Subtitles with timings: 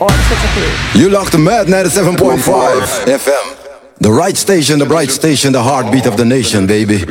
[0.00, 2.38] You locked the Mad 97.5
[3.04, 3.96] FM.
[3.98, 7.04] The right station, the bright station, the heartbeat of the nation, baby.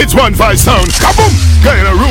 [0.00, 0.88] It's one five sound.
[0.88, 1.30] Kaboom!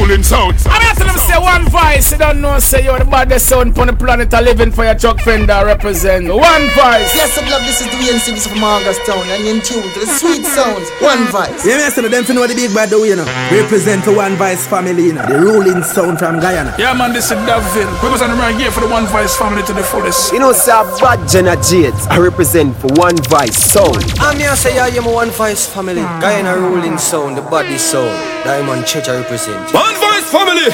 [0.03, 0.55] A ruling sound.
[0.65, 2.11] I'm asking them say one voice.
[2.11, 4.33] You don't know, say you're the baddest sound on the planet.
[4.33, 6.27] I living for your Chuck Fenda represent.
[6.27, 7.15] One voice.
[7.15, 10.07] Yes, I love this is the NCBs from Town and you're in tune to the
[10.07, 10.89] sweet sounds.
[10.99, 11.65] One voice.
[11.65, 13.25] Yeah, me them for know the big bad way, you know.
[13.51, 15.25] Represent the One Voice family, you know.
[15.25, 16.75] The ruling sound from Guyana.
[16.77, 17.87] Yeah, man, this is Davin.
[18.03, 20.33] Represent right here for the One Voice family to the fullest.
[20.33, 22.07] You know, sir, bad Jenna Jades.
[22.07, 24.03] I represent for One Voice sound.
[24.19, 26.03] I'm here say, yeah, you're my One Voice family.
[26.19, 28.11] Guyana ruling sound, the body sound.
[28.43, 29.73] Diamond Church I represent.
[29.73, 30.69] One One voice family.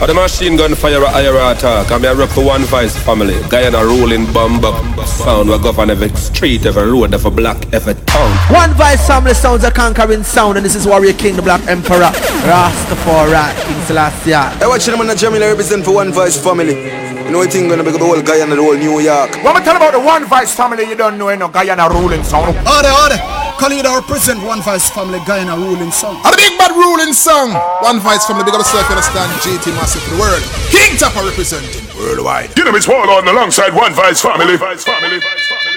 [0.00, 1.90] Or the machine gun fire a higher attack.
[1.92, 3.36] I'm here rep for One Voice family.
[3.50, 4.60] Guyana ruling bomb
[5.04, 5.50] sound.
[5.50, 8.30] We govern every street, every road, every block, every town.
[8.52, 12.10] One Voice family sounds a conquering sound, and this is Warrior King, the Black Emperor,
[12.48, 14.58] Rastafari, King Selassie.
[14.58, 16.74] Hey, watch them on the Jamila represent for One Voice family.
[16.74, 19.36] You know what thing gonna be the whole Guyana, the whole New York.
[19.44, 20.84] What me tell about the One Vice family?
[20.84, 22.56] You don't know, you know Guyana ruling sound.
[22.66, 23.39] Order, order.
[23.60, 26.16] Khalid present, One Voice family, Guyana ruling song.
[26.24, 27.52] And the big bad ruling song.
[27.84, 29.28] One Voice family, big up yourself, you understand?
[29.44, 30.40] GT massive for the world.
[30.72, 32.56] King Tapper representing worldwide.
[32.56, 34.56] You know it's all on alongside One Voice family.
[34.56, 35.20] Voice family.
[35.20, 35.76] Vice family.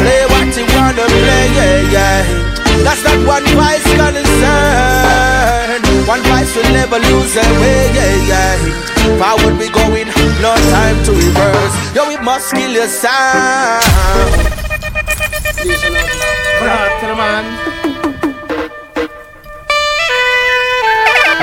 [0.00, 2.24] Play what you wanna play, yeah, yeah.
[2.80, 4.24] That's not one voice concern.
[6.08, 8.56] One voice will never lose their way, yeah, yeah.
[9.20, 10.08] Forward we going,
[10.40, 11.76] no time to reverse.
[11.92, 14.67] Yo, we must kill your sound.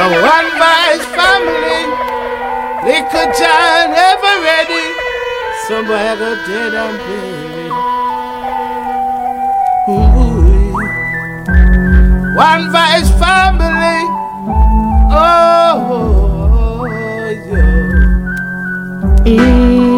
[0.05, 1.81] One voice family.
[5.67, 6.15] Somebody
[6.47, 7.71] dead and buried.
[9.89, 10.75] Ooh.
[12.37, 12.63] One
[13.19, 14.01] family.
[15.11, 16.85] Oh,
[17.47, 17.65] yeah.
[19.25, 19.94] Mm.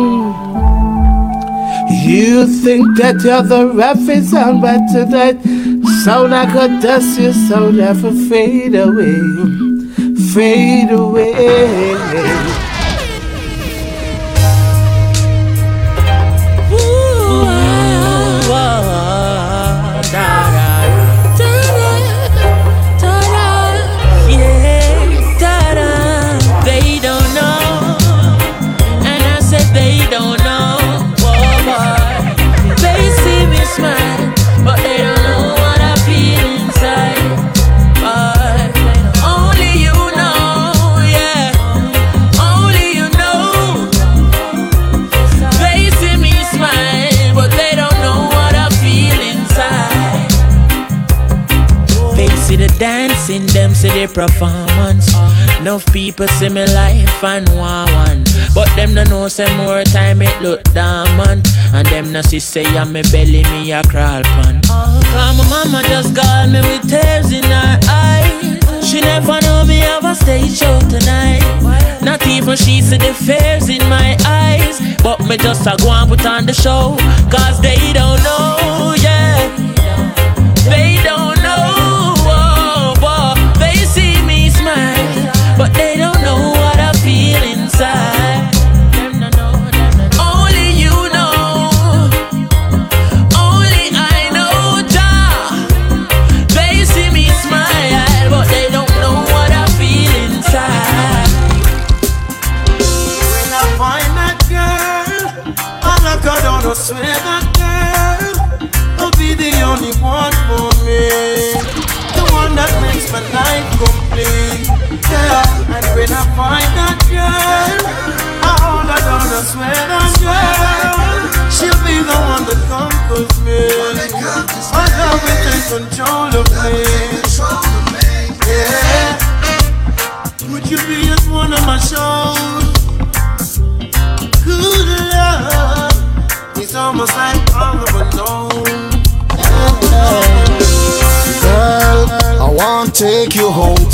[2.07, 5.41] You think that you're the roughest sound, but tonight
[6.05, 9.19] sound like a dust, you sound never fade away,
[10.33, 12.56] fade away.
[53.77, 55.13] See the performance.
[55.59, 58.23] Enough people see me life and want one.
[58.55, 61.47] But them no know say more time it look dormant.
[61.73, 64.61] And them no see say I'm me belly me a crawl pan.
[64.63, 68.87] Come my mama just called me with tears in her eyes.
[68.87, 71.43] She never know me have a stage show tonight.
[72.01, 74.79] Not even she see the fears in my eyes.
[75.03, 76.97] But me just a go and put on the show.
[77.29, 79.37] Cause they don't know, yeah.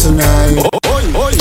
[0.03, 0.57] You home tonight.
[0.57, 1.31] Oh, oh,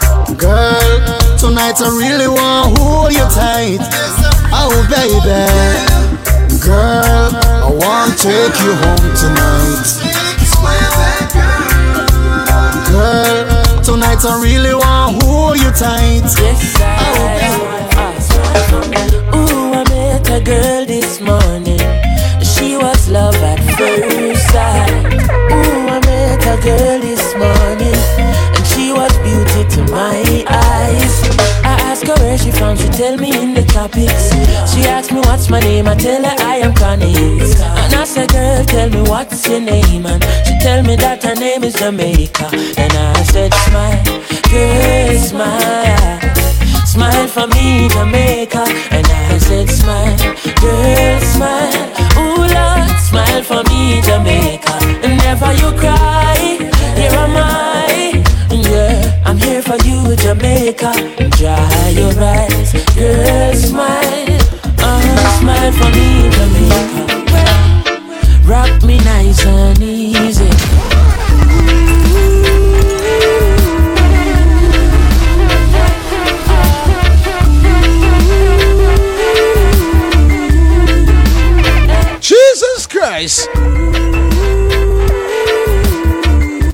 [0.00, 3.80] oh, Girl, tonight I really want to hold you tight.
[4.52, 5.44] Oh, baby.
[6.64, 8.97] Girl, I want to take you home
[32.60, 34.30] mom, she tell me in the tropics.
[34.72, 37.14] She asked me what's my name, I tell her I am Connie.
[37.14, 41.34] And I said, girl, tell me what's your name, and she tell me that her
[41.34, 42.48] name is Jamaica.
[42.76, 44.04] And I said, smile,
[44.50, 46.18] girl, smile.
[46.86, 48.64] Smile for me, Jamaica.
[48.90, 50.16] And I said, smile,
[50.60, 51.86] girl, smile.
[52.18, 54.74] Ooh, Lord, smile for me, Jamaica.
[55.04, 56.58] And never you cry,
[56.96, 58.07] here am I.
[60.20, 60.92] Jamaica.
[61.38, 64.38] Dry your eyes, girl, smile.
[64.80, 67.02] Uh, smile for me, Jamaica.
[68.44, 70.48] Rock me nice and easy.
[82.20, 83.48] Jesus Christ.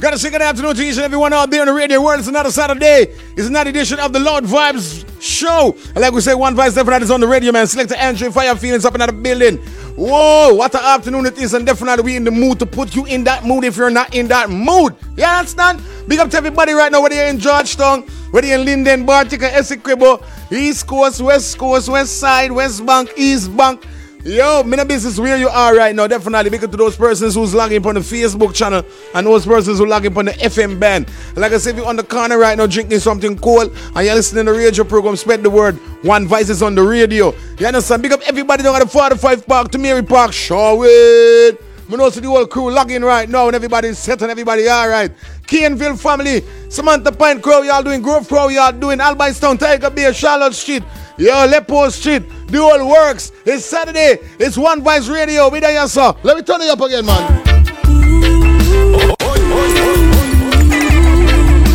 [0.01, 2.19] Gotta say good afternoon to each and everyone out there in the radio world.
[2.19, 3.15] It's another Saturday.
[3.37, 5.77] It's another edition of the Lord Vibes Show.
[5.89, 7.67] And like we say, one Vibes definitely is on the radio, man.
[7.67, 9.57] Selector Andrew Fire Feelings up in the building.
[9.97, 13.07] Whoa, what an afternoon it is, and definitely we in the mood to put you
[13.07, 14.95] in that mood if you're not in that mood.
[15.17, 15.83] You understand?
[16.07, 19.51] Big up to everybody right now, whether you're in Georgetown, whether you're in Linden, Bartica,
[19.51, 20.23] Essequibo,
[20.53, 23.85] East Coast, West Coast, West Side, West Bank, East Bank.
[24.25, 26.07] Yo, me no business where you are right now.
[26.07, 28.83] Definitely because to those persons who's logging on the Facebook channel
[29.15, 31.11] and those persons who logging on the FM band.
[31.37, 34.15] Like I said, if you're on the corner right now drinking something cold and you're
[34.15, 35.77] listening to the radio program, spread the word.
[36.03, 37.35] One voice is on the radio.
[37.59, 38.03] You understand?
[38.03, 40.33] Big up everybody down at the 45 Park to Mary Park.
[40.35, 41.61] It.
[41.91, 45.13] We know see the whole crew logging right now and everybody's set and everybody alright.
[45.43, 50.55] Caneville family, Samantha Pine Crow, y'all doing Grove Crow, y'all doing Albouystown, Tiger Bay, Charlotte
[50.55, 50.83] Street,
[51.17, 53.33] yo, Lepo Street, the whole works.
[53.45, 55.49] It's Saturday, it's One Voice Radio.
[55.49, 56.15] We there, sir.
[56.23, 57.43] Let me turn it up again, man.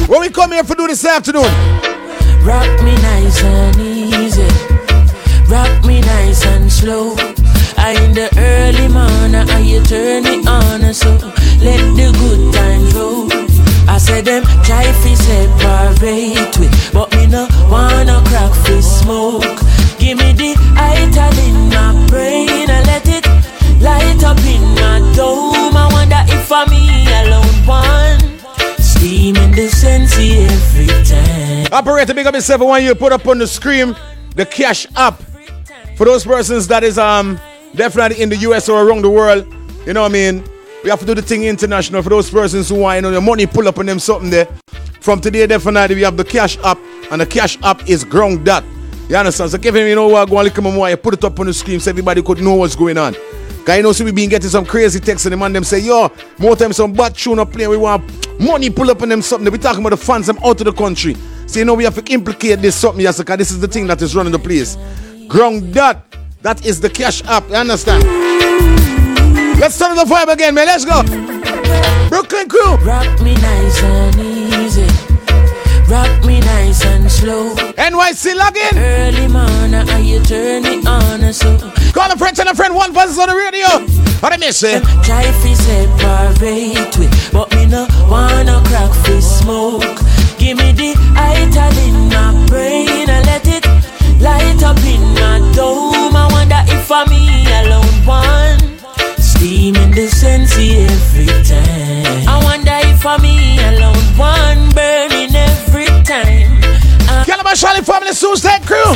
[0.07, 1.43] What we come here for do this afternoon?
[2.43, 4.47] Rock me nice and easy.
[5.47, 7.15] Rock me nice and slow.
[7.77, 11.11] I in the early morning, and you turn it on, so
[11.61, 13.29] let the good times roll.
[13.89, 19.59] I said them try fi separate we, but no wanna crack fi smoke.
[19.99, 23.25] Give me the ital in my brain and let it
[23.81, 25.75] light up in my dome.
[25.75, 28.39] I wonder if for me alone one
[28.79, 31.71] steam in the sensey every time.
[31.71, 33.95] Operator, big up yourself when you put up on the screen
[34.35, 35.21] the cash app
[35.95, 37.39] for those persons that is um
[37.75, 39.45] definitely in the US or around the world.
[39.85, 40.43] You know what I mean?
[40.83, 43.19] We have to do the thing international for those persons who want you know the
[43.19, 44.47] money pull up on them something there.
[45.01, 46.77] From today, definitely we have the cash app,
[47.11, 48.63] and the cash app is ground that.
[49.09, 49.51] You understand?
[49.51, 50.29] So Kevin, you know what?
[50.29, 50.89] Go and look more.
[50.89, 53.15] You put it up on the screen so everybody could know what's going on.
[53.65, 55.79] Cause you know, so we been getting some crazy texts and the man them say,
[55.79, 57.71] yo, more time some bad tune up playing.
[57.71, 58.03] We want
[58.39, 59.51] money pull up on them something.
[59.51, 61.15] We talking about the fans them out of the country.
[61.45, 63.87] So you know we have to implicate this something, yes, because this is the thing
[63.87, 64.77] that is running the place.
[65.27, 66.05] Ground that.
[66.41, 67.49] That is the cash app.
[67.49, 68.78] You understand?
[69.59, 70.67] Let's turn the vibe again, man.
[70.67, 71.03] Let's go.
[72.09, 72.75] Brooklyn crew.
[72.77, 74.87] Rock me nice and easy.
[75.91, 77.55] Rock me nice and slow.
[77.75, 78.73] NYC login.
[78.75, 81.57] Early morning, and you turn it on, so
[81.91, 83.67] Call a friend, tell a friend, one voice on the radio.
[84.21, 84.77] What I miss eh?
[84.77, 84.83] it?
[85.03, 89.99] try fi separate we, but me no wanna crack fi smoke.
[90.37, 93.65] Give me the ital in my brain and let it
[94.21, 96.15] light up in my dome.
[96.15, 98.48] I wonder if for me alone one
[99.39, 102.27] steam the sensey every time.
[102.27, 106.59] I wonder if for me alone one burning every time.
[107.07, 108.91] Uh, Calabash Valley family Tuesday crew.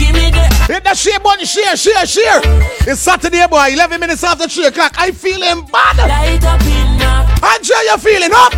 [0.00, 2.40] Give me the Hit that share button, share, share, share.
[2.88, 4.94] It's Saturday, boy, 11 minutes after 3 o'clock.
[4.96, 5.98] I feeling bad.
[6.00, 8.52] light up in my Andrea, you feeling up?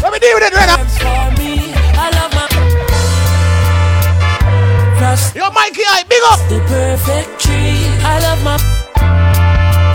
[0.00, 0.80] Let me deal with it right now.
[0.96, 1.60] for me.
[1.76, 2.48] I love my
[4.96, 6.40] cross Yo, Mikey, I big up.
[6.48, 7.84] the perfect tree.
[8.00, 8.79] I love my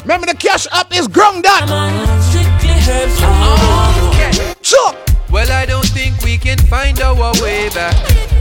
[0.05, 1.67] Remember the cash app is ground down.
[1.67, 2.21] man.
[2.21, 4.53] Strictly herbs for me.
[4.61, 4.93] Sure.
[5.31, 7.95] Well, I don't think we can find our way back.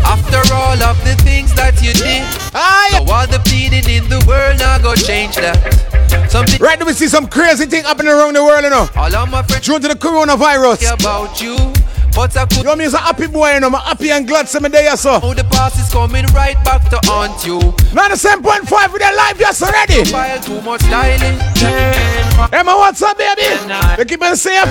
[0.05, 2.91] After all of the things that you did, Aye.
[2.93, 5.57] now all the pleading in the world now go change that.
[6.35, 8.91] Something Right now we see some crazy thing happening around the world, you know.
[8.97, 10.83] all of my friends Due to the coronavirus.
[10.93, 11.55] about you,
[12.11, 13.69] but I could You know me as a happy boy, you know.
[13.69, 15.21] I'm happy and glad some day, sir.
[15.23, 17.61] know the past is coming right back to haunt you.
[17.95, 20.03] 97.5 with their live, yes, already.
[20.43, 21.39] Too much styling.
[22.53, 23.47] Emma, what's up, baby?
[23.97, 24.67] You keep it safe.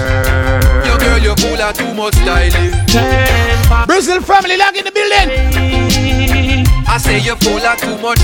[0.83, 2.75] Your girl, you full of too much styling.
[3.87, 5.31] Brazil family log in the building.
[6.85, 8.19] I say you're full of too much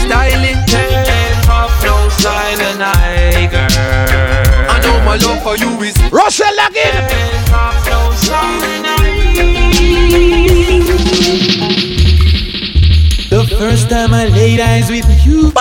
[1.50, 1.84] styling.
[1.84, 3.68] No styling, I girl.
[4.70, 6.94] I know my love for you is Russia log in.
[7.90, 8.84] No styling,
[13.30, 15.52] The first time I laid eyes with you.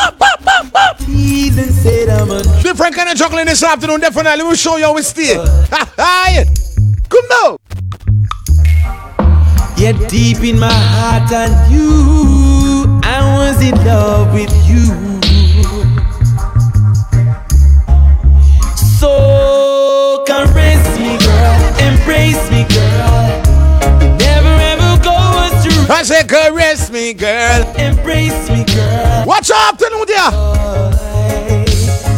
[1.11, 4.45] Even said I'm a Different kind of juggling this afternoon, definitely.
[4.45, 5.35] We'll show you how we stay.
[5.37, 6.45] Hi!
[7.09, 7.59] Come now!
[9.77, 15.08] Yet deep in my heart and you, I was in love with you.
[22.09, 23.29] Embrace me, girl.
[24.17, 25.13] Never ever go
[25.45, 25.95] astray.
[25.95, 27.63] I say caress me, girl.
[27.77, 29.25] Embrace me, girl.
[29.27, 30.31] Watch your afternoon there.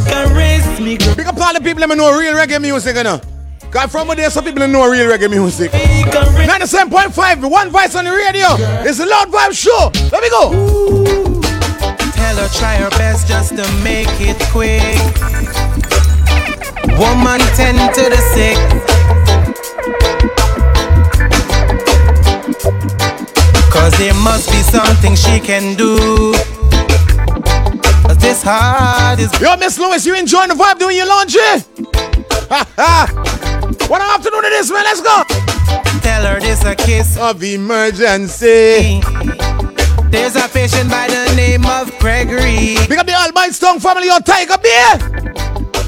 [0.06, 1.14] Caress me, girl.
[1.16, 3.20] Big up all the people that know real reggae music, you know.
[3.72, 5.72] Cause from there, some people know real reggae music.
[5.72, 8.46] 97.5, one voice on the radio.
[8.86, 9.90] It's the Loud Vibe Show.
[10.12, 10.50] Let me go.
[12.14, 14.82] Tell her try her best just to make it quick.
[16.98, 18.89] Woman tend to the sick.
[23.80, 26.34] Cause there must be something she can do.
[28.04, 29.32] Cause this heart is.
[29.40, 31.40] Yo, Miss Lewis, you enjoying the vibe doing your laundry?
[32.52, 33.08] Ha ha!
[33.88, 34.84] What afternoon it is, man?
[34.84, 35.24] Let's go!
[36.02, 39.00] Tell her this a kiss of emergency.
[40.10, 42.76] There's a patient by the name of Gregory.
[42.86, 44.98] Pick up the Almighty Stone family on Tiger Beer.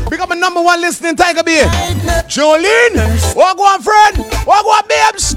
[0.09, 1.67] Pick up a number one listening Tiger Beer.
[2.25, 5.37] Jolene, walk on friend, walk on babes.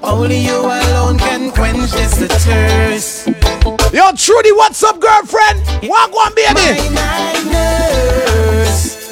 [0.00, 3.26] Only you alone can quench this thirst.
[3.92, 5.60] Yo, Trudy, what's up, girlfriend?
[5.82, 6.78] Walk on baby.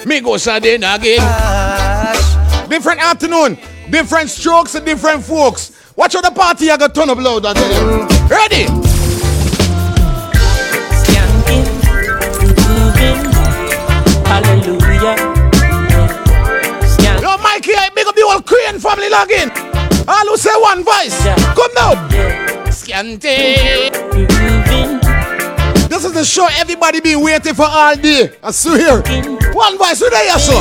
[0.07, 1.21] Me go Saturday again.
[2.69, 3.59] Different afternoon,
[3.91, 5.93] different strokes and different folks.
[5.97, 7.45] Watch out the party, I got ton of loud.
[7.45, 8.07] I tell you.
[8.29, 8.65] Ready?
[14.25, 15.17] Hallelujah.
[17.21, 19.80] Yo, Mikey, I big up the whole Korean family log in.
[20.09, 21.17] All who say one voice.
[21.55, 22.71] Come now.
[22.71, 23.91] Scanty.
[25.89, 28.33] This is the show everybody been waiting for all day.
[28.43, 29.03] I swear.
[29.53, 30.57] One voice, who there, so?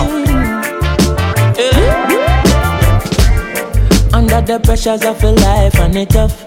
[4.12, 6.46] Under the pressures of life and it tough.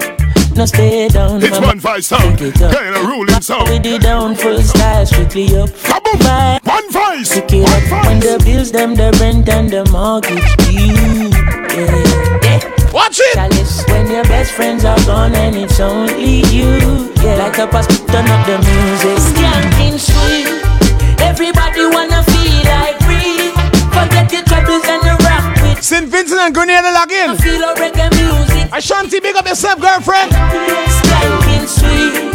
[0.56, 1.42] No stay down.
[1.42, 2.38] It's one voice sound.
[2.38, 2.54] Kind
[2.94, 3.70] of ruling sound.
[3.70, 5.70] We the down full style strictly up.
[5.70, 6.60] Kaboom!
[6.66, 7.32] One voice.
[7.34, 11.30] Pick it up when the bills, them, the rent and the mortgage due.
[11.72, 12.41] Yeah, yeah.
[12.92, 13.34] Watch it.
[13.34, 17.08] Chalice when your best friends are gone and it's only you.
[17.24, 19.16] Yeah, like a pass, turn up the music.
[19.32, 20.60] Skanking sweet.
[21.24, 23.48] Everybody wanna feel like free.
[23.96, 25.82] Forget your troubles and the rock with.
[25.82, 26.04] St.
[26.06, 27.36] Vincent and Grenada log in.
[27.40, 28.68] Feel a reggae music.
[28.70, 30.30] Ashanti, big up yourself, girlfriend.
[30.32, 32.28] Skanking sweet.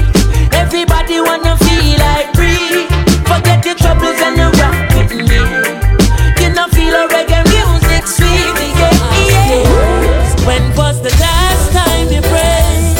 [0.58, 2.90] Everybody wanna feel like free.
[3.30, 5.38] Forget your troubles and the rock with me.
[6.42, 8.58] You know feel a reggae music sweet.
[8.82, 8.97] Yeah.
[10.48, 12.96] When was the last time you prayed?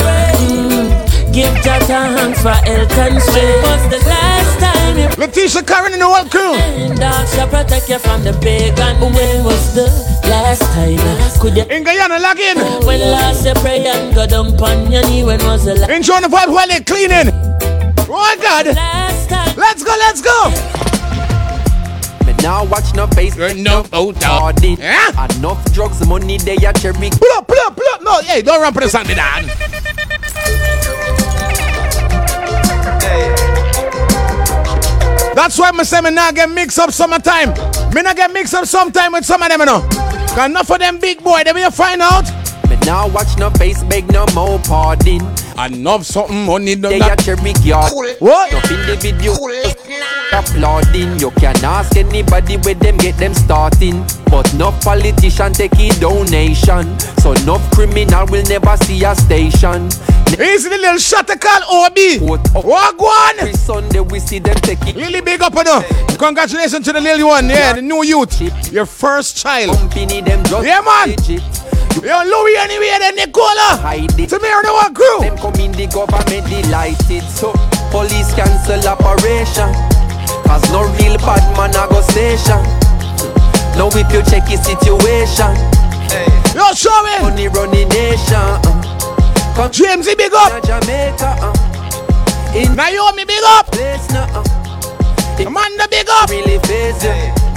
[0.52, 3.24] Mm, Give Jah thanks for and.
[3.34, 6.56] When was the last time you Letitia Karen in the world crew.
[6.56, 9.88] And dogs shall protect you from the big and when was the
[10.28, 11.00] last time?
[11.40, 12.58] Could you In Guyana, log in.
[12.86, 15.24] when last you pray and go down on your knee?
[15.24, 17.30] When was the last Enjoying the vibe while they're cleaning.
[18.10, 18.66] Oh my God.
[19.56, 20.97] Let's go, let's go.
[22.38, 24.80] Me now watch no face, no audit.
[24.80, 27.10] Enough drugs, money they a cherry.
[27.10, 28.02] Pull up, pull up, pull up.
[28.04, 29.50] No, hey, don't run for the Sunday, Dan.
[35.36, 37.50] That's why me say me not get mixed up summertime.
[37.94, 39.88] Me not get mixed up sometime with some of them, you know.
[40.34, 42.26] Cause enough of them big boy, they will find out.
[42.70, 45.22] Me now watch no face, beg no more pardon.
[45.58, 47.22] Enough something money done They that.
[47.22, 47.92] a cherry yard.
[48.20, 48.54] What?
[48.54, 49.34] Up in the video.
[50.34, 54.06] Applauding, you can ask anybody where them get them starting.
[54.30, 57.00] But no politician take a donation.
[57.24, 59.88] So no criminal will never see a station.
[60.38, 61.98] Easy the little shot they call OB.
[62.64, 63.40] What one?
[63.40, 64.96] Every Sunday we see them take it.
[64.98, 65.82] Lily big up on her.
[66.18, 68.72] Congratulations to the little one, yeah, the new youth.
[68.72, 69.76] Your first child.
[69.78, 71.10] Company them just Yeah, man.
[71.12, 71.42] legit.
[72.04, 73.80] Yo, Louis anyway, then Nicola.
[73.82, 74.30] Hide it.
[74.30, 75.20] To me, the one crew.
[75.22, 77.24] Them come in the government delighted.
[77.24, 77.54] So
[77.90, 79.74] police cancel operation.
[80.48, 82.64] Cause no real bad man a go station.
[83.78, 85.54] Now if you check his situation.
[86.56, 87.20] Yo, show me.
[87.22, 88.34] Money running nation.
[88.66, 89.70] Uh.
[89.70, 90.64] James, big up.
[90.64, 91.36] Jamaica.
[91.38, 92.56] Uh.
[92.56, 93.68] In Naomi, big up.
[93.68, 94.26] place now.
[94.42, 95.46] Uh.
[95.46, 96.30] Amanda, big up.
[96.30, 97.12] Really face you.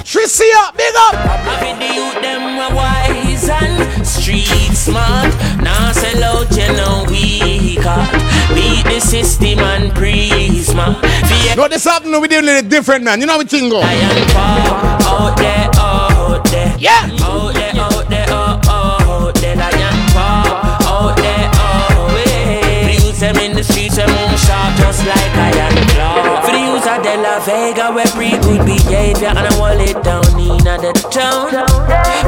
[0.04, 1.14] Tricia, big up.
[1.14, 5.32] I be the youth them a wise and street smart.
[5.62, 8.39] Now sell out you know weak heart.
[8.60, 11.00] Beat the system and prisma.
[11.00, 13.18] Fear no, this afternoon we doing a little different, man.
[13.20, 13.80] You know how we tingle.
[13.82, 16.76] I am far out there, out there.
[16.78, 17.08] Yeah.
[17.24, 19.56] Out there, out there, out, out there.
[19.56, 20.44] I am far
[20.92, 23.00] out there, oh, out there.
[23.00, 26.44] Views them in the streets, them shot just like I am claw.
[26.44, 29.96] For the use of De La Vega, where pre good behavior and I wall it
[30.04, 31.48] down in the town.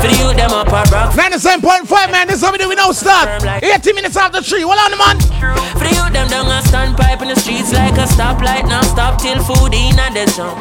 [0.01, 1.13] For the youth them up a rock.
[1.13, 3.29] 97.5 man, this is how we do we now start.
[3.45, 4.65] 80 minutes after three.
[4.65, 5.21] Hold on man.
[5.77, 8.65] For the youth them down a standpipe in the streets like a stoplight.
[8.73, 10.57] Now stop till food in the zone.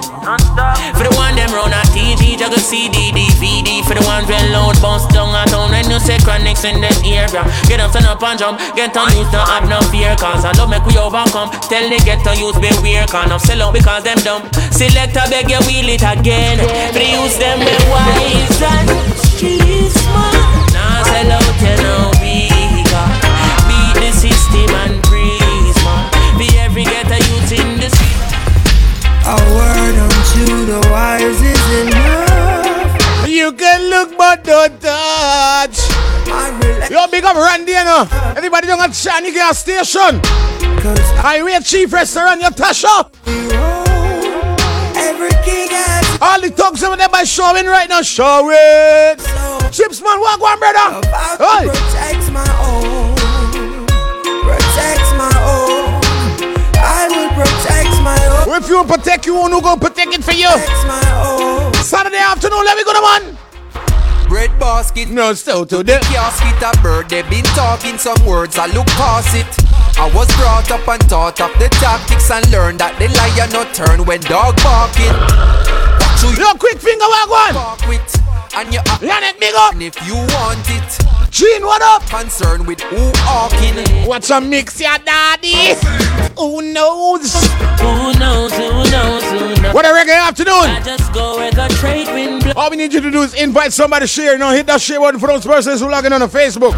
[1.00, 3.88] For the one them round a TG, juggle CD, DVD.
[3.88, 6.92] For the ones well loud, bounce down a town when you say chronics in the
[7.08, 7.48] area.
[7.72, 8.60] Get up, stand up and jump.
[8.76, 10.12] Get on youth, don't have no fear.
[10.20, 11.56] Cause I love make we overcome.
[11.72, 13.08] Tell the get on youth, beware.
[13.08, 14.44] Can't up sell out because them dumb.
[14.76, 16.58] Select a beg you wheel it again.
[16.94, 20.74] For the youth them be wise and street smart.
[20.74, 23.08] Now sell out you know bigger.
[23.68, 26.10] Beat the system and breeze man.
[26.38, 28.22] Be every get a youth in the street.
[29.26, 33.28] A word unto the wise is enough.
[33.28, 35.78] You can look but don't touch.
[36.90, 38.08] Yo, big up Randy, you know.
[38.36, 40.20] Everybody don't have shiny gas station.
[41.22, 44.01] Highway Chief Restaurant, your Tasha.
[45.02, 48.02] Every king has All the thugs over there by showing right now.
[48.02, 49.20] Show it.
[49.72, 51.02] Chips man, walk one brother.
[51.42, 51.68] Hey.
[51.68, 53.16] Protect my own.
[54.46, 56.02] Protects my own.
[56.78, 58.62] I will protect my own.
[58.62, 60.52] If you protect you, who gonna protect it for you?
[61.84, 63.41] Saturday afternoon, let me go to man.
[64.32, 65.10] Bread basket.
[65.10, 66.00] No, still today.
[66.04, 67.10] Casket a bird.
[67.10, 68.58] They been talking some words.
[68.58, 69.46] I look past it.
[70.00, 73.76] I was brought up and taught up the tactics and learned that the lion not
[73.76, 75.12] turn when dog barking.
[76.40, 77.90] Yo, quick finger walk one.
[77.90, 78.08] With
[78.56, 79.74] and you act Yannick, big up.
[79.74, 81.21] and if you want it.
[81.32, 82.06] Gene, what up?
[82.10, 84.06] Concerned with who hawking.
[84.06, 85.80] Watch a mix, your daddy.
[86.38, 87.34] Who knows?
[87.80, 89.74] Who knows, who knows, who knows?
[89.74, 90.68] What a reggae afternoon.
[90.68, 92.56] I just go where the trade wind blows.
[92.58, 94.34] All we need you to do is invite somebody to share.
[94.34, 96.76] You know, hit that share button for those persons who logging on the Facebook.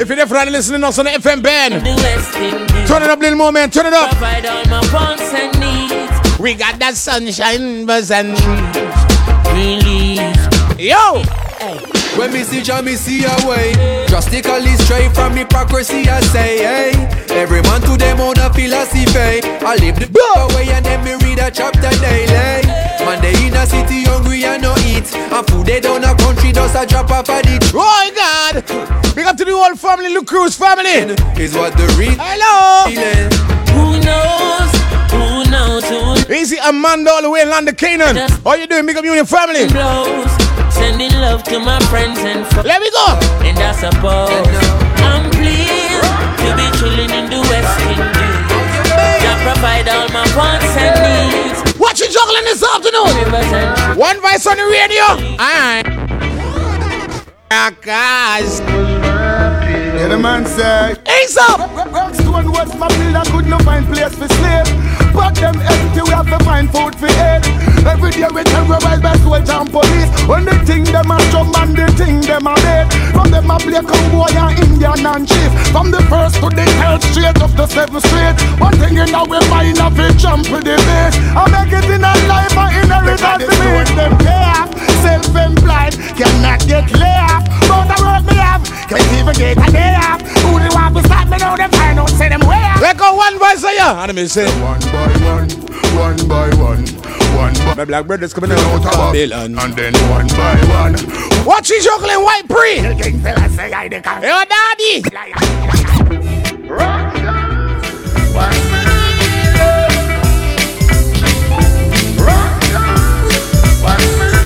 [0.00, 3.36] If you're definitely listening to us on the FM band, The turn it up, little
[3.36, 3.70] more man.
[3.70, 4.12] Turn it up.
[4.12, 6.40] Provide all my wants and needs.
[6.40, 8.32] We got that sunshine, buzz and
[9.52, 10.48] Release.
[10.78, 11.22] Yo!
[12.16, 13.72] When me see Jah, me see a way.
[14.06, 16.92] Drastically straight from hypocrisy, I say, hey.
[17.30, 19.42] Every man to them own a philosophy.
[19.42, 22.66] I live the book away and then me read a chapter daily.
[23.04, 25.12] Man, they in a city hungry and no eat.
[25.14, 29.14] And food they down a country does a drop off of the Oh my God!
[29.14, 31.12] Big up to the whole family, Luke Cruz family.
[31.42, 32.86] Is what the real Hello!
[32.94, 33.30] feeling.
[33.74, 34.70] Who knows?
[35.10, 35.84] Who knows?
[35.88, 36.30] Who knows?
[36.30, 38.16] Easy Amanda all the way in London, Canaan.
[38.44, 39.66] How you doing, big up Union family?
[39.66, 40.43] blows.
[40.74, 42.66] Sending love to my friends and friends.
[42.66, 43.06] Let me go.
[43.46, 44.30] And I suppose
[45.06, 46.04] I'm pleased
[46.42, 48.36] to be chilling in the West Indies.
[49.22, 51.78] Jah provide all my wants and needs.
[51.78, 53.10] What you juggling this afternoon?
[53.24, 55.04] Rivers and One voice on the radio.
[55.38, 55.86] Alright.
[57.50, 58.60] Ah, guys.
[58.60, 60.96] Yeah, the man say.
[61.22, 61.60] Ease up.
[61.94, 64.83] Rockstone West my builder could not find place for slave.
[65.14, 67.46] But them empty, we have to find food for eat.
[67.86, 70.10] Every day we terrorize by soldier and police.
[70.26, 72.90] When the thing them a drum and the thing them a dead.
[73.14, 75.50] From them a play cowboy and Indian and chief.
[75.70, 78.36] From the first to the third straight of the seventh street.
[78.58, 81.16] One thing in our mind of it jump with the base.
[81.36, 83.84] I make it in a life and inheritance to me.
[83.94, 84.64] Them care,
[85.04, 87.42] self-employed, cannot get laid.
[87.68, 90.20] But the work me have, can't even get a day off.
[90.42, 91.54] Who they want to stop me now?
[91.56, 92.74] Them find out, say them where.
[92.80, 93.80] Let go one voice you.
[93.80, 94.48] And me say.
[94.60, 95.48] One by one,
[95.96, 96.84] one by one,
[97.36, 99.58] one by My black brothers coming out of Babylon.
[99.58, 100.94] and then one by one.
[101.44, 102.76] What you juggling, white pre?
[103.02, 104.22] King fella say I the can.
[104.22, 105.02] Yo, daddy.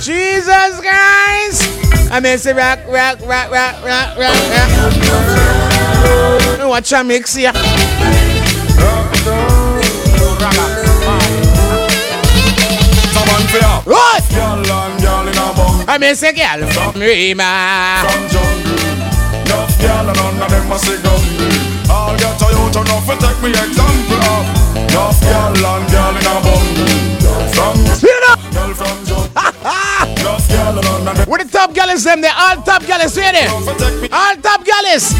[0.01, 2.11] Jesus Christ.
[2.11, 4.37] I mean, say rock, rock, rock, rock, rock, rock,
[6.57, 6.69] rock.
[6.69, 7.51] Watch a mix here.
[13.49, 13.93] Someone fear.
[13.93, 14.23] What?
[14.29, 15.85] Girl and girl in a bun.
[15.89, 18.01] I mean, say girl from Rima.
[18.05, 18.77] From jungle.
[19.45, 21.57] Enough girl and none of them a say hungry.
[21.89, 22.81] All get to you to
[23.17, 24.45] take me example of.
[24.77, 26.65] Enough girl and girl in a bun.
[27.53, 28.39] From Speed it up.
[28.53, 29.88] girl from jungle.
[31.59, 32.21] Top galleys them?
[32.21, 33.51] They all top galleys, see there?
[33.99, 34.07] me.
[34.11, 35.11] All top galleys.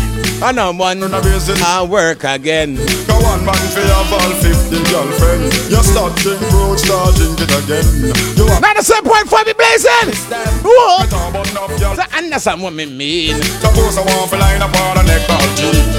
[0.42, 1.00] I know one.
[1.00, 1.36] None of you
[1.68, 2.76] I work again.
[3.08, 5.52] Go one man for your all 50 girlfriend.
[5.68, 8.16] You start drink road, start drink it again.
[8.40, 10.16] You are 97.5 be blazing.
[10.64, 11.12] What?
[11.12, 11.96] talk about enough girl.
[11.96, 13.36] So understand what me mean.
[13.60, 15.28] Suppose I want to line up on the neck.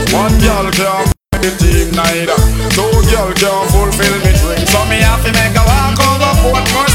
[0.09, 2.37] One girl can't the team neither.
[2.73, 4.65] Two girl can't fulfill me dream.
[4.73, 6.89] So me have to make a walk over foot more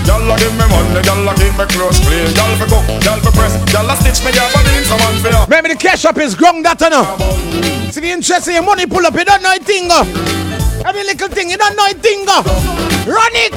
[0.00, 0.06] steam.
[0.06, 2.32] Girl a give me money, girl a keep me clothes clean.
[2.34, 5.28] Girl for cook, girl for press, girl a stitch me up and in someone for
[5.28, 5.44] you.
[5.48, 7.04] Maybe the cash up is grung that no.
[7.90, 9.88] See the interest in your money pull up, you don't know a thing.
[9.88, 10.02] go.
[10.86, 12.24] Every little thing, you don't know a thing.
[12.28, 12.42] Oh.
[13.06, 13.52] Run it!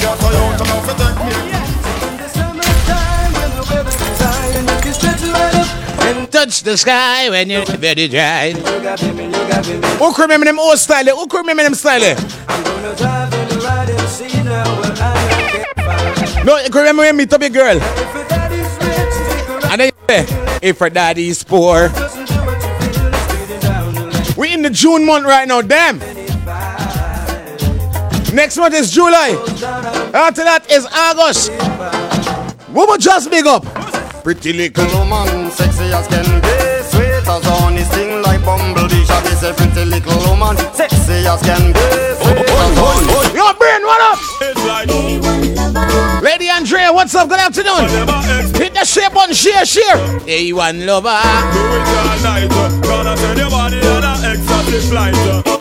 [6.03, 8.51] And touch the sky when you're very dry.
[8.51, 11.07] Who can remember them old style?
[11.07, 11.11] Eh?
[11.11, 12.03] Who can remember them style?
[12.03, 12.15] Eh?
[14.43, 15.12] No, you
[16.73, 17.79] can remember when me to be girl.
[19.69, 20.25] And then you say,
[20.61, 21.89] if her daddy's poor.
[24.35, 25.99] We in the June month right now, damn.
[28.33, 29.37] Next month is July.
[30.13, 31.51] After that is August.
[32.73, 33.63] What would just big up?
[34.23, 36.49] Pretty little woman, sexy as can be,
[36.89, 39.05] sweet as honey, sting like bumblebee.
[39.05, 42.42] Shall be say pretty little woman, sexy as can be, oh,
[47.03, 47.27] what's up?
[47.27, 47.89] Good afternoon.
[48.55, 49.97] Hit the share button, share, share.
[50.23, 51.19] A1 lover.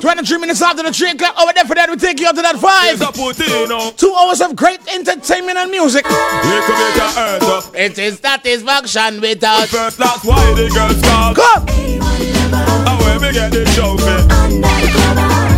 [0.01, 2.43] 23 minutes after the train clap over there for that, we take you up to
[2.43, 2.97] that five.
[3.97, 6.05] Two hours of great entertainment and music.
[7.75, 9.67] It is satisfaction without.
[9.67, 11.35] First, that's why the girls call.
[11.35, 11.67] Come.
[12.87, 14.05] And where me get the trophy?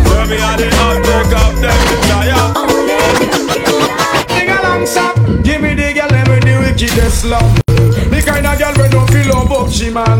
[0.09, 2.53] Tell me how the outbreak of them desire.
[2.55, 2.74] Oh.
[6.75, 7.55] Wickedest love.
[7.65, 10.19] The kind of girl we don't feel love up, she man.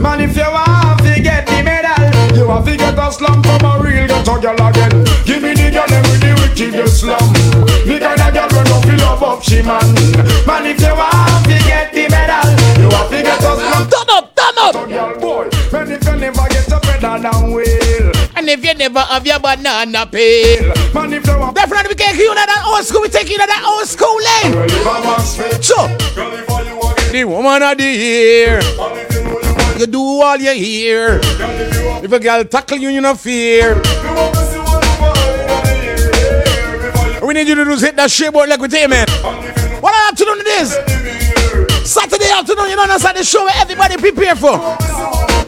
[0.00, 3.64] Man, if you want to get the medal, you have to get a slum from
[3.64, 4.92] a real ghetto girl again.
[5.24, 7.32] Give me the girl, me the wickedest slum.
[7.88, 9.88] The kind of girl we don't feel love up, she man.
[10.44, 13.88] Man, if you want to get the medal, you have to get a slum.
[13.88, 14.88] Turn up, turn up.
[14.88, 17.83] Girl, boy, man, if you never get a pedal down wheel.
[18.44, 20.68] And if you never have your banana peel.
[20.92, 23.64] Man, if you we take you to that old school, we take you to that
[23.64, 24.68] old school lane.
[25.62, 25.88] So,
[27.10, 28.60] the woman of the year.
[29.78, 31.20] You do all you hear.
[32.04, 33.76] If a girl tackle you, you no fear.
[37.26, 39.08] We need you to do is hit that shit board like we you, man.
[39.80, 41.90] What afternoon it is?
[41.90, 44.60] Saturday afternoon, you know that's the show where everybody prepare for.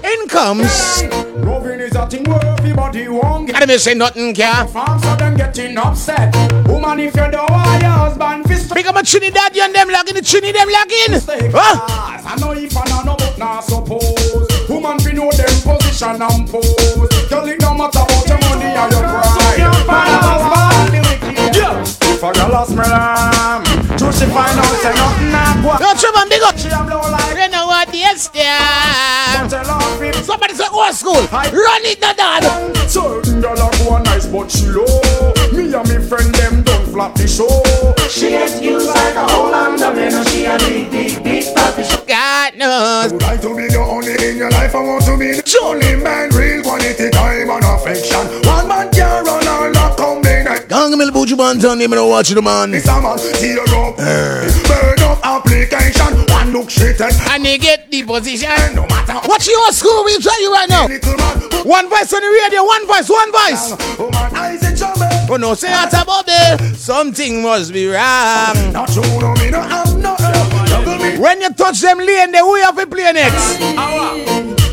[0.02, 1.02] In comes.
[1.44, 2.55] Roving is a thing where
[2.96, 3.56] everybody won't get.
[3.56, 4.66] I didn't say nothing, yeah.
[4.66, 6.34] Farm so them getting upset.
[6.66, 8.74] Woman, if you don't want your husband fist.
[8.74, 11.52] Big up a Trinidad and them logging, the Trini them logging.
[11.52, 12.20] Huh?
[12.24, 14.68] I know if I know but not suppose.
[14.68, 17.28] Woman, we know them position and pose.
[17.28, 19.58] Girl, it don't matter about your money and your pride.
[19.86, 21.80] Man, a husband, yeah.
[21.82, 23.64] If a girl a smell am,
[23.96, 25.80] true she find out say nothing not what.
[25.80, 26.58] Yo, Trevor, big up.
[26.58, 27.36] She a blow like.
[27.86, 29.48] You know what, yes, yeah.
[30.22, 31.14] Somebody say old school.
[31.14, 32.88] Run it, the dad.
[32.88, 34.86] Certain girl a go nice but she low.
[35.52, 37.62] Me and me friend them don't flop the show.
[38.08, 41.76] She get used like a whole under me, no she a big, big, big flap
[41.76, 42.04] the show.
[42.06, 43.12] God knows.
[43.12, 44.74] Would like to be the only in your life.
[44.74, 48.26] I want to be the only man, real quality time and affection.
[48.46, 50.68] One man can run all the combination.
[50.68, 52.74] Gang me the bougie man, tell me to watch the man.
[52.74, 54.50] It's a man, tear up, eh.
[54.66, 56.35] burn up application.
[56.56, 58.48] Look straight and And they get the position.
[58.74, 59.20] No matter.
[59.28, 60.86] Watch your school, we tell you right now.
[60.88, 61.62] Oh.
[61.66, 63.76] One voice on the radio, one voice, one voice.
[63.98, 65.02] Oh man, eyes in trouble.
[65.30, 66.74] Oh no, say that about me.
[66.74, 68.72] Something must be wrong.
[68.72, 70.16] Not true, no me no have no.
[70.66, 71.18] Double me.
[71.18, 74.65] When you touch them lane, they we have to play next.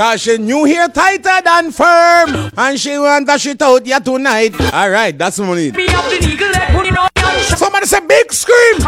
[0.00, 2.50] Cause she new here tighter than firm.
[2.56, 4.58] And she want to shit out ya tonight.
[4.72, 5.76] Alright, that's what we need.
[5.76, 8.80] Me up the eagle head put it on your Somebody say big scream.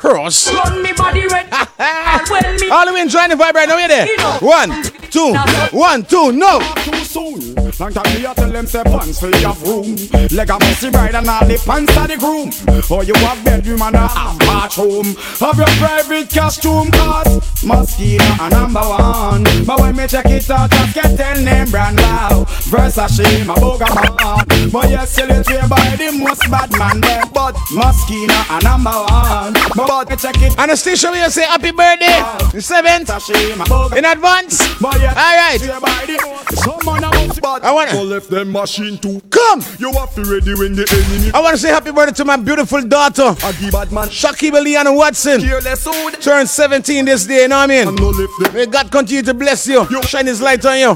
[0.00, 0.54] Cross.
[0.54, 1.52] Run me body red.
[2.72, 4.06] All the way enjoying the vibe right now, you there?
[4.40, 5.34] One, two,
[5.76, 6.60] one, two, no.
[6.76, 7.65] Too soon.
[7.78, 9.96] Long time me a tell them say pants for your room.
[10.32, 12.48] Leg a messy bride and all the pants of the groom.
[12.88, 15.14] Or you have bedroom and a half bathroom.
[15.40, 19.44] Have your private costume cause mosquito a number one.
[19.66, 22.44] But when me check it out, just get tell name brand now.
[22.72, 24.70] Versace, my boga man.
[24.70, 27.24] But you celebrate by the most bad man there.
[27.32, 29.52] But Moschino a number one.
[29.76, 30.56] But but check it.
[30.56, 32.24] And the Anastasia, we say happy birthday.
[32.52, 33.10] The seventh.
[33.96, 34.60] In advance.
[34.82, 35.60] All right.
[37.62, 39.20] I want to left them machine too.
[39.30, 39.62] Come.
[39.78, 41.30] You have to ready when the enemy.
[41.34, 43.34] I want to say happy birthday to my beautiful daughter,
[44.10, 45.40] Shakiba Leanna Watson.
[46.20, 48.54] Turned 17 this day, you know what I mean?
[48.54, 50.94] May God continue to bless you, shine His light on you.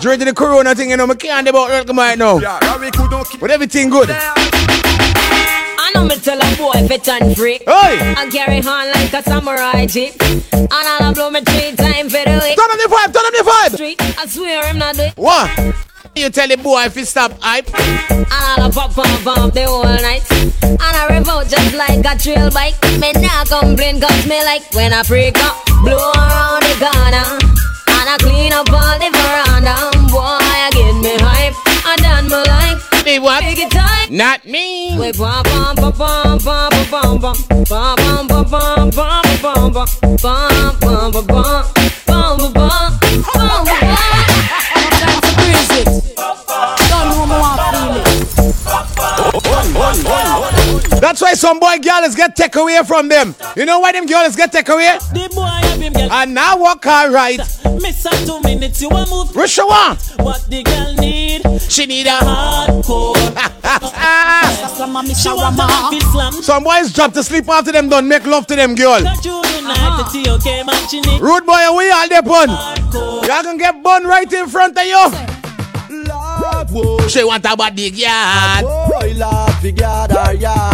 [0.00, 2.38] During the corona thing, you know, I can't about welcome right now.
[3.40, 4.08] But everything good.
[5.82, 7.58] I know me tell a boy if it turn free.
[7.58, 8.14] Hey.
[8.14, 10.14] I carry on like a samurai jeep.
[10.52, 12.54] And I'll blow me three times for the week.
[12.54, 13.74] Turn on the vibe, turn on the vibe.
[13.74, 15.50] Street, I swear I'm not the What?
[16.14, 17.66] You tell the boy if he stop hype.
[18.10, 20.22] And I'll pop pop pop the whole night.
[20.62, 22.78] And I revolt just like a trail bike.
[23.00, 25.66] Me not complain cause me like when I break up.
[25.82, 27.26] Blow around the corner.
[27.90, 29.74] And I clean up all the veranda.
[30.12, 30.41] Boy,
[33.12, 34.10] me what?
[34.10, 34.96] Not me.
[34.96, 35.12] One,
[49.74, 50.61] one, one, one.
[51.12, 53.34] That's why some boy girls get take away from them.
[53.54, 54.96] You know why them girls get take away?
[55.12, 56.10] The boy have him girl.
[56.10, 57.36] And now walk alright.
[57.82, 59.28] Miss her two minutes, you a move.
[59.36, 59.98] Rishawa.
[60.24, 61.42] What the girl need?
[61.70, 63.14] She need a hardcore.
[65.22, 66.42] she want a.
[66.42, 69.02] Some boys drop to sleep after them done make love to them girl.
[69.02, 71.20] Got you midnight, the TOK man, she need.
[71.20, 72.48] Rude boy, we all there bun.
[72.48, 75.10] Y'all can get bun right in front of you.
[77.10, 78.64] She want a body yard.
[78.64, 80.71] Boy, lad, fi yard her yard.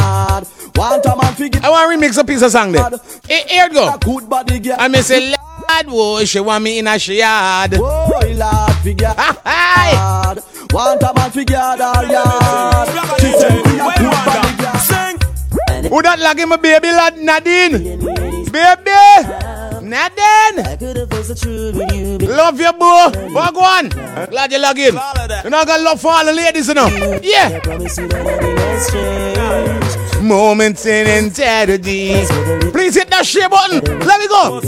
[0.78, 2.88] Want a man fi get I want to remix a piece of song there.
[3.26, 3.98] Hey, here it go.
[3.98, 4.76] good body girl.
[4.78, 7.72] I may say, lad, whoa, she want me in a she yard.
[7.72, 10.38] Boy, lad, fi get yard.
[10.70, 12.88] Want a man fi get her yard.
[13.18, 14.78] She say fi a good body girl.
[14.78, 15.90] Sing.
[15.90, 17.98] Who that lagging my baby lad Nadine?
[18.52, 19.57] Baby!
[19.88, 20.64] Nadine!
[22.28, 23.32] Love you, boo!
[23.34, 23.88] Walk one!
[23.88, 24.94] Glad you log in.
[24.94, 26.88] You know, I got love for all the ladies, you know.
[27.22, 27.58] Yeah!
[30.22, 32.26] Moments in eternity.
[32.70, 33.80] Please hit that share button.
[34.00, 34.60] Let me go.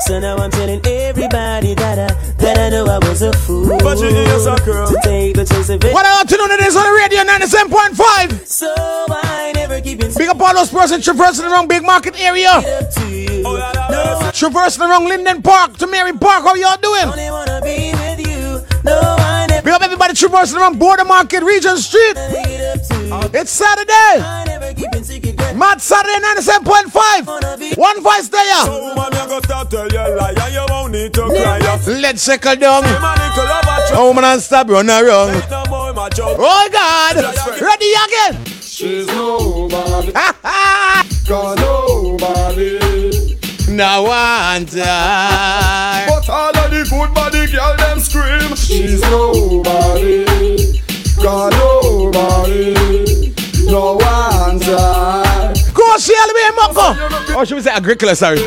[0.00, 3.66] So now I'm telling everybody that I, that I know I was a fool.
[3.80, 4.86] But you is a girl.
[4.86, 5.92] To take the chance of it.
[5.92, 8.46] What I want to know it is on the radio 97.5.
[8.46, 8.72] So
[9.08, 12.62] I never keep in Big up all those persons traversing around big market area.
[14.38, 16.44] Traversing around Linden Park to Mary Park.
[16.44, 17.06] How y'all doing?
[17.06, 17.90] Only wanna be.
[18.84, 19.16] No,
[19.64, 22.14] Big up everybody traversing around Border Market, Regent Street.
[23.34, 24.22] It's Saturday.
[25.56, 27.76] Mad Saturday 97.5.
[27.78, 28.64] One voice there.
[28.64, 31.58] So man, you go tell you lie and you won't need to cry.
[31.88, 32.84] Let's circle down.
[32.84, 35.32] Man, you could have a Oh man, and stop run around.
[35.96, 36.08] My.
[36.16, 37.60] Oh God.
[37.60, 38.44] Ready again.
[38.60, 40.12] She's nobody.
[41.26, 42.87] Got nobody.
[43.78, 46.06] Now want her.
[46.08, 48.56] But all of the good body girl them scream.
[48.56, 50.24] She's nobody.
[51.22, 52.74] Got nobody.
[53.70, 55.70] No answer.
[55.72, 57.36] Go see all the way, Moko.
[57.36, 58.40] Or oh, should we say Agricola, sorry.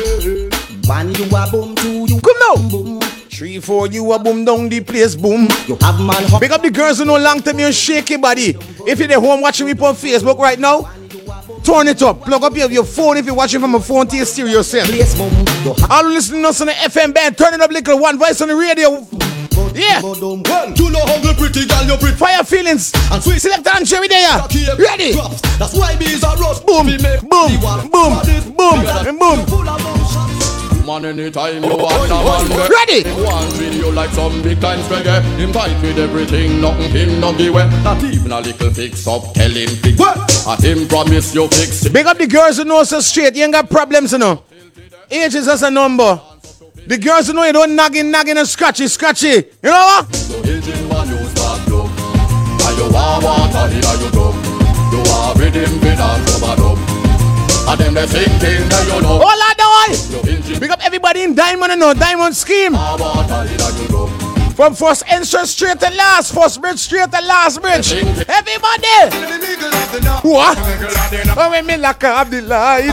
[0.84, 3.00] One you a boom, two you Come now.
[3.30, 5.48] Three, four, you a boom down the place, boom.
[5.66, 6.42] You have man hot.
[6.42, 8.54] Big up the girls who know long time you shake your body.
[8.86, 10.90] If you're at home watching me on Facebook right now,
[11.62, 12.22] turn it up.
[12.22, 14.86] Plug up your, your phone if you're watching from a phone to your stereo set.
[14.86, 15.32] Place boom.
[15.64, 18.18] You have All listening to us on the FM band, turn it up little one
[18.18, 19.06] voice on the radio.
[19.74, 20.00] Yeah.
[20.00, 22.16] You know how the pretty girl you pretty.
[22.16, 22.92] Fire feelings.
[23.10, 24.38] And sweet Select and cherry there.
[24.78, 25.12] Ready.
[25.58, 26.66] That's why bees are rust.
[26.66, 28.20] Boom, make boom, boom,
[28.56, 30.61] boom, boom.
[30.82, 31.04] Full of emotions.
[31.04, 33.02] Man, anytime you want a man Ready.
[33.22, 37.68] One video like some big time reggae Him fight with everything, nothing him not way
[37.82, 40.00] Not even a little fix up, tell him fix
[40.46, 43.34] At him promise you fix it Big up the girls who know so straight.
[43.36, 44.44] You ain't got problems, you know.
[45.10, 46.20] Age is just a number.
[46.86, 49.28] The girls who know you don't nagging, nagging and scratchy, scratchy.
[49.28, 50.06] You know what?
[50.44, 51.90] Engine man you start look
[52.66, 54.36] And you want water here you dumb
[54.90, 56.81] You want rhythm with a rubber dub
[57.72, 59.96] And them they thinking that you know Hold on, boy.
[60.44, 61.94] Your Big up everybody in Diamond, you know.
[61.94, 62.74] Diamond Scheme.
[62.74, 66.34] want water you dumb From first entrance straight to last.
[66.34, 67.92] First bridge straight to last bridge.
[68.28, 69.08] Everybody.
[70.20, 70.58] What?
[71.32, 72.92] Oh, when me like up oh, the light.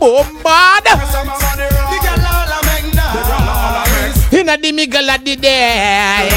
[0.00, 0.88] Bombard.
[4.32, 6.30] Inna the middle of the day.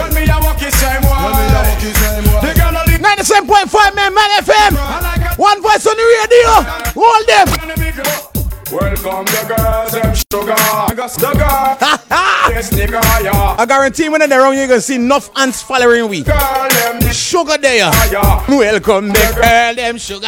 [0.00, 1.97] When me a walk his same way When me a walk his
[3.18, 5.38] 97.5 man, man FM.
[5.38, 6.50] One voice on the radio.
[6.94, 7.48] Hold them.
[8.70, 10.54] Welcome the girls, them sugar.
[10.54, 13.56] The girl, yes nigga, yeah.
[13.58, 16.22] I guarantee when they're around, you're gonna see enough ants following we.
[16.22, 17.90] Girl, them Sugar there.
[18.48, 20.20] Welcome the girl, them sugar.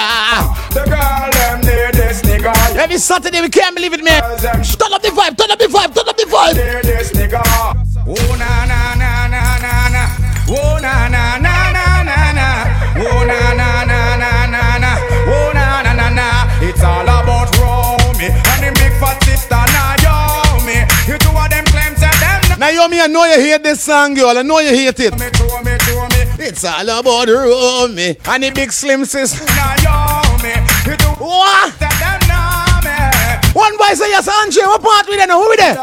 [0.73, 2.53] The girl, them near this nigga.
[2.77, 4.21] Every Saturday, we can't believe it, man.
[4.41, 6.55] Turn up the vibe, turn up the vibe, turn up the vibe.
[6.57, 7.41] Near this nigga.
[8.09, 10.09] Oh na na na na na na.
[10.49, 11.60] Oh na na na
[13.31, 14.91] na na na na na na.
[15.31, 16.27] Oh na na na na.
[16.63, 20.83] It's all about Romy and them big fat sister Naomi.
[21.09, 22.59] You two of them claims that them.
[22.59, 24.37] Naomi, I know you hate this song, girl.
[24.37, 25.13] I know you hate it.
[25.19, 26.21] Me to me to me.
[26.47, 29.39] It's all about Romy and the big slim sis.
[29.57, 30.55] Naomi.
[30.87, 31.73] You two What?
[31.81, 32.97] that them know me.
[33.55, 34.63] One boy say yes, Andre.
[34.65, 35.29] What part we there?
[35.29, 35.77] Who we there?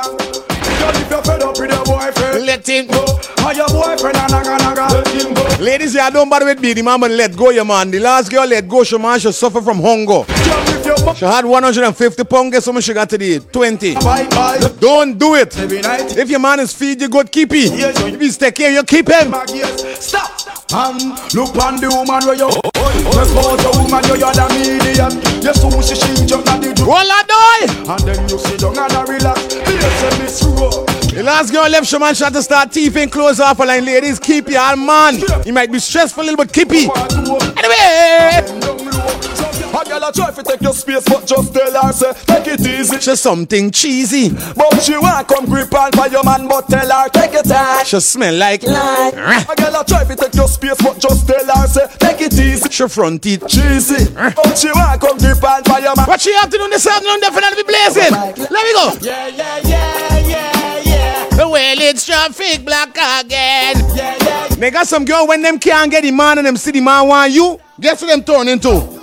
[0.80, 3.06] If you're fed up with your boyfriend, Let him go.
[3.08, 5.44] Oh, or your boyfriend a naga naga, let him go.
[5.64, 6.74] Ladies, yeah, don't bother with me.
[6.74, 7.92] The man, but let go, your man.
[7.92, 10.24] The last girl let go, she man, she suffer from hunger.
[10.24, 13.40] Girl, if you're She had 150 pounds, guess how much she got today?
[13.40, 13.96] 20.
[13.96, 14.60] bye bye.
[14.80, 15.56] Don't do it.
[15.58, 17.74] If your man is feed you good, keep it.
[17.74, 18.00] Yes.
[18.02, 19.34] If he's take care, you keep him.
[20.00, 20.37] Stop
[20.74, 22.48] and look on the woman where you.
[22.48, 25.14] About the woman you you're the medium.
[25.40, 27.92] You sushi she just not the Roll that boy.
[27.92, 29.56] And then you sit down and a relax.
[29.56, 30.86] And Miss Rowe.
[31.14, 33.86] The last girl left, she man, she to start teething clothes off her line.
[33.86, 35.22] Ladies, keep your man.
[35.44, 36.90] He might be stressful a little, but keep it.
[37.58, 38.68] Anyway.
[39.78, 42.62] A girl a try to take your space, but just tell her say take it
[42.66, 43.00] easy.
[43.00, 44.30] She's something cheesy.
[44.56, 47.86] But she want come grip on for your man, but tell her take it time.
[47.86, 48.64] She smell like.
[48.64, 52.34] A girl a try to take your space, but just tell her say take it
[52.34, 52.70] easy.
[52.70, 53.48] She front it.
[53.48, 56.06] Cheesy, but she want come grip on for your man.
[56.08, 58.12] What she have to do this afternoon definitely be blazing.
[58.12, 58.98] Let me go.
[59.02, 61.38] Yeah, yeah, yeah, yeah, yeah.
[61.38, 63.76] Well, it's traffic black again.
[63.96, 64.48] Yeah, yeah.
[64.50, 67.08] They got some girl when them can't get the man and them see the man
[67.08, 67.60] want you.
[67.80, 68.97] Guess what them turn into?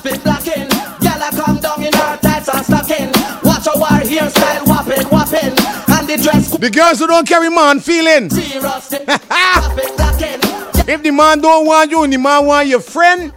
[0.00, 0.68] Traffic blocking,
[1.00, 3.12] gyal a come down in her tights and stocking.
[3.44, 5.54] Watch her wear hairstyle whopping, whopping,
[5.94, 8.30] and the dress The girls who don't carry man feeling.
[8.30, 8.88] serious.
[8.88, 10.40] Traffic blocking,
[10.88, 13.30] If the man don't want you and the man want your friend,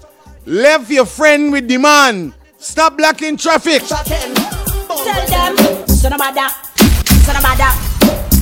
[0.46, 2.34] left your friend with the man.
[2.58, 3.84] Stop blocking traffic.
[3.84, 7.93] Tell them, son of a da, son of a da,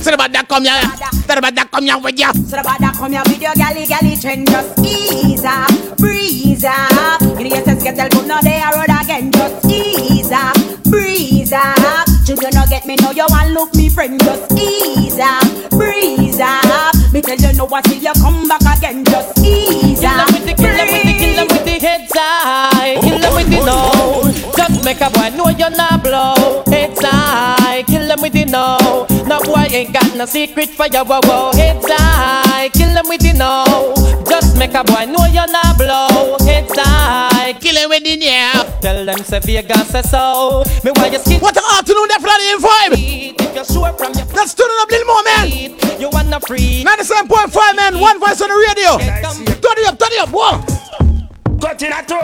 [0.02, 0.82] Say about that come here.
[1.30, 2.32] Say about that come here with ya.
[2.32, 6.64] son of a da, come here with your galley, galley trend, just ease up, breeze
[6.64, 7.22] up.
[7.38, 10.58] You know, sense get tell good, no they are road again, just ease up,
[10.90, 12.10] breeze up.
[12.26, 16.94] Children no get me, know you want look me friend, just ease up, breeze up.
[17.14, 20.26] Me tell you no what till you come back again, just ease Kill up.
[20.34, 22.98] with the, kill them with the, kill them with the heads high.
[23.00, 24.52] Kill them with the oh, oh, oh, no.
[24.58, 26.64] Just make a boy know you're not blow.
[26.66, 27.84] Heads high.
[28.12, 28.76] Them with the no.
[29.24, 31.50] No boy ain't got no secret for your wow wow.
[31.52, 32.68] Heads high.
[32.68, 33.64] Kill them with the know.
[34.28, 36.36] Just make a boy know you're not blow.
[36.44, 37.54] Heads high.
[37.54, 38.68] Kill him with the yeah.
[38.82, 40.62] Tell them say Vegas say so.
[40.84, 41.40] Me why you skin.
[41.40, 43.40] What an afternoon that bloody in vibe.
[43.40, 45.98] If you're sure from your Let's turn it up a little more, man.
[45.98, 46.84] you wanna free.
[46.84, 47.98] 97.5, man.
[47.98, 49.00] One voice on the radio.
[49.56, 50.28] Turn it up, turn it up.
[50.28, 50.81] Whoa.
[51.62, 52.16] Cut in a two,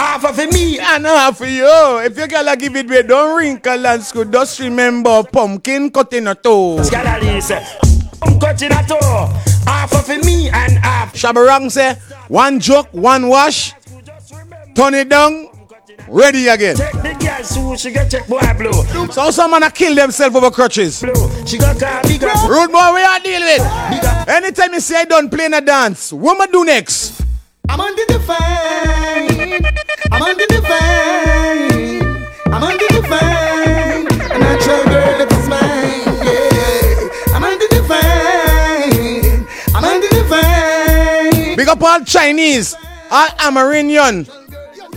[0.00, 0.78] half of me.
[0.78, 1.98] And half for you.
[1.98, 4.24] If you gotta give it away, don't wrinkle and school.
[4.24, 6.82] Just remember pumpkin cutting a toe.
[6.82, 8.38] Scalary say, eh.
[8.40, 8.96] cut a two,
[9.68, 11.12] half of me and half.
[11.12, 11.96] Shabarang say,
[12.28, 13.74] one joke, one wash.
[14.74, 15.50] Turn it down.
[16.08, 16.76] Ready again.
[16.76, 18.72] Check the girl so she get check boy blue.
[19.12, 21.02] So some man a kill themselves over crutches.
[21.02, 22.32] Blue, she got car bigger.
[22.48, 24.28] Rude boy, we are dealing with.
[24.28, 27.22] Anytime you say I don't play in a dance, what am I do next?
[41.56, 42.74] Big up all Chinese,
[43.10, 44.41] all Amerindian.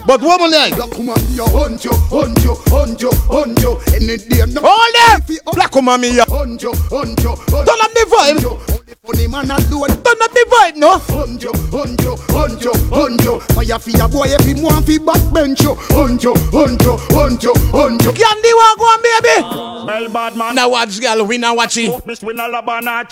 [0.05, 3.73] But woman like, Come on, yo, hunt you, hunt you, hunt you, hunt you.
[3.91, 4.61] Any day, no.
[4.63, 5.37] hold them.
[5.53, 6.25] Black woman me ya.
[6.29, 8.75] Hunt you, hunt you, hunt Turn up the vibe.
[9.03, 9.89] Funny man alone.
[9.89, 10.97] Turn up the vibe, no.
[11.09, 13.39] Hunt you, hunt you, hunt you, hunt you.
[13.55, 15.73] Fire for your boy if him want fi backbench you.
[15.89, 18.13] Hunt you, hunt you, hunt you, hunt you.
[18.13, 19.41] Candy walk on, baby.
[19.87, 20.55] Well, bad man.
[20.55, 21.25] Now watch, girl.
[21.25, 22.05] We now watch it.
[22.05, 23.09] Miss win a labana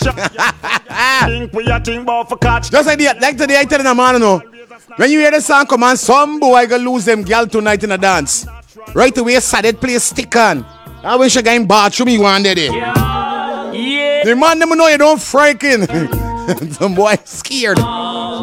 [1.26, 2.70] Think we a think about for catch.
[2.70, 4.53] Just like the, like today, I tell the man, no.
[4.96, 7.92] When you hear the song come on, some boy gonna lose them gal tonight in
[7.92, 8.46] a dance.
[8.94, 10.64] Right away, Sadet play stick on.
[11.02, 12.66] I wish I got in bathroom you one day.
[12.66, 14.22] Yeah.
[14.24, 15.86] The man them know you don't frighten.
[16.72, 17.78] Some boy scared.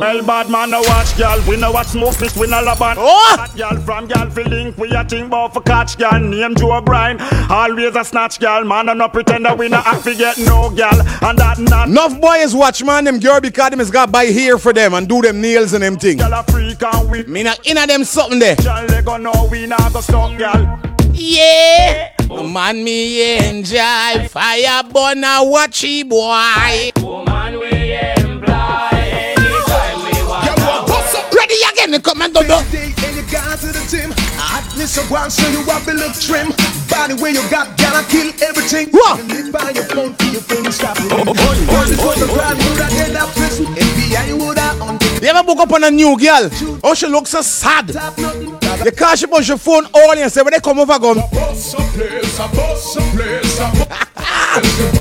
[0.01, 1.39] Well, bad man, no watch, girl.
[1.47, 2.97] We no watch smoke, this we no laban.
[2.97, 3.35] Oh!
[3.37, 4.75] Hot girl from girl fi link.
[4.75, 6.19] We a think about for catch, girl.
[6.19, 7.21] Name Joe O'Brien.
[7.51, 8.63] Always a snatch, girl.
[8.65, 10.99] Man, I no pretend that we no have to get no girl.
[11.21, 11.87] And that not.
[11.87, 15.07] Enough boys watch man them girl because them is got buy here for them and
[15.07, 16.17] do them nails and them thing.
[16.17, 17.21] Girl a freak and we.
[17.25, 18.55] Me not inna them something there.
[18.55, 20.79] Girl, they go know we not go stop, girl.
[21.13, 22.11] Yeah.
[22.27, 26.89] Man, me enjoy fire burn a watchy boy.
[26.99, 27.70] Woman, we
[31.91, 32.53] Ready come and do do.
[32.55, 34.13] And you got to the gym.
[34.39, 35.59] Hotness of one, so you
[35.91, 36.55] look trim.
[36.87, 38.87] Body you got, gotta kill everything.
[38.91, 39.19] What?
[39.27, 41.11] Live by your phone, for your stop it.
[41.11, 43.65] All before the brand would have get up prison.
[43.65, 46.49] FBI would have on You ever book up on a new girl?
[46.81, 47.89] Oh, she looks so sad.
[47.89, 51.17] You can't she push your phone all and say, when they come over, come.
[51.17, 53.67] Boss a place, a boss a place, a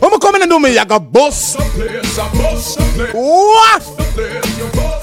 [0.02, 1.54] I'm coming and do me a boss.
[1.54, 2.76] boss.
[3.14, 4.99] What?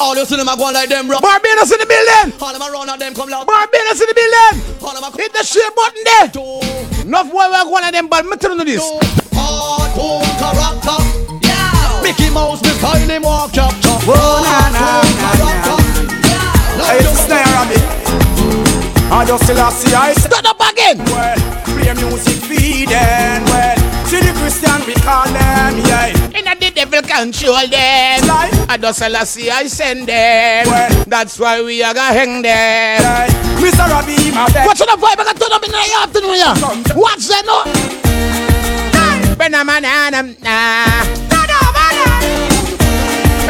[0.00, 1.22] All you see them a go like them rock.
[1.22, 2.34] Barbados in the building.
[2.40, 3.46] All them a run at them come loud.
[3.46, 4.54] Barbados in the building.
[4.82, 6.26] All them a Hit the share button there.
[7.06, 8.82] Enough boy, we're one of them, but me tell you this.
[9.32, 10.98] hardcore character.
[11.46, 12.02] Yeah.
[12.02, 14.02] Mickey Mouse, me style him walk chop chop.
[14.06, 15.04] Oh, na, na,
[16.84, 17.80] Hey, it's a snare rabbit.
[19.12, 20.98] I just still see I Start up again.
[21.06, 23.44] Well, play music feeding.
[23.46, 23.76] Well,
[24.06, 26.23] see the Christian we call them, yeah.
[26.94, 28.22] Devil control them.
[28.70, 31.04] I just see I send them.
[31.08, 33.02] That's why we are gonna hang them.
[33.58, 33.90] Mr.
[33.90, 34.66] Robbie, my best.
[34.68, 35.18] What's the vibe?
[35.18, 36.54] I got turn up in the afternoon, yeah.
[36.94, 37.64] What's that no?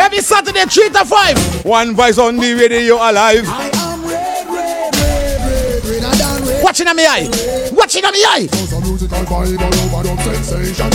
[0.00, 1.64] Every Saturday, 3 to 5.
[1.66, 3.44] One voice on the radio alive.
[3.46, 6.62] I am red, red, red, red, red, red, red, red.
[6.64, 7.63] Watching on me eye.
[7.74, 8.48] Watching on me eye.
[8.86, 10.90] musical vibe all over the sensation.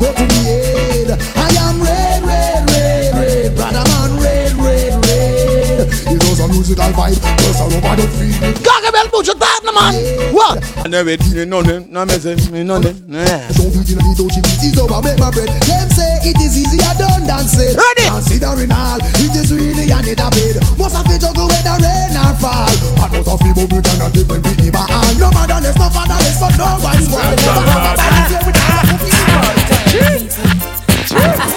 [0.00, 0.24] Go to
[1.06, 1.16] the.
[1.36, 1.38] I
[1.68, 3.54] am red, red, red, red.
[3.54, 4.51] Brother man, red.
[6.08, 8.54] It was a musical vibe, just all over the feeling.
[8.64, 9.94] Gargamel, put your thought, man.
[10.32, 10.60] What?
[10.84, 11.92] I never did nothing.
[11.92, 12.96] No message, nothing.
[13.08, 15.48] Don't be in the don't you easy over make my bread.
[15.68, 17.76] Them say it is easy, I don't dance it.
[17.76, 18.08] Ready?
[18.08, 20.56] Considering all, it is really I need a bed.
[20.78, 22.72] Must have to juggle when the rain or fall.
[22.98, 24.88] And must have people who cannot different with the bar.
[25.18, 27.36] No motherless, no fatherless, but no one's world.
[31.12, 31.51] When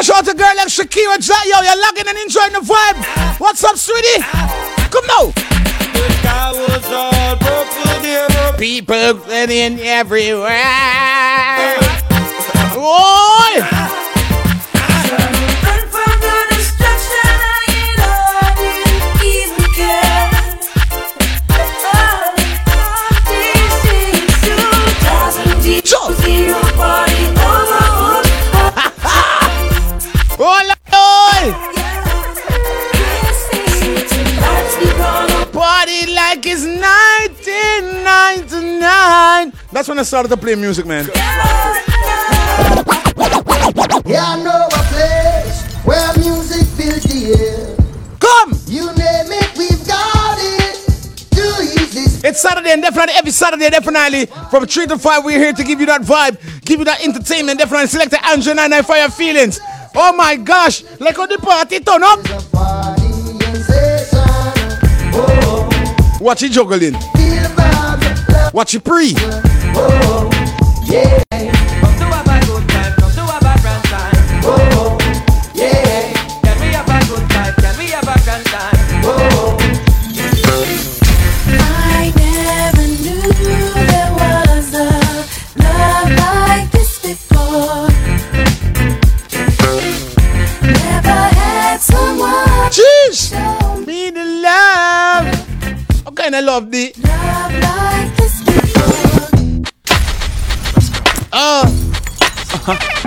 [0.00, 1.44] Gotta out to girl like Shakira Jai.
[1.44, 3.38] Yo, you're logging and enjoying the vibe.
[3.38, 4.22] What's up, sweetie?
[4.88, 5.30] Come now.
[8.56, 10.56] People living everywhere.
[12.78, 13.89] Oi!
[40.00, 40.00] 1999.
[40.00, 41.06] That's when I started to play music, man.
[44.06, 47.76] Yeah, I know a place where music fills the air.
[48.18, 48.56] Come!
[48.66, 50.76] You name it, we've got it.
[51.30, 52.26] Too easy.
[52.26, 55.80] It's Saturday and definitely every Saturday, definitely from 3 to 5, we're here to give
[55.80, 59.60] you that vibe, give you that entertainment, definitely select the Andrew 99 Fire Feelings.
[59.94, 62.20] Oh my gosh, like on the party turn up.
[65.12, 66.18] Oh.
[66.20, 66.94] Watch it juggling.
[68.52, 69.14] Watch it pre.
[82.02, 83.24] I never knew
[83.72, 84.88] there was the
[85.56, 86.70] love like
[101.42, 101.64] Uh.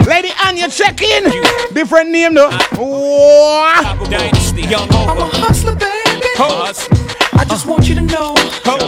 [0.08, 1.32] Lady Ann, you check in.
[1.72, 2.50] Different name though.
[2.80, 4.04] Wow.
[4.10, 5.30] Dynasty, young over.
[5.38, 6.28] hustler, baby.
[7.34, 8.34] I just want you to know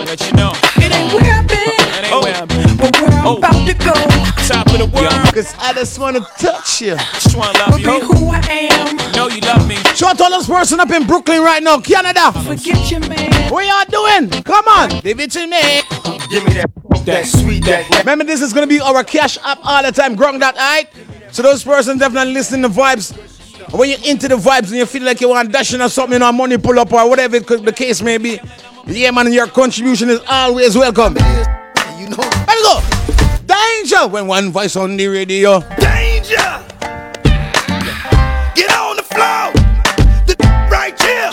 [0.06, 0.52] let you know.
[0.78, 4.15] it ain't where I've been, That ain't where I'm but where I'm about to go.
[4.48, 5.12] Top of the world.
[5.34, 6.96] Cause I just wanna touch you.
[6.96, 7.86] Just wanna love you.
[7.86, 8.42] Be who I
[8.72, 8.98] am.
[9.14, 9.76] Know you love me.
[9.96, 12.32] Shout out to all those person up in Brooklyn right now, Canada.
[12.32, 13.52] Forget your man.
[13.52, 14.44] What y'all doing?
[14.44, 15.82] Come on, give it to me.
[16.30, 16.70] Give me that,
[17.06, 17.90] that sweet, that.
[18.00, 20.16] Remember, this is gonna be our cash app all the time.
[20.16, 20.90] Grung that, alright?
[21.32, 23.14] So those persons definitely listening to vibes.
[23.74, 26.32] When you're into the vibes and you feel like you want dashing or something or
[26.32, 28.40] money pull up or whatever it could, the case may be,
[28.86, 31.16] yeah, man, your contribution is always welcome.
[31.98, 32.18] You know.
[32.18, 32.95] Let me go.
[33.66, 35.60] Danger when one voice on the radio.
[35.80, 36.36] Danger!
[38.54, 39.54] Get on the floor!
[40.70, 41.32] Right here!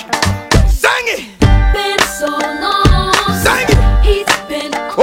[0.69, 1.39] Sing it!
[1.75, 3.13] Been so long.
[3.45, 3.77] Sing it!
[4.05, 4.33] It's!
[4.49, 4.97] Get on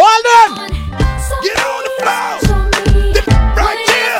[1.85, 2.29] the floor!
[3.55, 4.19] Right here!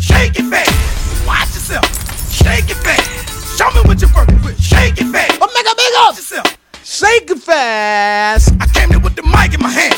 [0.00, 1.26] Shake it fast!
[1.26, 1.86] Watch yourself!
[2.32, 3.58] Shake it fast!
[3.58, 4.60] Show me what you're working with!
[4.60, 5.38] Shake it fast!
[5.40, 6.16] Oh, make a big up!
[6.16, 6.58] Yourself.
[6.84, 8.52] Shake it fast!
[8.60, 9.94] I came here with the mic in my hand.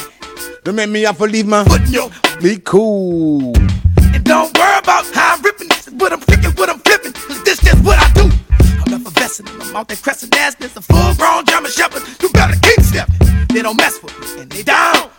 [0.64, 2.10] Don't make me have to leave my Putting your
[2.42, 3.54] be cool.
[4.14, 5.68] and don't worry about how I'm ripping.
[5.68, 7.12] This is what I'm kicking, what I'm flipping.
[7.44, 8.30] This just what I do.
[8.84, 9.48] I'm effervescent.
[9.48, 10.54] I'm out there crescent ass.
[10.56, 12.02] This a full grown German shepherd.
[12.20, 13.46] You better keep stepping.
[13.48, 15.10] They don't mess with me and they down.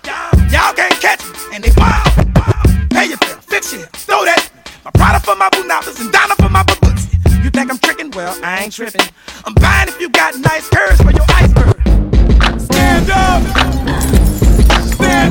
[0.51, 2.89] Y'all can't catch me and they wild.
[2.91, 4.49] Pay your bill, fix your throw that.
[4.85, 7.07] My Prada for my Bunatas and Donna for my books.
[7.43, 8.11] You think I'm tricking?
[8.11, 9.01] Well, I ain't tripping.
[9.45, 12.61] I'm buying if you got nice curves for your iceberg.
[12.61, 13.80] Stand up.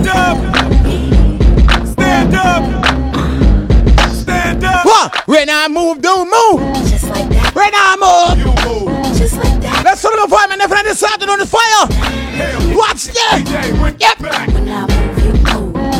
[0.00, 0.38] Stand up.
[1.86, 2.64] Stand up.
[4.14, 4.86] Stand up.
[4.86, 5.28] What?
[5.28, 6.60] Right now I move, don't move.
[6.88, 7.54] Just like that.
[7.54, 8.38] Right now I move.
[8.38, 8.88] You move.
[9.18, 9.82] Just like that.
[9.84, 11.86] Let's turn the fireman definitely decided on the fire.
[12.74, 13.44] Watch that.
[14.00, 14.18] Yep.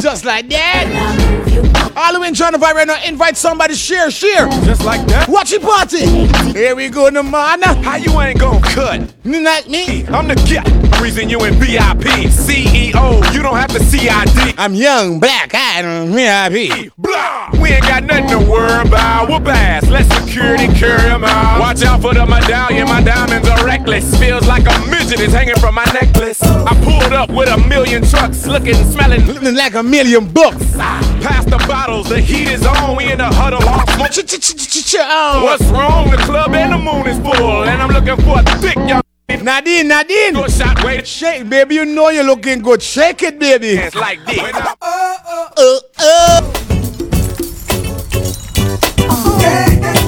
[0.01, 0.87] Just like that.
[0.97, 3.03] All the way in trying to vibe right now.
[3.05, 4.49] Invite somebody, share, share.
[4.65, 5.29] Just like that.
[5.29, 6.07] Watch it party.
[6.53, 7.83] Here we go, Namana.
[7.83, 9.01] How you ain't gonna cut?
[9.25, 10.05] Not me.
[10.07, 11.01] I'm the guy.
[11.01, 12.29] Reason you in VIP.
[12.29, 14.55] CEO, you don't have to CID.
[14.59, 16.93] I'm young, black, I don't VIP.
[16.99, 17.51] Blah!
[17.61, 19.29] We ain't got nothing to worry about.
[19.31, 19.89] Whoop ass.
[19.89, 21.59] Let security carry 'em out.
[21.59, 22.87] Watch out for the medallion.
[22.89, 24.15] My diamonds are reckless.
[24.19, 26.43] Feels like a midget is hanging from my necklace.
[26.43, 30.67] I pulled up with a million trucks, looking, smelling, Looking like a million bucks.
[30.77, 31.10] Ah.
[31.21, 32.97] Pass the bottles, the heat is on.
[32.97, 35.43] We in the huddle, all smoke.
[35.43, 36.11] What's wrong?
[36.11, 39.03] The club and the moon is full, and I'm looking for a thick young.
[39.29, 40.35] Nadine, Nadine.
[40.35, 41.07] Good shot, wait.
[41.07, 41.77] Shake, baby.
[41.77, 42.83] You know you're looking good.
[42.83, 43.71] Shake it, baby.
[43.71, 44.39] It's like this.
[44.83, 46.61] Uh, uh.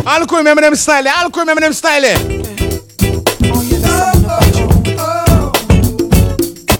[0.05, 1.05] I'll cool remember them style.
[1.07, 2.03] I'll remember them style.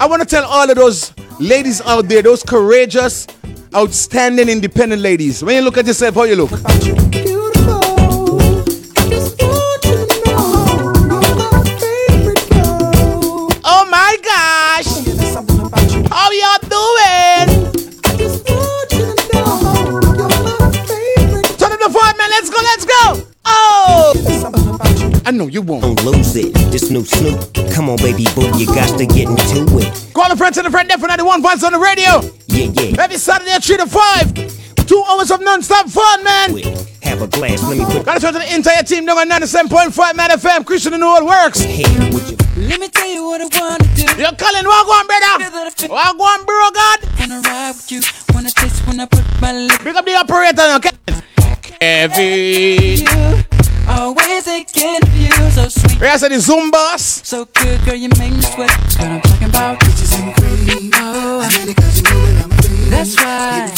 [0.01, 3.27] I want to tell all of those ladies out there, those courageous,
[3.75, 5.43] outstanding, independent ladies.
[5.43, 7.32] When you look at yourself, how you look?
[25.25, 25.83] I know you won't.
[25.83, 26.53] Don't lose it.
[26.71, 27.55] This new Snoop.
[27.73, 30.15] Come on, baby boo, you got to get into it.
[30.15, 32.21] Call a friend to the friend, definitely one vibes on the radio.
[32.49, 33.03] Yeah, yeah.
[33.03, 34.87] Every Saturday at 3 to 5.
[34.87, 36.51] Two hours of non-stop fun, man.
[37.03, 37.63] Have a glass.
[37.63, 40.67] Let me put Gotta turn to the entire team down on 97.5 Man FM.
[40.67, 41.61] Christian and all works.
[41.61, 42.37] Hey, would you?
[42.69, 44.03] Let me tell you what I wanna do.
[44.21, 45.89] You're calling Wagwan, brother.
[45.89, 47.01] Wagwan, bro, God.
[47.21, 48.01] Wanna ride with you.
[48.35, 49.79] Wanna taste when I put my lips.
[49.85, 51.23] Big up the operator now, Kevin.
[51.81, 53.72] Kevin.
[53.93, 56.01] Always thinking of you, so sweet.
[56.01, 57.03] Where's the Zoom boss?
[57.29, 58.69] So good, girl, you make me sweat.
[58.69, 59.81] That's what I'm talking about.
[59.81, 60.91] Peaches and cream.
[60.95, 62.91] Oh, I need it cause you know that I'm free.
[62.91, 63.71] That's right.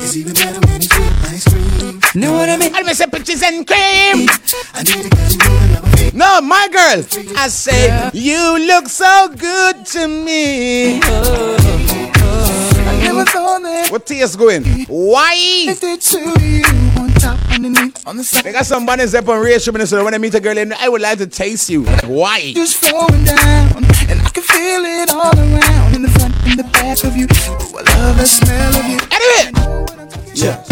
[0.00, 2.00] It's even better when it's with ice cream.
[2.20, 2.74] Know what I mean?
[2.74, 4.28] I say peaches and cream.
[4.74, 6.10] I need it cause you know that I'm free.
[6.18, 7.04] No, my girl.
[7.38, 11.00] I say, you look so good to me.
[11.02, 12.84] Oh, oh, oh.
[12.88, 14.64] I never thought that What tears going?
[14.86, 15.34] Why?
[15.36, 18.46] it to you on top, underneath, on the side.
[18.46, 20.74] I got some banners up on radio shopping, so when I meet a girl, and
[20.74, 21.84] I would like to taste you.
[22.04, 22.52] Why?
[22.54, 26.64] Just flowing down, and I can feel it all around in the front and the
[26.64, 27.26] back of you.
[27.30, 28.98] Oh, I love the smell of you.
[29.12, 30.62] Anyway, Yeah.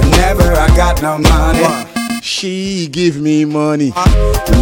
[0.00, 3.90] Whenever I got no money, she give me money.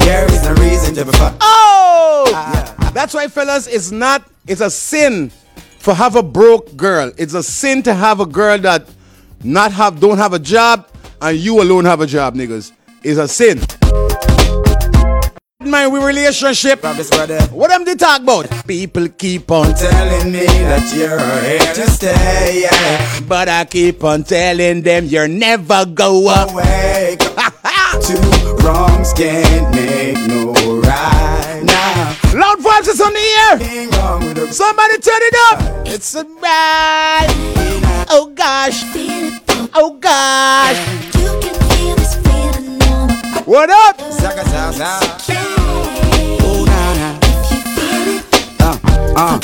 [0.04, 1.34] there is no reason to be fuck.
[1.40, 2.90] Oh!
[2.94, 5.30] That's why, fellas, it's not, it's a sin
[5.78, 7.10] for have a broke girl.
[7.16, 8.88] It's a sin to have a girl that
[9.42, 10.86] not have, don't have a job,
[11.22, 12.72] and you alone have a job, niggas.
[13.02, 13.60] It's a sin.
[15.60, 16.82] My we relationship.
[16.82, 18.66] What am they talk about?
[18.66, 23.20] People keep on Telling me that you're here to stay, yeah.
[23.28, 27.16] But I keep on telling them you're never go away.
[28.02, 28.18] Two
[28.64, 32.16] wrongs can't make no right now.
[32.34, 34.52] Loud vibes is on the air.
[34.52, 35.86] Somebody turn it up.
[35.86, 37.28] It's a ride.
[38.10, 39.51] Oh gosh.
[39.74, 40.76] Oh gosh.
[43.46, 43.96] What up?
[43.96, 45.34] Zaka, zaka, zaka.
[46.66, 47.18] Nah, nah.
[48.60, 48.78] Uh,
[49.16, 49.38] uh.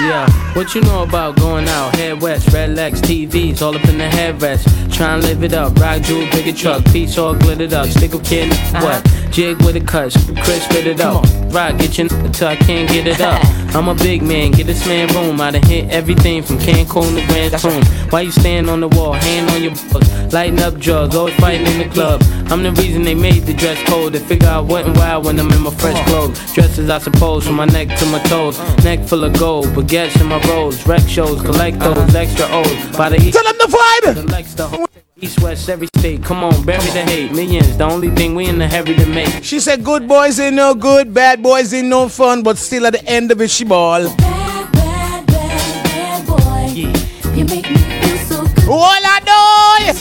[0.00, 1.94] Yeah, what you know about going out?
[1.94, 4.66] Head west, red Lex, TVs, all up in the headrest.
[4.92, 7.86] Try and live it up, rock jewel, bigger truck, piece all glittered up.
[7.86, 8.52] Stick a kid,
[8.82, 9.06] what?
[9.32, 10.12] Jig with a cut,
[10.44, 11.24] Chris spit it up.
[11.54, 13.42] Rock, get your until I can't get it up.
[13.74, 15.40] I'm a big man, get this man room.
[15.40, 17.82] I done hit everything from Cancun to Grand Tune.
[18.10, 21.66] Why you stand on the wall, hand on your butt, lighting up drugs, always fighting
[21.66, 22.22] in the club.
[22.50, 24.12] I'm the reason they made the dress code.
[24.12, 26.38] They figure I wasn't wild when I'm in my fresh clothes.
[26.52, 28.60] Dresses, I suppose, from my neck to my toes.
[28.60, 28.76] Uh.
[28.84, 30.86] Neck full of gold, baguettes in my rolls.
[30.86, 32.18] Rec shows, collect those uh-huh.
[32.18, 32.96] extra O's.
[32.98, 35.11] By the Tell them the vibe.
[35.22, 36.24] Selects the East, west, every state.
[36.24, 37.32] Come on, bury the hate.
[37.32, 39.44] Millions, the only thing we in the heavy to make.
[39.44, 42.92] She said good boys ain't no good, bad boys ain't no fun, but still at
[42.92, 44.02] the end of it she ball.
[44.16, 46.72] Bad, bad, bad, bad boy.
[46.74, 48.68] You make me feel so good.
[48.68, 49.92] All I know.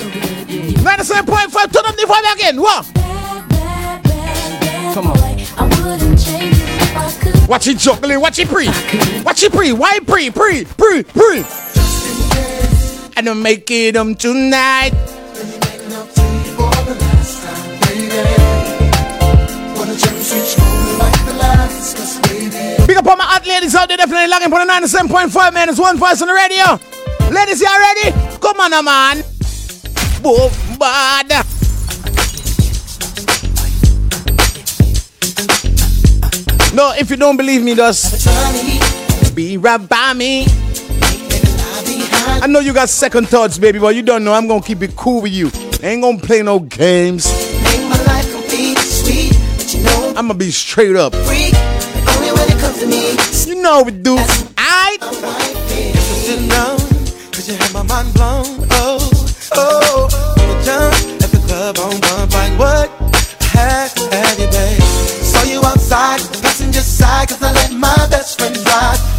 [0.82, 2.60] 97.5, turn up the vibe again.
[2.60, 2.86] What?
[4.94, 5.18] Come on.
[5.18, 7.48] I wouldn't change it if I could.
[7.48, 8.68] Watch it juggling, watch it pre.
[9.24, 9.72] Watch it pre.
[9.72, 10.32] Why pre?
[10.32, 11.44] Pre, pre, pre.
[13.18, 14.92] And I'm making them tonight.
[22.88, 25.70] Big up on my hot ladies out there, definitely logging for the 97.5 man.
[25.70, 26.80] It's one voice on the radio.
[27.32, 28.12] Ladies, y'all ready?
[28.40, 29.24] Come on, now, man.
[30.22, 31.30] Boom, bad.
[36.74, 38.26] No, if you don't believe me, just
[39.36, 40.61] be right by me.
[42.42, 44.96] I know you got second thoughts, baby, but you don't know I'm gonna keep it
[44.96, 45.52] cool with you.
[45.84, 47.28] I ain't gonna play no games.
[47.64, 51.14] Make my life complete, sweet, but you know I'm gonna be straight up.
[51.14, 51.54] freak.
[52.18, 53.14] Only when it comes to me.
[53.46, 54.18] You know we do.
[54.58, 54.98] I
[56.26, 56.78] Sit down,
[57.32, 58.46] cause you have my mind blown.
[58.72, 58.98] Oh,
[59.54, 62.90] oh, oh, down at the club on bump like what?
[63.54, 64.82] Had, had you, babe.
[64.82, 69.11] Saw you outside, passenger side, cause I let my best friend drive.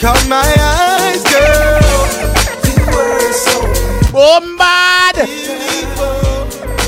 [0.00, 1.80] Caught my eyes, girl.
[2.64, 5.28] You were so Bombard!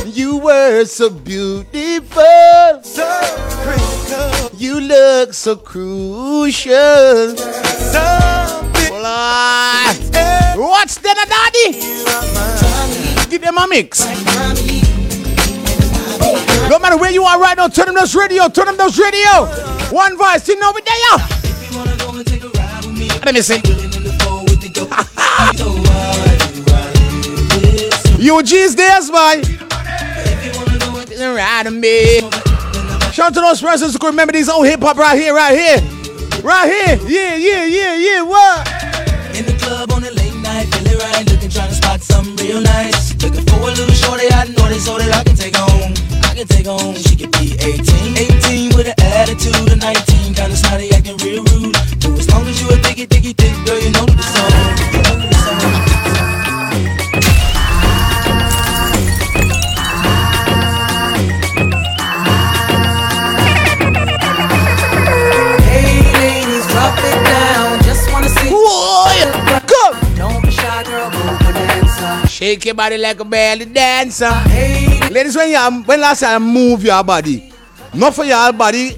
[0.06, 2.82] You were so beautiful.
[2.82, 3.20] So
[3.62, 4.56] critical.
[4.56, 7.34] You look so crucial.
[8.90, 9.94] Well, uh,
[10.56, 11.80] what's that, daddy?
[13.28, 14.04] Give them a mix.
[16.68, 19.46] No matter where you are right now, turn them those radio, turn them those radio.
[19.90, 21.39] One voice, you know we there.
[23.24, 23.60] Let me see.
[28.20, 29.40] UG's there's boy.
[31.20, 32.20] Right on me.
[33.12, 35.52] Shout out to those persons who can remember these old hip hop right here, right
[35.52, 35.78] here.
[36.42, 36.98] Right here.
[37.08, 38.22] Yeah, yeah, yeah, yeah.
[38.22, 38.66] What?
[39.36, 42.60] In the club on a late night, feeling right, looking trying to spot something real
[42.60, 43.12] nice.
[43.22, 45.92] Looking for a little shorty, I know this so that I can take home.
[46.24, 48.16] I can take home, she could be 18.
[48.16, 51.49] 18 with an attitude of 19, kinda snotty, acting real
[53.06, 54.50] diggy, diggy, dick, girl, you know the song.
[65.64, 67.82] Hey ladies, it down.
[67.84, 68.50] Just wanna see.
[68.50, 69.96] Come.
[70.16, 71.10] Don't be shy, girl.
[71.10, 72.28] Go dancer.
[72.28, 74.30] Shake your body like a belly dancer.
[75.10, 77.52] Ladies, when you when last time move your body,
[77.94, 78.96] not for your body,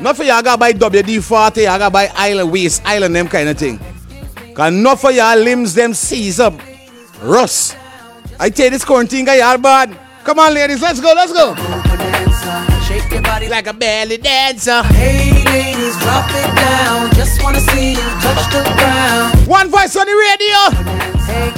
[0.00, 3.48] not for your gotta buy WD 40, you gotta buy island waist, island them kind
[3.48, 3.78] of thing.
[4.54, 6.54] Cause not for your limbs them seize up.
[7.22, 7.74] Russ.
[8.38, 9.96] I tell this quarantine guy y'all bad.
[10.24, 11.54] Come on, ladies, let's go, let's go.
[12.86, 14.82] Shake your body like a belly dancer.
[14.82, 17.12] Hey ladies, drop it down.
[17.14, 19.46] Just wanna see you touch the ground.
[19.46, 20.98] One voice on the radio.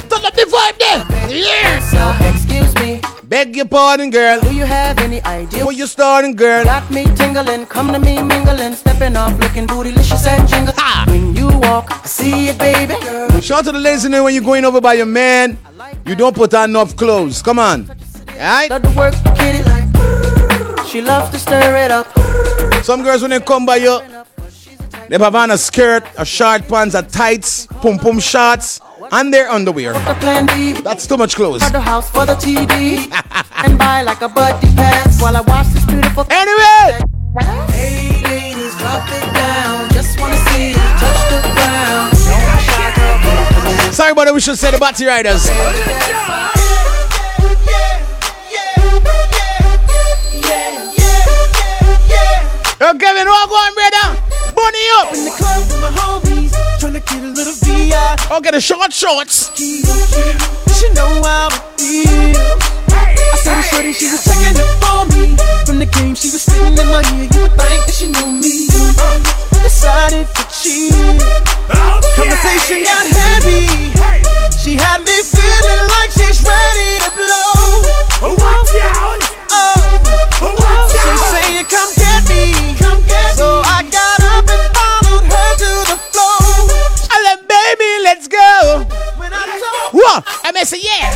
[0.09, 1.37] Turn up the vibe there.
[1.37, 1.79] Yeah.
[1.79, 3.20] So excuse me.
[3.31, 4.41] Beg your pardon, girl.
[4.41, 6.65] Do you have any idea where you're starting, girl?
[6.65, 10.73] Got me tingling, come to me mingling, stepping off, looking bootylicious and jingle.
[11.07, 12.95] When you walk, I see it, baby.
[13.39, 15.57] Shout out to the there when you're going over by your man.
[16.05, 17.41] You don't put on enough clothes.
[17.41, 17.89] Come on.
[18.31, 18.69] Alright?
[18.69, 20.85] Love to work, kitty like.
[20.87, 22.07] She loves to stir it up.
[22.83, 24.01] Some girls when they come by you,
[25.11, 28.79] they have on a skirt, a short pants, a tights, pum pum shorts,
[29.11, 29.91] and their underwear.
[29.91, 30.71] The plan B.
[30.71, 31.61] That's too much clothes.
[31.61, 33.11] At the house for the TD.
[33.65, 36.25] and buy like a buddy pass while I watch this beautiful.
[36.31, 37.03] Anyway.
[37.75, 39.89] Hey ladies, drop it down.
[39.91, 42.11] Just wanna see you touch the ground.
[42.15, 43.19] Don't be shy, girl.
[43.19, 43.93] go for it.
[43.93, 45.45] Sorry about we should say the Batty Riders.
[52.79, 54.30] Yo, Kevin, what going, brother?
[54.61, 55.09] Bunny up.
[55.17, 58.37] In the club with my homies, trying to get a little VI.
[58.37, 59.49] Okay, the short shorts.
[59.57, 59.81] She
[60.93, 62.37] know how it feels.
[62.93, 65.33] I saw the shorty, she was checking up for me.
[65.65, 67.25] From the game, she was spitting in my ear.
[67.33, 68.69] You would think that she knew me.
[69.65, 70.93] Decided to cheat.
[72.13, 73.65] Conversation got heavy.
[74.61, 78.37] She had me feeling like she's ready to blow.
[78.37, 79.25] Watch out!
[79.49, 79.73] Oh,
[80.37, 80.85] oh, oh.
[80.93, 82.00] she saying, "Come
[90.01, 90.25] What?
[90.43, 91.13] I may say, yeah.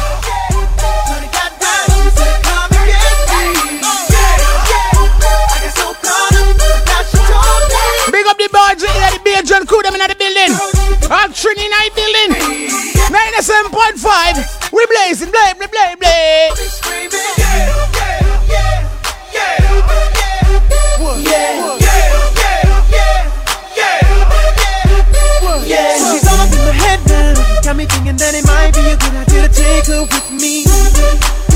[8.11, 10.53] Big up the boys in the building, John Cool, them in the building.
[11.09, 12.38] I'm Trini night building.
[13.09, 14.71] 97.5.
[14.71, 16.51] We blazing, blay, blay, blay, blay.
[16.53, 18.86] Yeah, yeah, yeah, yeah,
[21.17, 21.77] yeah.
[21.79, 21.84] yeah.
[29.55, 30.67] Take her with me.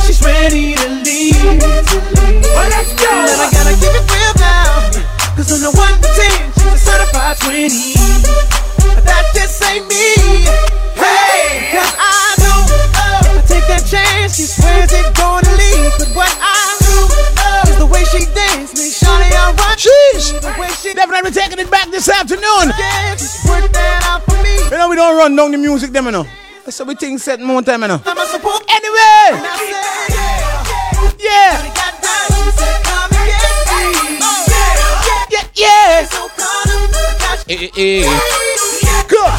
[0.07, 1.35] She's ready to leave.
[1.35, 3.11] Well, let's go.
[3.11, 4.89] And I gotta keep it real now.
[5.35, 7.67] Cause on the 1 to 10, she's a certified 20.
[8.95, 10.47] But that just ain't me.
[10.95, 11.75] Hey!
[11.75, 12.59] Cause I know
[12.95, 15.91] uh, if I take that chance, she swears it's gonna leave.
[15.99, 16.95] But what I do
[17.43, 18.73] uh, is the way she dance.
[18.75, 19.77] Make sure they all right.
[19.77, 20.39] Sheesh.
[20.39, 22.71] The way she Definitely taking it back this afternoon.
[22.75, 24.55] Yeah, just work that out for me.
[24.71, 26.27] You know we don't run down the music them, you know.
[26.69, 28.01] So we think set more time, you know.
[28.05, 28.63] I'm a support.
[28.69, 29.41] Anyway,
[31.19, 31.57] yeah,
[35.31, 36.07] yeah, yeah.
[37.49, 38.05] Eh, eh, eh.
[39.09, 39.33] Good.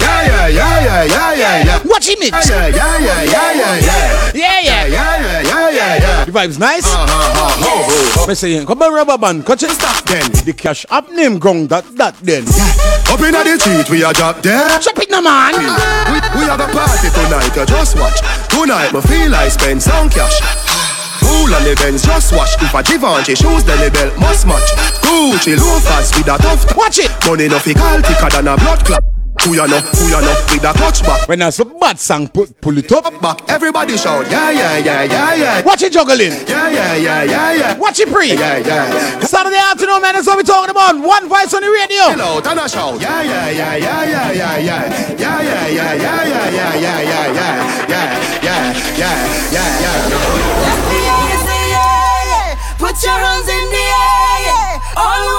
[0.00, 1.82] Yeah, yeah, yeah, yeah, yeah, yeah.
[1.86, 2.32] Watch him it.
[2.32, 4.32] Yeah, yeah, yeah, yeah, yeah, yeah.
[4.34, 4.86] Yeah, yeah.
[4.86, 5.49] Yeah, yeah,
[5.90, 6.24] yeah, yeah, yeah.
[6.24, 6.84] The vibe's nice.
[6.86, 9.70] Uh-huh, Me say, come on, rubber band, catch it.
[9.70, 10.30] Stop then.
[10.44, 12.44] The cash up name gong that that then.
[13.10, 14.68] Up in the street, we are drop there.
[14.78, 15.54] Chop it, no man.
[15.58, 18.20] We, we have a party tonight, you just watch.
[18.48, 20.38] Tonight, me feel I spend some cash.
[21.20, 22.54] Cool on the Benz, just watch.
[22.62, 24.70] If a Givenchy shoes, then the belt must match.
[25.02, 26.76] Gucci loafers with a tough.
[26.76, 27.10] Watch it.
[27.26, 29.09] Money no fi call thicker than a blood clot.
[29.44, 31.26] Who ya know, who ya know, with a clutch back.
[31.26, 33.08] When that's a bad song, put, pull it up.
[33.22, 35.62] Back, everybody shout, yeah, yeah, yeah, yeah, yeah.
[35.62, 36.32] Watch it juggling.
[36.46, 37.78] Yeah, yeah, yeah, yeah, yeah.
[37.78, 38.28] Watch it pre.
[38.34, 39.20] Yeah, yeah.
[39.20, 40.94] Saturday afternoon, man, that's what we're talking about.
[41.00, 42.12] One voice on the radio.
[42.12, 43.00] Hello, Tana shout.
[43.00, 45.16] Yeah, yeah, yeah, yeah, yeah, yeah, yeah.
[45.16, 47.80] Yeah, yeah, yeah, yeah, yeah, yeah, yeah, yeah, yeah.
[47.88, 49.16] Yeah, yeah,
[49.52, 50.20] yeah, yeah, yeah.
[52.76, 54.80] Put your hands in the air.
[54.96, 55.29] All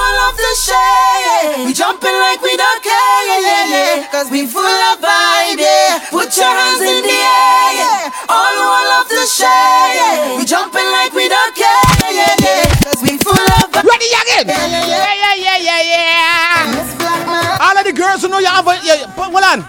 [0.51, 1.65] who love to share, yeah.
[1.65, 4.11] We jumping like we don't care, yeah, yeah, yeah.
[4.11, 5.99] Cause we full of vibe, yeah.
[6.09, 8.11] Put your hands in the air, yeah.
[8.27, 10.37] All who love to share, yeah.
[10.37, 12.65] We jumping like we don't care, yeah, yeah.
[12.83, 13.83] Cause we full of vibe.
[13.83, 14.47] Ready again.
[14.47, 15.13] Yeah, yeah, yeah.
[15.21, 17.57] Yeah, yeah, yeah, yeah.
[17.61, 19.65] All of the girls who know you have a, yeah, but hold on.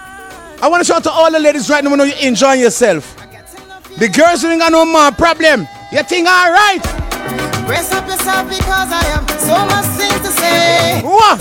[0.63, 3.17] I want to shout to all the ladies right now who know you're enjoying yourself.
[3.99, 5.67] The girls who ain't got no more problem.
[5.93, 7.02] You think all right?
[7.67, 11.01] Brace up yourself because I have so much things to say.
[11.03, 11.39] What?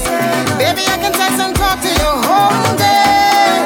[0.57, 3.65] Baby, I can text and talk to you all day.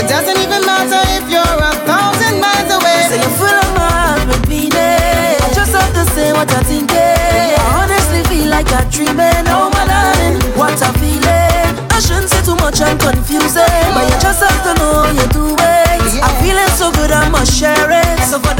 [0.00, 2.98] It doesn't even matter if you're a thousand miles away.
[3.10, 4.14] Say you're full of my
[4.46, 4.70] baby.
[4.72, 6.90] I just have to say what I think.
[6.92, 7.58] eh.
[7.58, 9.44] I honestly feel like I'm dreaming.
[9.50, 11.74] Oh my darling, what a feeling.
[11.90, 13.84] I shouldn't say too much, I'm confusing.
[13.92, 16.00] But you just have to know you do it.
[16.22, 18.18] I'm feeling so good, I must share it.
[18.30, 18.54] So for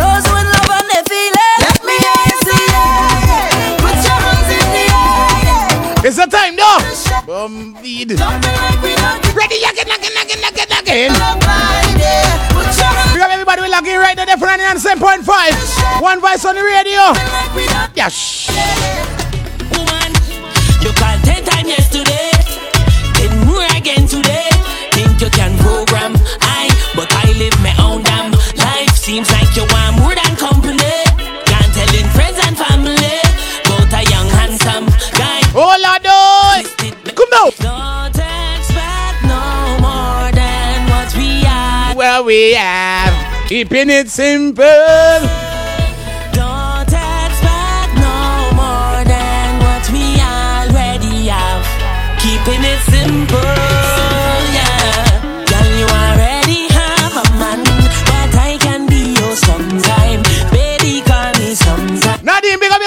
[7.45, 8.09] Bombid.
[9.37, 11.13] Ready again, again, again, again, again.
[13.13, 16.01] We got everybody we in right now, different and 7.5.
[16.01, 17.13] One voice on the radio.
[17.95, 18.49] Yes.
[20.81, 22.33] You called ten times yesterday,
[23.21, 24.49] then more again today.
[24.93, 28.97] Think you can program I, but I live my own damn life.
[28.97, 29.44] Seems like
[37.51, 41.97] Don't expect no more than what we have.
[41.97, 45.44] Well, we have keeping it simple.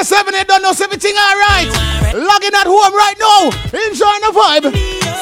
[0.07, 1.67] 7, you don't know everything alright.
[2.15, 4.71] Logging at home right now, enjoying the vibe.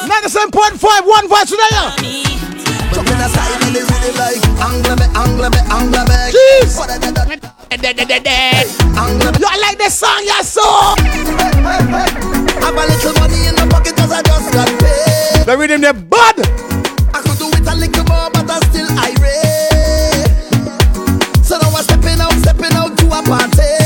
[0.05, 1.73] Ninety-seven point five, one voice today.
[6.29, 6.77] Jeez.
[9.41, 10.93] You like this song, you saw.
[10.93, 11.01] I
[12.61, 15.49] have a little money in the pocket cause I just got paid.
[15.49, 16.37] The rhythm, they bud.
[17.09, 20.29] I could do it a little more, but I'm still irate.
[21.43, 23.84] So now I'm stepping out, stepping out to a party.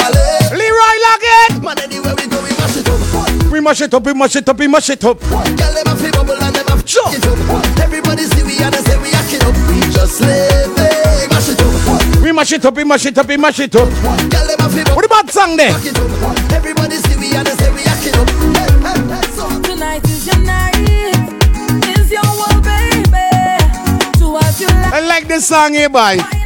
[0.00, 3.52] Leroy Loggett Man anywhere we go we mash it up.
[3.52, 5.20] We mash it up, we mash it up, we mash it up.
[5.20, 7.78] Girl them a flip bubble and them a jump it up.
[7.80, 9.54] Everybody see we and they say we act it up.
[9.68, 12.22] We just living, mash it up.
[12.22, 13.88] We mash it up, we mash it up, we mash it up.
[13.88, 15.74] Girl them a flip What about song there?
[16.56, 19.62] Everybody see we and they say we act it up.
[19.62, 20.76] Tonight is your night,
[21.98, 23.28] is your world, baby.
[24.18, 24.94] Do as you like.
[24.94, 26.41] I like this song here, boy.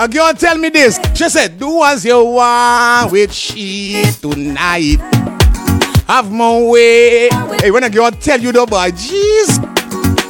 [0.00, 0.98] A girl tell me this.
[1.14, 4.96] She said, Do as you want with she tonight.
[6.06, 7.28] Have my way.
[7.60, 9.60] Hey, when a girl tell you the boy, jeez.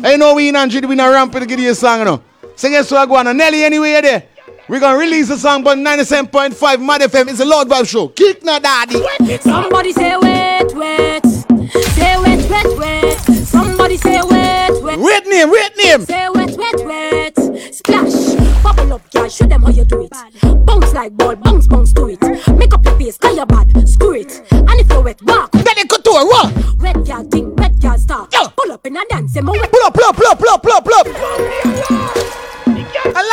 [0.00, 2.22] I know we in Andrew, we not ramp to give you a song, you know.
[2.58, 3.36] So guess what on?
[3.36, 4.24] Nelly anyway you there.
[4.68, 8.08] We're gonna release the song, but 97.5 Mad FM is a Loud Vibe show.
[8.08, 9.00] Kick na daddy.
[9.38, 11.24] Somebody say wet, wet.
[11.24, 13.18] Say wet, wet, wet.
[13.46, 14.98] Somebody say wet, wet.
[14.98, 16.00] Wait name, wait name.
[16.04, 17.36] Say wet, wet, wet.
[17.72, 18.34] Splash.
[18.64, 19.28] Bubble up, girl.
[19.28, 20.66] Show them how you do it.
[20.66, 22.20] Bounce like ball, bounce, bounce to it.
[22.58, 23.88] Make up your face, cause you're bad.
[23.88, 24.42] Screw it.
[24.50, 25.52] And if you're wet, walk.
[25.52, 26.52] Then it couture, what?
[26.80, 28.32] Wet girl, thing, wet girl, start.
[28.32, 29.70] Pull up in a dance, say my wet.
[29.70, 32.17] Pull up, pull up, pull up, pull up, pull up, pull up.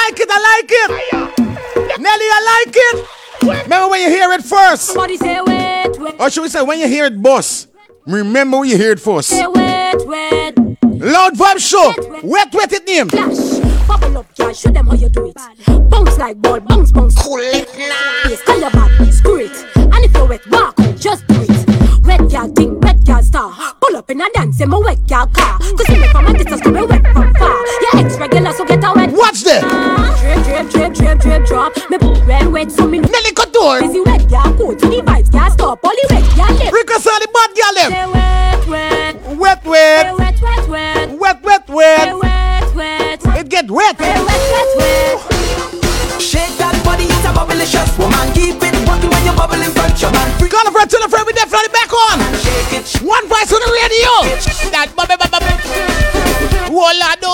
[0.05, 1.99] I like it, I like it.
[1.99, 3.63] Nelly, I like it.
[3.63, 4.83] Remember when you hear it first.
[4.83, 6.15] Somebody say wet, wet.
[6.19, 7.65] Or should we say when you hear it, boss?
[8.05, 9.29] Remember when you hear it first.
[9.29, 10.57] Say wet, wet.
[10.83, 11.93] Loud Vibe Show.
[12.23, 13.09] Wet, wet it name.
[13.09, 13.87] Flash.
[13.87, 14.53] Bubble up, girl.
[14.53, 15.89] Show them how you do it.
[15.89, 17.15] Bounce like ball, bounce, bounce.
[17.23, 18.29] Cool it now.
[18.29, 19.11] Yes, call your bad.
[19.11, 19.65] Screw it.
[19.75, 20.77] And if you're wet, walk.
[20.97, 21.84] Just do it.
[22.05, 23.51] Wet girl, thing, wet girl, star.
[23.81, 25.57] Pull up in a dance, in my wet girl car.
[25.59, 27.55] Cause you me from a distance, come me wet from far.
[27.81, 29.11] Your ex regular, so get a wet.
[29.11, 29.63] Watch that.
[30.21, 31.73] Drip, drip, drip, drip, drip, drop.
[31.89, 32.99] Me put red wet, so me.
[32.99, 33.81] Nelly Couture.
[33.81, 35.79] Busy wet girl, cool to the vibes, can't stop.
[35.83, 36.73] Only wet girl, lip.
[36.73, 37.91] Rick all the bad girl them.
[37.91, 39.37] Say wet, wet.
[39.37, 40.15] Wet, Say wet.
[40.19, 41.43] wet, wet, wet.
[41.43, 42.75] Wet, wet, Say wet.
[42.75, 43.37] wet, wet.
[43.39, 43.97] It get wet.
[43.97, 46.21] Say wet, wet, wet.
[46.21, 48.25] Shake that body, it's a bubblicious woman.
[48.33, 50.27] Keep it walking when you bubble in front your man.
[50.39, 51.25] Free Call a friend, tell a friend,
[54.03, 54.71] voice on the radio.
[54.71, 56.75] That bubble, bubble, bubble.
[56.75, 57.31] Walla do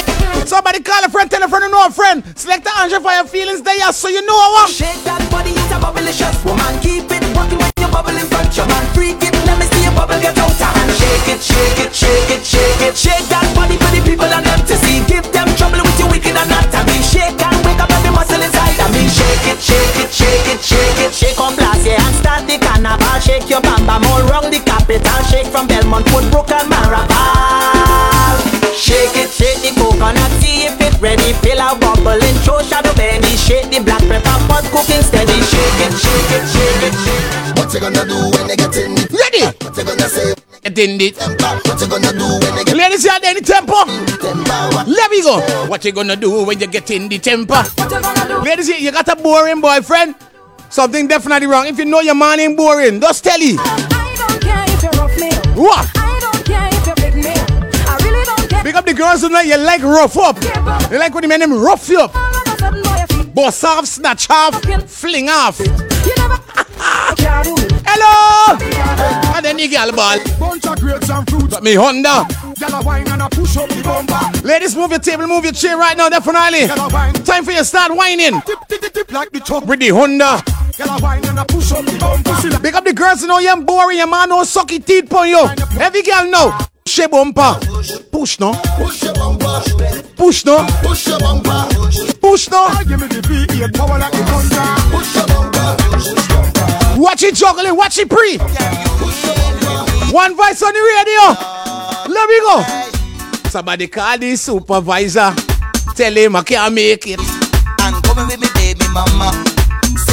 [0.00, 0.48] it.
[0.48, 2.24] Somebody call a friend, tell a friend, and know a friend.
[2.36, 4.70] Select the answer for your feelings there, so you know what.
[4.70, 6.80] shake that body, it's a bubblicious woman.
[6.80, 8.82] Keep it walking when you bubble in front your man.
[8.94, 10.90] Freak it, let me see your bubble get out of hand.
[10.98, 12.96] Shake it, shake it, shake it, shake it.
[12.96, 13.79] Shake that body
[31.00, 31.32] ready.
[31.42, 33.34] Feel a bubbling, show shadow belly.
[33.36, 35.34] Shake the black pepper pot cooking steady.
[35.48, 37.58] Shake it, shake it, shake it, shake it.
[37.58, 39.10] What you gonna do when they get in it?
[39.10, 39.44] Ready?
[39.64, 40.34] What you gonna say?
[40.64, 41.16] Attend it.
[41.16, 43.72] What you gonna do when they get Ladies, you are there in the tempo.
[43.72, 44.52] temper?
[44.52, 45.40] Mm, Let me go.
[45.68, 47.62] What you gonna do when you get in the temper?
[48.44, 50.14] Ladies, you you got a boring boyfriend.
[50.68, 51.66] Something definitely wrong.
[51.66, 53.56] If you know your man ain't boring, just tell him.
[53.58, 55.30] I don't care if you're rough me.
[55.60, 55.99] What?
[58.70, 60.40] Pick up the girls know you like rough up.
[60.92, 62.14] You like when the men them rough you up.
[63.10, 65.58] You Boss off, snatch off, fling off.
[65.58, 65.74] you.
[67.84, 68.56] Hello!
[69.34, 70.18] And then the girl ball.
[71.62, 72.28] Me Honda.
[74.46, 76.68] Ladies, move your table, move your chair right now, definitely.
[77.24, 78.34] Time for you to start whining.
[78.36, 80.44] With the Honda.
[80.80, 82.58] Gyal a wine and a push up the bumper.
[82.60, 85.46] Big up the girls who know you're boring, your man no sucky teeth on you.
[85.78, 86.56] Every girl know.
[86.86, 87.60] She bumper.
[88.10, 88.54] Push no.
[88.78, 89.60] Push your bumper.
[90.16, 90.66] Push no.
[90.80, 91.68] Push your bumper.
[92.22, 92.72] Push no.
[92.88, 94.96] Give me the V8 power like the thunder.
[94.96, 95.76] Push your bumper.
[95.90, 97.00] Push your bumper.
[97.00, 98.38] Watch it juggling, watch it pre.
[98.38, 100.14] Push your bumper.
[100.14, 102.14] One voice on the radio.
[102.14, 103.50] Let me go.
[103.50, 105.34] Somebody call the supervisor.
[105.94, 107.20] Tell him I can't make it.
[107.20, 109.49] And coming with me baby mama.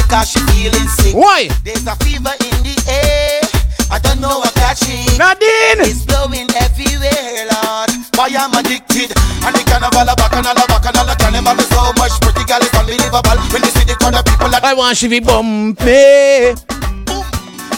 [0.08, 1.14] Sick as she feeling sick.
[1.14, 1.48] Why?
[1.64, 3.44] There's a fever in the air.
[3.92, 5.04] I don't know what catching.
[5.20, 5.84] Nadine!
[5.84, 7.92] It's blowing everywhere, Lord.
[8.16, 9.12] Why I'm addicted.
[9.44, 12.72] And the carnival, a bacchanal, a bacchanal, a carnival is so much pretty girl, it's
[12.72, 13.36] unbelievable.
[13.52, 16.56] When you see the crowd of people that I want she be bumpy.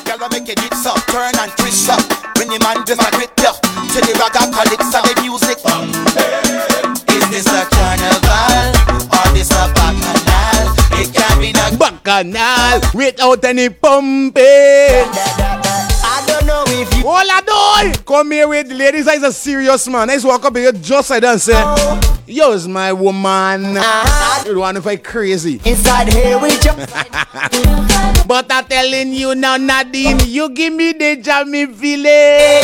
[0.07, 2.03] Girl, I make it hits up, turn and twist up.
[2.39, 5.59] When the man just a grip up, to the ragga calypso, the music.
[7.11, 7.67] Is this a
[12.23, 14.43] Bacchanal without any pumping.
[14.43, 17.07] I don't know if you.
[17.09, 19.09] All I do, come here with the ladies.
[19.09, 20.11] I's a serious man.
[20.11, 23.77] I just walk up here just like that and say, Yo's my woman.
[23.77, 24.43] Uh-huh.
[24.45, 25.61] You don't want to fight crazy.
[25.65, 26.81] Inside here we jump.
[28.27, 32.63] But I'm telling you now, Nadine, you give me the jammy feeling.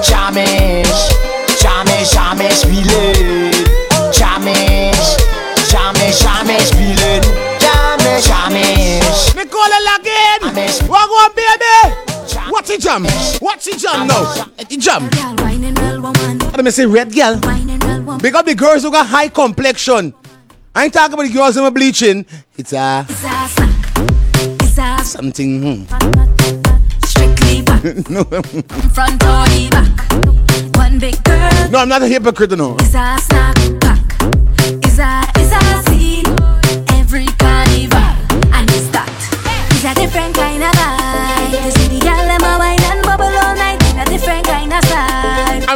[0.00, 0.88] Jamish,
[1.60, 3.52] jamish, jamish feeling.
[4.10, 5.18] Jamish,
[5.68, 7.51] jamish, jamish feeling.
[8.20, 9.36] Jamish, jamish.
[9.36, 10.88] Me call it again.
[10.88, 12.50] What go on, baby?
[12.50, 13.04] What's the jam?
[13.40, 14.44] What's the jam now?
[14.58, 15.08] The jam.
[16.52, 17.36] Let me say red girl.
[18.18, 20.12] Big up the girls who got high complexion.
[20.74, 22.26] I ain't talking about the girls who are bleaching.
[22.56, 23.06] It's a
[25.04, 25.86] something.
[27.04, 28.12] Strictly back, Hmm.
[28.14, 28.24] no,
[28.94, 30.76] front or the back.
[30.76, 32.50] One big girl no, I'm not a hypocrite.
[32.52, 32.76] No.
[32.76, 33.81] is a snack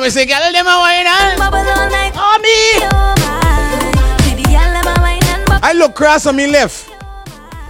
[0.06, 2.12] I'm say, girl, them a wine and bubble all night.
[2.14, 2.78] Oh me.
[3.26, 4.16] My.
[4.22, 5.66] See the girl them a wine and bubble.
[5.66, 6.88] I look cross on me left.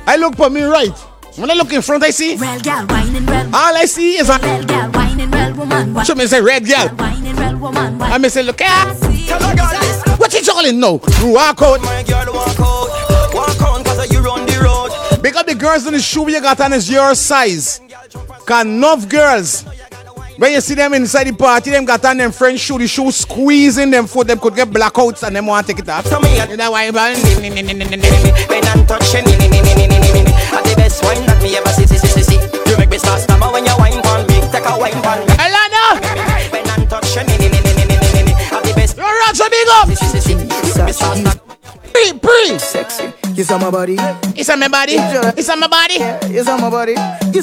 [0.07, 0.93] I look for me right.
[1.37, 2.37] When I look in front, I see.
[2.37, 4.39] Real girl whining, real All I see is a.
[4.39, 6.05] real girl whining, real woman.
[6.05, 6.89] Show me say red girl.
[6.89, 8.03] Whining, real woman.
[8.03, 8.68] I may say, look here.
[10.18, 11.01] What you calling now?
[11.20, 11.80] You walk out.
[11.80, 14.76] My girl walk out, walk out, cause you run the road.
[15.37, 17.80] Up the girls in the shoe you got on is your size.
[18.47, 19.64] Cause enough girls.
[20.39, 23.11] When you see them inside the party, them got on them French shoe, the shoe
[23.11, 26.05] squeezing them foot, them could get blackouts and them want to take it off.
[26.07, 27.24] So me, you know why I'm touching.
[29.24, 29.32] At
[30.61, 32.37] the best wine that me ever see, see, see, see.
[32.70, 34.41] You make me start stammer when you wine on me.
[34.53, 35.32] Take a wine on me.
[35.41, 36.05] Elana!
[36.53, 37.24] When I'm touching.
[37.24, 38.99] At the best.
[38.99, 39.89] You're Roger, big up!
[41.93, 42.59] Pre, pre!
[42.59, 43.11] Sexy.
[43.41, 43.97] It's on my body.
[44.37, 44.97] It's on my body.
[44.99, 45.95] It's on my body.
[46.28, 46.95] It's on my body.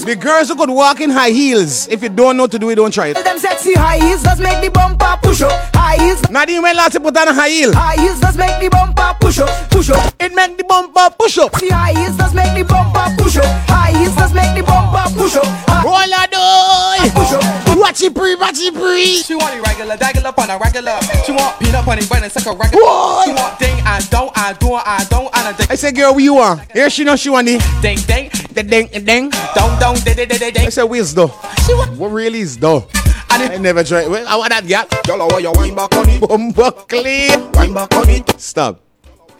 [0.02, 1.88] The girls who could walk in high heels.
[1.88, 3.24] If you don't know to do it, don't try it.
[3.24, 5.52] Them sexy high heels just make the bumper push up.
[5.74, 6.28] High heels.
[6.30, 7.72] Nadine when last you put on a high heel.
[7.74, 9.70] High heels just make the bumper push up.
[9.70, 10.14] Push up.
[10.20, 11.56] It make the bumper push up.
[11.58, 13.46] See high heels just make the bumper push up.
[13.70, 15.46] High heels just make the bumper push up.
[15.86, 17.10] Roll a doy.
[17.14, 17.78] Push up.
[17.78, 19.22] Watch it pre, watch it pre.
[19.22, 20.98] She want it regular, regular on a regular.
[21.26, 22.84] She want peanut bunny when it's like a regular.
[22.84, 23.26] What?
[23.28, 25.68] She want ding and don't, I do, I don't, and a ding.
[25.70, 26.58] I say, girl, where you are?
[26.74, 29.30] Here she know she want the Ding, ding, the ding, the ding.
[29.56, 30.66] don't, don't, ding, ding, ding, ding.
[30.66, 31.28] I say, where's though?
[31.28, 32.88] What really is though?
[33.30, 34.08] I never try.
[34.08, 34.90] Well, I want that gap.
[35.06, 36.22] Girl, how you wine back on it?
[36.22, 37.52] Bumper clean.
[37.52, 38.40] Wine back on it.
[38.40, 38.80] Stop.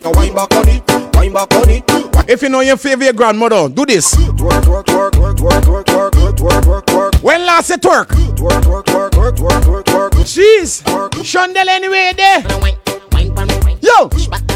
[0.04, 1.16] You wine back on it.
[1.16, 1.84] Wine back on it.
[2.30, 4.14] If you know your favorite grandmother, do this.
[4.16, 7.24] Twerk, twerk, twerk, twerk, twerk, twerk, twerk, twerk, twerk, twerk, twerk.
[7.24, 8.08] When last you twerk?
[8.08, 10.12] Twerk, twerk, twerk, twerk, twerk, twerk, twerk.
[10.26, 10.84] Jeez.
[11.24, 12.44] Shondell anyway there.
[13.82, 14.53] Yo.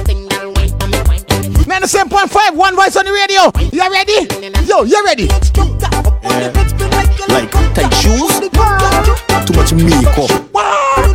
[1.53, 3.51] 97.5, one voice on the radio.
[3.71, 4.27] You ready?
[4.67, 5.27] Yo, you ready?
[7.29, 8.39] Like tight shoes,
[9.45, 10.29] too much makeup.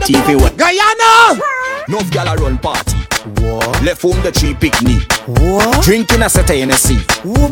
[0.02, 0.56] TV what?
[0.56, 1.40] Guyana.
[1.88, 2.96] No gal a run party.
[3.40, 3.82] What?
[3.82, 5.02] Left home the tree picnic.
[5.26, 5.84] What?
[5.84, 6.98] Drinking a set of Hennessy.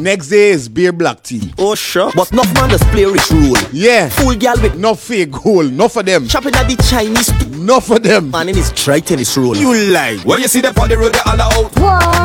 [0.01, 1.53] Next day is beer black tea.
[1.59, 2.11] Oh sure.
[2.17, 3.57] But enough man just play rich rule.
[3.73, 4.09] Yeah.
[4.09, 6.27] Full gal with No fake gold, no for them.
[6.29, 7.51] shopping at the Chinese too.
[7.61, 8.31] No for them.
[8.31, 9.57] Man in his try tennis roll.
[9.57, 10.17] You lie.
[10.25, 11.71] When you see them on the road, they all out.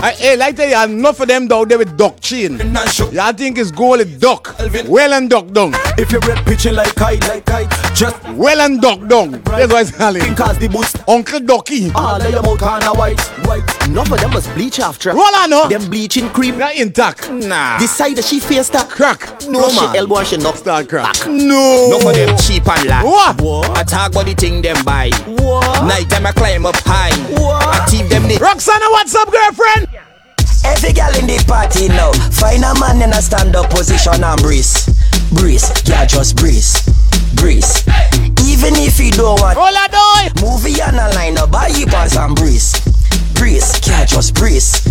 [0.03, 2.57] I, hey, like tell you, enough of them down there with duck chin.
[3.11, 4.55] Y'all think it's gold is duck.
[4.87, 5.73] Well and duck down.
[5.97, 9.41] If you break pitching like kite, like kite, just Well and duck down.
[9.43, 10.35] That's why it's calling.
[10.35, 10.95] cause the boots.
[11.07, 11.91] Uncle Ducky.
[11.91, 13.87] All of your mouth white, white.
[13.87, 15.11] Enough of them was bleach after.
[15.13, 15.67] Roll on, no.
[15.67, 16.57] Them bleaching cream.
[16.57, 17.29] Not intact.
[17.31, 17.77] Nah.
[17.77, 18.89] The side that she face that.
[18.89, 19.19] Crack.
[19.47, 19.95] No, she man.
[19.95, 20.55] elbow and she knock.
[20.57, 21.15] Start crack.
[21.27, 21.89] No.
[21.91, 23.03] No for them cheap and lack.
[23.05, 23.41] What?
[23.41, 23.69] what?
[23.77, 25.09] I talk about the thing them buy.
[25.27, 25.85] What?
[25.87, 27.11] Night time I climb up high.
[27.39, 27.63] What?
[27.65, 29.87] I thief them the Roxana, what's up, girlfriend?
[30.65, 34.89] Every girl in the party now, find a man in a stand-up position and breeze,
[35.37, 36.81] breeze, yeah, just breeze,
[37.35, 37.85] breeze.
[38.41, 40.41] Even if you don't want Roll a doy.
[40.41, 42.73] movie and a line up, buy you pants and breeze,
[43.35, 44.81] breeze, yeah, just breeze.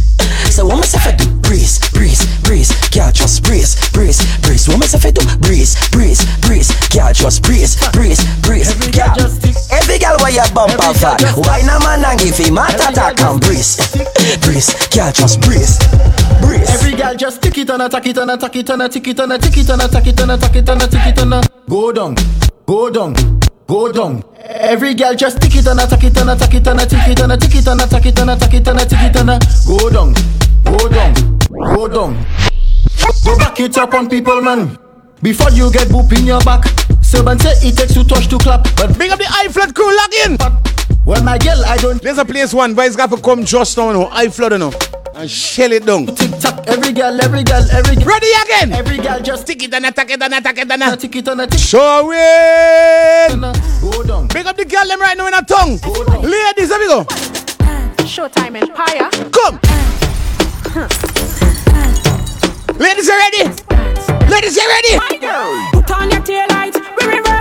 [0.55, 1.27] So what myself I do?
[1.41, 4.69] Breeze, breeze, breeze, yeah, just breeze, breeze, breeze.
[4.69, 5.23] What myself I do?
[5.41, 8.21] Breeze, breeze, breeze, yeah, just breeze, breeze,
[10.55, 11.21] bumper fat.
[11.37, 13.77] Wine a man and give him heart attack and brace.
[14.41, 15.79] Brace, girl just brace.
[16.41, 16.71] Brace.
[16.75, 19.33] Every girl just tick it and attack it and attack it and attack it and
[19.33, 22.15] attack it and attack it and attack it and attack it and a- go down,
[22.67, 23.15] go down,
[23.67, 24.23] go down.
[24.65, 27.33] Every girl just tick it and attack it and attack it and attack it and
[27.33, 30.15] attack it and attack it and attack it and attack it and a- go down,
[30.65, 31.39] go down,
[31.75, 32.27] go down.
[33.25, 34.79] Go back it up on people, man.
[35.23, 36.65] Before you get boop in your back.
[37.03, 38.65] Servant say it takes two touch to clap.
[38.77, 40.37] But big up the high flood crew, log in.
[41.05, 42.01] Well, my girl, I don't.
[42.03, 44.07] There's a place one, but it's got to come just now, no.
[44.07, 44.71] high flood, no.
[45.17, 46.07] And shell it down.
[46.07, 48.05] Tick tock, every girl, every girl, every girl.
[48.05, 48.73] Ready again.
[48.73, 51.41] Every girl just tick it and attack it and attack it and attack it and
[51.41, 51.61] attack it.
[51.61, 53.31] Show it.
[53.81, 54.29] Hold on.
[54.29, 55.79] Pick up the girl them right now in a tongue.
[56.21, 57.05] Ladies, there we go.
[58.05, 59.09] Showtime Empire.
[59.31, 59.61] Come.
[62.77, 63.45] Ladies, you ready?
[64.29, 64.99] Ladies, you ready?
[65.73, 67.34] Put on your tail light, we reversing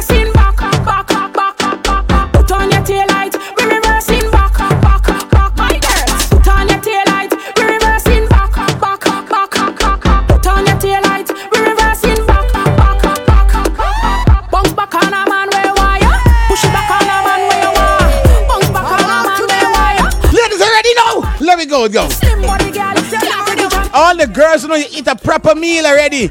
[21.65, 22.11] me go, you jump.
[23.93, 26.29] All the girls know you eat a proper meal already.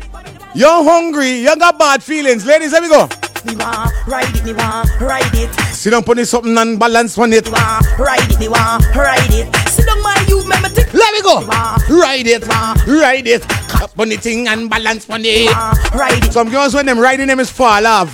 [0.54, 2.44] You're hungry, you got bad feelings.
[2.44, 3.08] Ladies, let me go.
[3.44, 5.50] Me want ride it, me want ride it.
[5.74, 7.48] Sit down, put something and balance on it.
[7.48, 9.48] Ride it, me want ride it.
[9.68, 10.92] Sit down, my you me me tick.
[10.92, 11.40] Let me go.
[11.88, 12.46] Ride it,
[12.86, 13.42] ride it.
[13.80, 15.50] Up on the thing and balance on it.
[15.94, 16.32] Ride it.
[16.32, 18.10] Some girls when them riding them is fall off.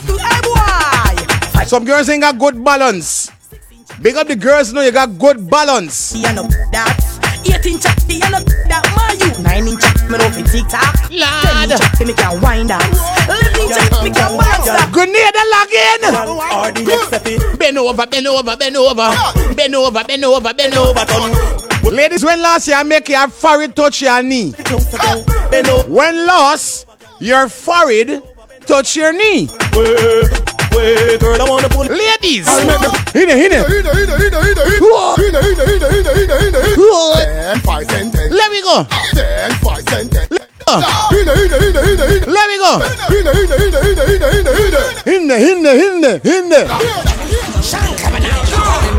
[1.67, 3.31] Some girls ain't got good balance.
[4.01, 6.15] Big up the girls know you got good balance.
[6.15, 7.08] You know that.
[7.55, 9.31] 18 chop, you know that my you.
[9.43, 10.95] 9 inch chop, me know fi tick tock.
[11.09, 12.85] 10 inch chop, me can wind that.
[13.29, 14.89] 11 inch chop, me can balance that.
[14.93, 16.03] Grenade and log in.
[16.59, 17.25] Or the next step.
[17.59, 19.09] Bend over, bend over, bend over.
[19.55, 21.05] Bend over, bend over, bend over.
[21.91, 24.53] Ladies, when last year make your forehead touch your knee.
[25.89, 26.87] When last
[27.21, 28.23] your forehead
[28.67, 29.49] touch your knee.
[30.79, 33.67] Wait, girl, I wanna pull Ladies, I'll make them- hit it, hit it.
[33.67, 34.63] Hina, hina, hina, hina, hina.
[34.79, 35.15] Whoa.
[35.19, 36.77] Hina, hina, hina, hina, hina, hina, hina.
[36.79, 37.15] Whoa.
[37.19, 38.31] Ten, five, ten, ten.
[38.31, 38.87] Let me go.
[39.15, 40.27] Ten, five, ten, ten.
[42.37, 42.73] Let me go.
[45.09, 46.61] Hinne, hinne, hinne, hinne.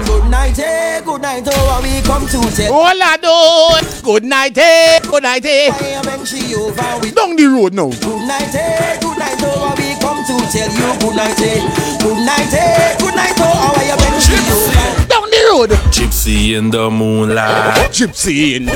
[0.05, 2.73] Good night, eh, good night, oh, we come to tell.
[2.73, 4.01] Hola, do.
[4.03, 4.99] Good night, eh.
[4.99, 5.71] Good night, eh.
[5.71, 7.15] I am in she over with.
[7.15, 7.89] Down the road now.
[7.89, 9.95] Good night, eh, good night, oh, we
[10.27, 11.59] come to tell you good night, eh.
[12.01, 15.07] Good night, eh, good night, oh, how are you been she over?
[15.07, 15.69] Down the road.
[15.91, 17.91] Gypsy in the moonlight.
[17.91, 18.71] Gypsy in the.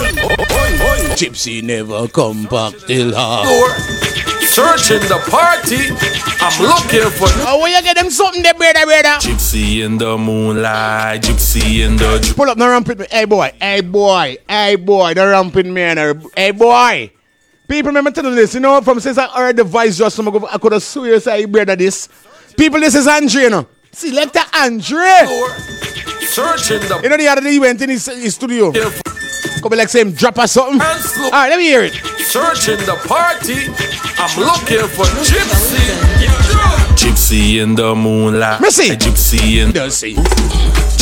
[1.16, 3.46] Gypsy never come back till half.
[4.54, 5.90] Searching the party.
[6.42, 7.28] I'm looking for.
[7.48, 9.18] Oh, where you get them something there, brother, brother?
[9.20, 11.22] Gypsy in the moonlight.
[11.22, 12.34] Gypsy in the.
[12.36, 13.06] Pull up, no ramping me.
[13.10, 13.52] Hey, boy.
[13.60, 14.38] Hey, boy.
[14.48, 15.14] Hey, boy.
[15.14, 15.98] The ramping man.
[15.98, 17.12] uh, Hey, boy.
[17.68, 18.54] People, remember telling this.
[18.54, 21.20] You know, from since I heard the voice just some ago, I could have swear
[21.20, 22.10] say, you brother, this.
[22.58, 23.68] People, this is Andre, you know.
[23.92, 25.26] Selector Andre.
[26.22, 27.00] Searching the.
[27.04, 28.72] You know, the other day he went in his, his studio.
[29.62, 30.82] Couple like say him drop or something.
[30.82, 31.94] All right, let me hear it.
[31.94, 33.70] Searching the party.
[34.18, 35.80] I'm looking for Gypsy.
[36.98, 38.60] Gypsy in the moonlight.
[38.60, 38.90] Missy.
[38.90, 40.16] Gypsy in the see.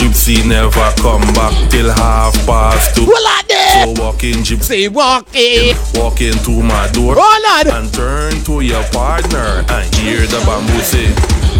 [0.01, 3.05] Gypsy never come back till half past two.
[3.05, 3.95] Well, I did.
[3.97, 4.89] So walking gypsy.
[4.89, 5.75] Walking.
[5.93, 7.15] Walk into my door.
[7.17, 7.67] Oh, lad.
[7.67, 11.05] And turn to your partner and hear the bamboo say,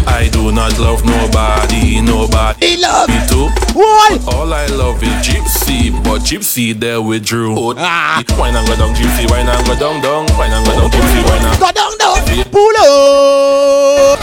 [0.06, 2.66] I do not love nobody, nobody.
[2.66, 3.46] He love me too.
[3.78, 4.18] Why?
[4.34, 7.54] All I love is gypsy, but gypsy there withdrew.
[7.56, 8.22] Oh, Ah.
[8.36, 10.26] Wine and go down, gypsy, wine and go down, down.
[10.36, 12.44] Wine and go down, gypsy, wine and Go down, down.
[12.50, 14.18] Pull up.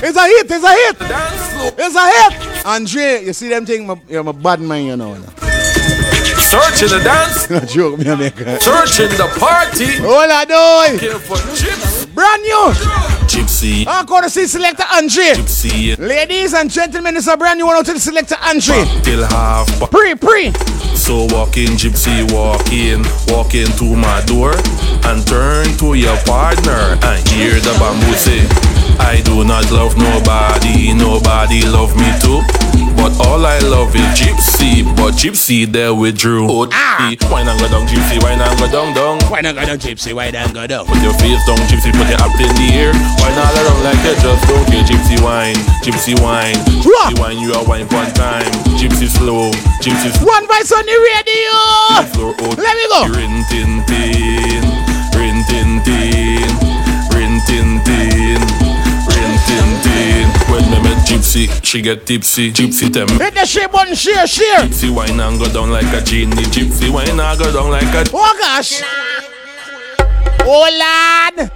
[0.00, 0.46] It's a hit.
[0.50, 0.96] It's a hit.
[1.78, 2.66] It's a hit.
[2.66, 3.86] Andre, you see them thing?
[3.86, 5.14] My, you're my bad man, you know.
[6.48, 9.98] Searching the dance, No joke, me, I make a- searching the party.
[10.00, 10.92] Hold on, doy.
[10.94, 12.14] Looking for gypsy.
[12.14, 12.72] Brand new.
[13.28, 15.34] Gypsy, I'm going to see Selector Andre.
[15.36, 18.82] gypsy, Ladies and gentlemen, it's a brand new one out to the Selector Andre.
[19.02, 19.68] till half.
[19.90, 20.52] Pre, pre.
[20.96, 24.52] So walk in, gypsy, walk in, walk into my door
[25.04, 28.40] and turn to your partner and hear the bamboo say,
[28.98, 32.42] I do not love nobody, nobody love me too.
[32.98, 36.50] But all I love is gypsy, but gypsy there withdrew.
[36.50, 37.14] Oh, ah.
[37.30, 38.18] Why not go down, gypsy?
[38.20, 39.22] Why not go down, down?
[39.30, 40.12] Why not go down, gypsy?
[40.12, 40.84] Why not go down?
[40.84, 42.90] Put your face down, gypsy, put your act in the air.
[43.22, 44.82] Why not around like you just don't care?
[44.82, 45.54] Gypsy wine,
[45.86, 48.50] gypsy wine, gypsy wine, you are wine one time.
[48.74, 50.26] Gypsy slow, gypsy slow.
[50.26, 51.54] One voice on the radio.
[52.18, 52.58] Floor out.
[52.58, 53.14] Let me go.
[53.14, 54.37] Rin tin tin,
[61.18, 63.08] Gypsy, She get tipsy, gypsy them.
[63.18, 64.60] Hit the share button, share, share.
[64.60, 66.44] Gypsy wine and go down like a genie.
[66.44, 68.04] Gypsy wine and go down like a.
[68.14, 68.82] Oh gosh.
[70.42, 71.50] Oh lad.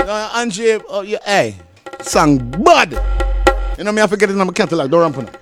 [0.00, 1.54] Uh, Angie, oh yeah, hey,
[2.00, 2.98] song bud.
[3.76, 4.90] You know me, I forget it in my catalog.
[4.90, 5.32] Don't run for now.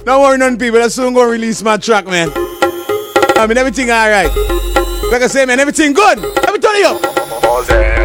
[0.00, 0.82] Don't worry, none people.
[0.82, 2.28] I soon gonna release my track, man.
[2.34, 4.34] I mean, everything alright.
[5.12, 6.18] Like I say, man, everything good.
[6.18, 7.00] Let me tell you.
[7.42, 7.97] More zessin,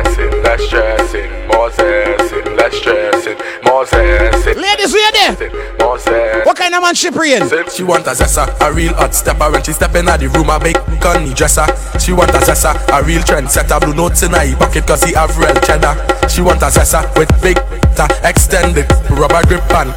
[0.43, 1.31] less stressing.
[1.47, 3.37] More zessin, less stressing.
[3.63, 4.55] More zessin.
[4.55, 5.49] Ladies, we are there.
[5.79, 6.45] More zessin.
[6.45, 7.49] What kind of man she praying?
[7.69, 10.59] She want a zessa, a real hot stepper When she step in the room, a
[10.59, 11.65] big gunny dresser
[11.99, 15.35] She want a zessa, a real trendsetter Blue notes in her pocket cause he have
[15.37, 15.95] real cheddar
[16.27, 17.57] She want a zessa with big
[17.95, 19.93] ta extended rubber grip and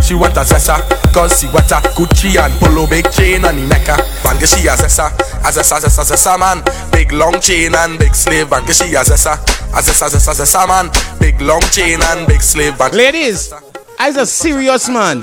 [0.00, 0.80] she want a zessa,
[1.12, 3.86] cause she want a Gucci and polo big chain on the neck
[4.24, 5.12] Man, she a zessa,
[5.44, 9.04] a zessa, zessa, zessa man Big long chain and big sleeve, and get she a
[9.04, 13.52] zessa A zessa, zessa, zessa man Big long chain and big slave and Ladies,
[13.98, 15.22] I's a serious man.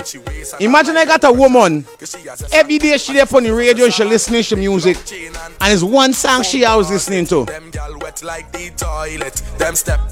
[0.60, 1.84] Imagine I got a woman.
[2.52, 4.96] Every day she there on the radio, she listening to music.
[5.60, 7.44] And it's one song she always listening to.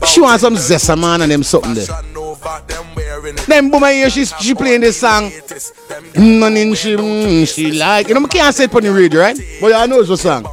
[0.05, 1.87] She wants some zessa man and them something there.
[3.47, 5.31] Then boom, I hear she, she playing this song.
[6.17, 8.09] Nothing she, mm, she like.
[8.09, 9.39] You know, I can't say it on the radio, right?
[9.61, 10.45] But I know it's a song.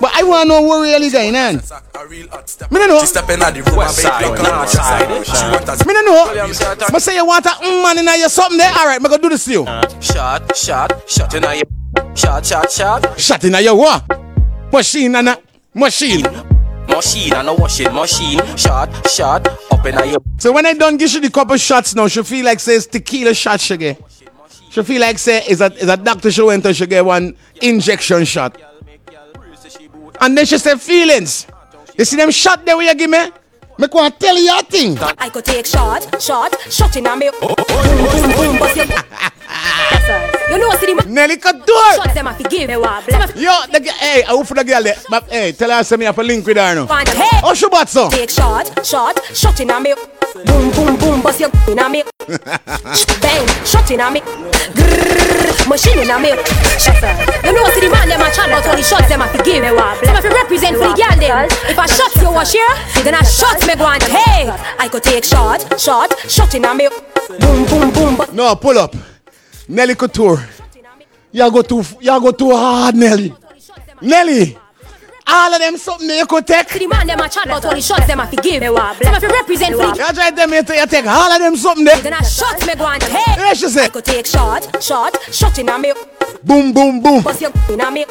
[0.00, 1.56] But I want to know what really going on.
[1.56, 3.00] Me no know.
[3.00, 6.86] She step in the room, a big north side She want Me no know.
[6.90, 8.72] But say you want a mm man in your something there.
[8.74, 9.64] All right, me go do this to you.
[10.00, 11.62] Shot, shot, shot in your
[12.16, 14.02] Shot, shot, shot Shot in your what?
[14.72, 15.38] Machine and a
[15.74, 16.24] machine.
[16.88, 21.12] Machine and a washing machine Shot, shot, up in your So when I done give
[21.12, 24.00] you the couple shots now, she feel like says it's tequila shot she get.
[24.74, 27.36] She feel like say it's a, it's a doctor she went to she get one
[27.62, 28.60] injection shot.
[30.20, 31.46] And then she said feelings.
[31.96, 33.30] You see them shot there where you give me?
[33.78, 34.98] Me go and tell you a thing.
[34.98, 37.30] I could take shot, shot, shot in a me.
[37.40, 38.88] Boom, boom, boom.
[40.50, 41.94] You know, see the Nelly Couture.
[41.96, 43.06] Shots them have give me wobble.
[43.10, 44.96] Them have Yo, the, g- hey, I hope for the girl there.
[45.08, 46.86] But hey, tell her say me have a link with her now.
[46.86, 47.40] find hey.
[47.42, 48.10] Oh, she bought some.
[48.10, 49.94] Take shot, shot, shot in a me.
[50.44, 52.02] Boom, boom, boom, bust your in a me.
[53.22, 54.20] Bang, shot in a me.
[54.20, 56.28] Grrrr, machine in a me.
[56.28, 57.14] Yes, sir.
[57.46, 59.42] You know, see the man them a chat about all the shots them have to
[59.42, 60.04] give me wobble.
[60.04, 61.48] Them have to represent for the girl them.
[61.70, 64.50] If I shot you wash here, then I shot me go and hey.
[64.78, 66.88] I could take shot, shot, shot in a me.
[67.40, 68.94] Boom, boom, boom, but No, pull up.
[69.68, 70.38] Nelly Couture.
[71.32, 73.34] Y'all go too, y'all go too hard, Nelly.
[74.02, 74.58] Nelly.
[75.26, 76.68] All of them something that you could take.
[76.68, 78.68] See the man them a chat about all the shots them have to give me
[78.68, 79.00] wobble.
[79.00, 81.40] Them have to represent for the You try them here to you take all of
[81.40, 81.98] them something there.
[82.00, 83.40] Then I shot me go and hey.
[83.40, 83.86] Yeah, she said.
[83.86, 85.94] I could take shot, shot, shot in a me.
[86.44, 87.22] Boom, boom, boom.
[87.22, 88.04] Bust your in a me.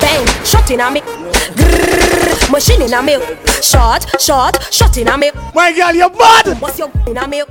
[0.00, 1.00] Bang, shot in a me.
[1.02, 3.18] Grrrr, machine in a me.
[3.60, 5.30] Shot, shot, shot in a me.
[5.54, 6.58] My girl, you bad.
[6.58, 7.42] Bust your in a me.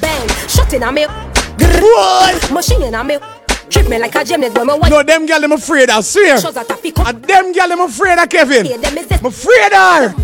[0.00, 1.06] Bang, shot in a me.
[1.72, 3.18] Grrrr, machine in a me.
[3.70, 4.90] Trip me like a gymnast when me watch.
[4.90, 6.38] No, them girl, them afraid, I swear.
[6.40, 7.06] Shots at a pick up.
[7.08, 8.66] And them girl, them afraid of Kevin.
[8.66, 9.18] Yeah, them is this.
[9.20, 10.14] I'm afraid of her.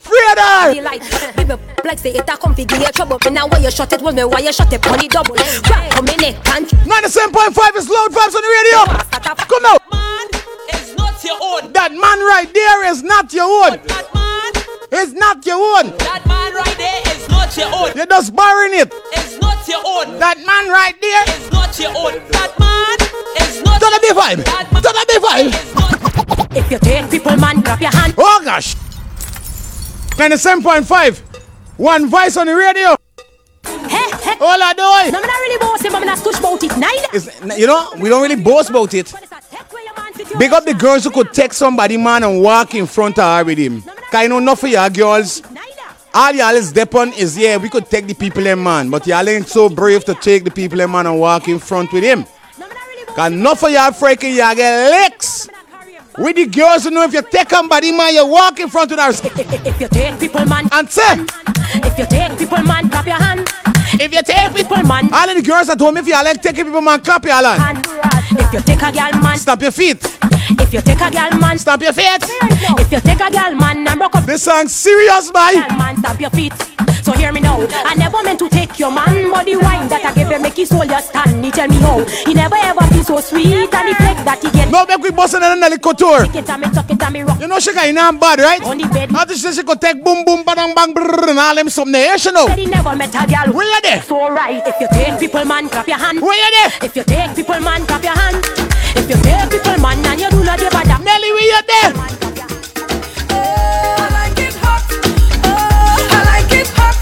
[0.00, 1.44] Afraid of her.
[1.44, 3.18] the like say it a comfy, give you trouble.
[3.24, 5.34] Me now why you shot it was me why you shot it on the double.
[5.34, 8.80] Crack on me neck and 97.5 is loud vibes on the radio.
[9.50, 9.76] Come now.
[10.68, 11.72] It's not your own.
[11.72, 13.78] That man right there is not your own.
[13.86, 14.52] That man,
[14.92, 15.90] It's not your own.
[15.98, 17.09] that man right there is
[17.40, 17.96] not your own.
[17.96, 18.92] You're just borrowing it.
[19.12, 20.18] It's not your own.
[20.18, 21.24] That man right there.
[21.26, 22.20] It's not your own.
[22.36, 22.98] That man
[23.40, 23.80] is not.
[23.80, 24.44] Turn up the vibe.
[24.84, 26.56] Turn up the vibe.
[26.56, 28.14] If you take people, man, grab your hand.
[28.18, 28.74] Oh gosh.
[30.16, 31.18] 97.5.
[31.78, 32.96] One voice on the radio.
[33.64, 34.36] Hey, hey.
[34.40, 35.12] All I do is.
[35.12, 36.76] No, me not really bossy, but me not stush about it.
[36.76, 37.08] Neither.
[37.14, 39.12] It's, you know, we don't really boast about it.
[40.38, 43.44] Big up the girls who could take somebody, man, and walk in front of her
[43.44, 43.82] with him.
[43.82, 45.42] Cause you know, enough for y'all girls.
[46.12, 48.90] All y'all is depend is, yeah, we could take the people in, man.
[48.90, 51.92] But y'all ain't so brave to take the people in, man, and walk in front
[51.92, 52.24] with him.
[53.14, 55.48] Cause enough of y'all freaking y'all get licks.
[56.18, 58.98] With the girls, you know, if you take somebody, man, you walk in front of
[58.98, 59.10] her.
[59.10, 60.68] If you take people, man.
[60.72, 61.24] And say,
[61.74, 63.48] If you take people, man, grab your hand.
[63.94, 65.12] If you take people, man.
[65.12, 67.86] all of the girls at home, if y'all like taking people, man, clap y'all hand.
[68.32, 69.38] If you take a girl, man.
[69.38, 69.98] Stamp your feet.
[70.50, 71.58] If you take a girl, man.
[71.58, 72.22] Stamp your feet.
[72.22, 74.24] If you take a girl, man, and broke up.
[74.24, 75.54] This song serious, boy.
[75.54, 76.52] Girl, man, stamp your feet.
[77.02, 77.58] So hear me now.
[77.58, 80.56] I never meant to take your man, but the wine that I gave him make
[80.56, 81.44] his soul just stand.
[81.44, 82.04] He tell me how.
[82.26, 84.70] He never ever be so sweet, and the flex that he get.
[84.70, 86.26] No, make we boss in Nelly Couture.
[86.26, 87.40] Take it and me tuck it and me rock.
[87.40, 88.62] You know she got in bad, right?
[88.62, 89.10] On the bed.
[89.10, 92.16] How she she could take boom boom bang bang brrr, and all them something there,
[92.16, 92.46] you know.
[92.48, 93.54] He never met a girl.
[93.56, 94.02] Where you there?
[94.02, 94.62] So right.
[94.66, 96.20] If you take people, man, clap your hand.
[96.20, 96.88] Where you there?
[96.88, 98.44] If you take people, man, clap your hand.
[98.96, 101.04] If you take people, man, and you do not give a damn.
[101.04, 101.92] Nelly, where you there?
[103.32, 104.84] Oh, I like it hot.
[105.44, 106.96] Oh, I like it hot.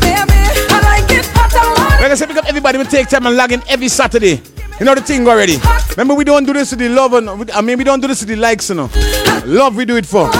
[0.00, 0.40] Baby,
[0.70, 1.52] I like it hot.
[1.54, 2.02] I want it.
[2.02, 2.78] Like I said, pick up everybody.
[2.78, 4.40] We take time and log in every Saturday.
[4.80, 5.58] You know the thing already.
[5.90, 8.20] Remember, we don't do this to the love, and I mean, we don't do this
[8.20, 8.90] to the likes, you know.
[9.44, 10.30] Love, we do it for.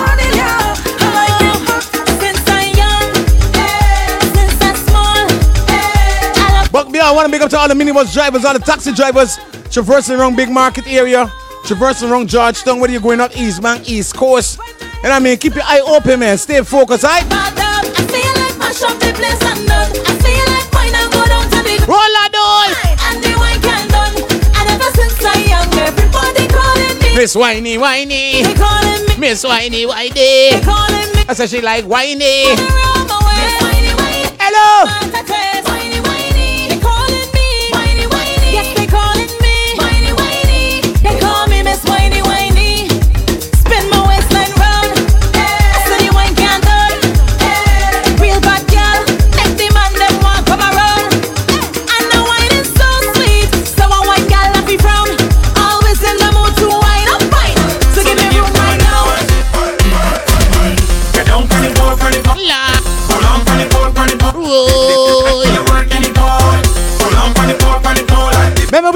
[6.94, 9.36] Yeah, I want to big up to all the minibus drivers, all the taxi drivers
[9.68, 11.28] traversing around big market area,
[11.64, 14.60] traversing around Georgetown, whether you're going up East Bank, East Coast.
[15.02, 16.38] And I mean, keep your eye open, man.
[16.38, 17.24] Stay focused, alright?
[21.86, 22.30] Roll that
[27.16, 28.42] Miss Whiny Whiny.
[29.18, 30.14] Miss Whiny Whiny.
[31.26, 32.54] I said she like whiny.
[34.38, 35.53] Hello.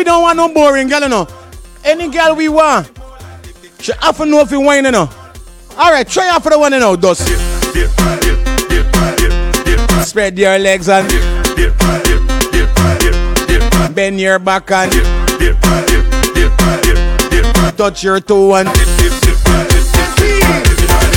[0.08, 1.28] Don't want no boring girl, you know.
[1.84, 2.90] Any girl we want,
[3.78, 5.08] she have to know if you whine, you know.
[5.76, 7.28] All right, try out for the one, you know, dust.
[10.08, 11.06] Spread your legs and
[13.94, 14.92] bend your back and
[17.76, 18.68] touch your toe and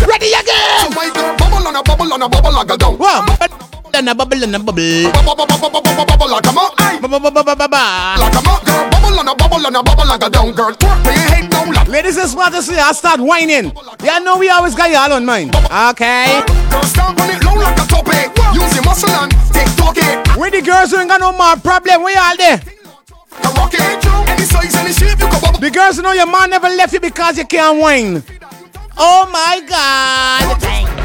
[0.05, 0.91] ready again.
[1.37, 2.97] Bubble on a bubble on a bubble like a down.
[2.97, 3.70] Wow.
[4.01, 5.11] And a bubble and a bubble.
[5.13, 6.73] Bubble like a mo.
[6.73, 8.89] Like a mo, girl.
[8.89, 10.73] Bubble on a bubble on a bubble like a down, girl.
[10.73, 11.87] Twerk me your head down like.
[11.87, 13.71] Ladies and smarters, I start whining.
[14.03, 15.53] Yeah, know we always got y'all on mind.
[15.53, 16.41] Okay.
[16.71, 18.33] Girl, stamp on it low like a topic.
[18.57, 20.35] Use your muscle and take talk it.
[20.35, 22.59] Where the girls who ain't got no more problem, where y'all there?
[23.53, 24.03] Rock it.
[24.33, 25.59] Any size, any shape, you can bubble.
[25.59, 28.23] The girls who know your man never left you because you can't whine.
[28.97, 31.00] Oh my God.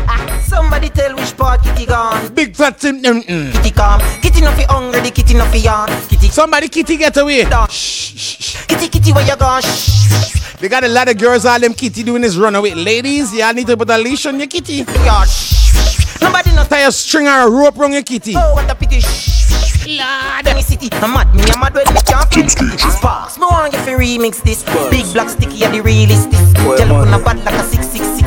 [0.47, 2.33] Somebody tell which part kitty gone.
[2.35, 3.03] Big fat sim.
[3.03, 3.53] Mm, mm.
[3.53, 4.01] Kitty calm.
[4.23, 5.89] Kitty no fi hungry, the kitty no fi yawn.
[6.09, 6.29] Kitty.
[6.29, 7.45] Somebody kitty get away.
[7.69, 8.65] Shh.
[8.67, 9.63] Kitty kitty where you gone?
[9.63, 10.57] Shh.
[10.61, 12.75] They got a lot of girls all them kitty doing this runaway.
[12.75, 14.85] Ladies, y'all need to put a leash on your kitty.
[15.05, 16.23] Yeah, shh.
[16.23, 18.35] Nobody no tie a string or a rope around your kitty.
[18.37, 19.01] Oh, what a pity.
[19.01, 19.87] Shh.
[19.87, 20.89] Lord, any city.
[20.93, 22.51] I'm mad, me I'm mad when me can't fit.
[22.91, 24.63] Sparks, me want you fi remix this.
[24.91, 26.31] Big black sticky, are the realest.
[26.31, 26.53] This.
[26.55, 28.26] Gel up on a bad like a six six six.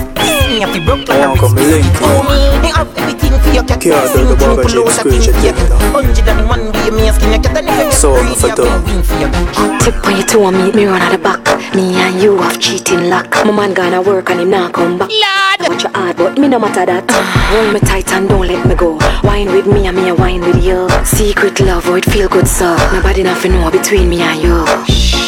[0.49, 1.85] Me have to broke like a wrist.
[2.01, 3.79] Oh me, me have everything for your cat.
[3.79, 5.93] Can't do the Snoop, bugger pull out shit, a thing scratch for it, your cat.
[5.93, 7.57] Hundred and one way me a skin your cat.
[7.57, 8.65] And if you So, get for greedy, two.
[8.65, 9.81] I win for your cat.
[9.85, 11.45] Tip on your toe and meet me run at the back.
[11.75, 13.29] Me and you have cheating luck.
[13.45, 15.09] My man gonna work and him not come back.
[15.09, 17.05] Lord, watch your hard, but me no matter that.
[17.53, 18.97] Hold me tight and don't let me go.
[19.23, 20.89] Wine with me and me a wine with you.
[21.05, 22.75] Secret love, oh it feel good so.
[22.91, 24.65] Nobody nothing know between me and you.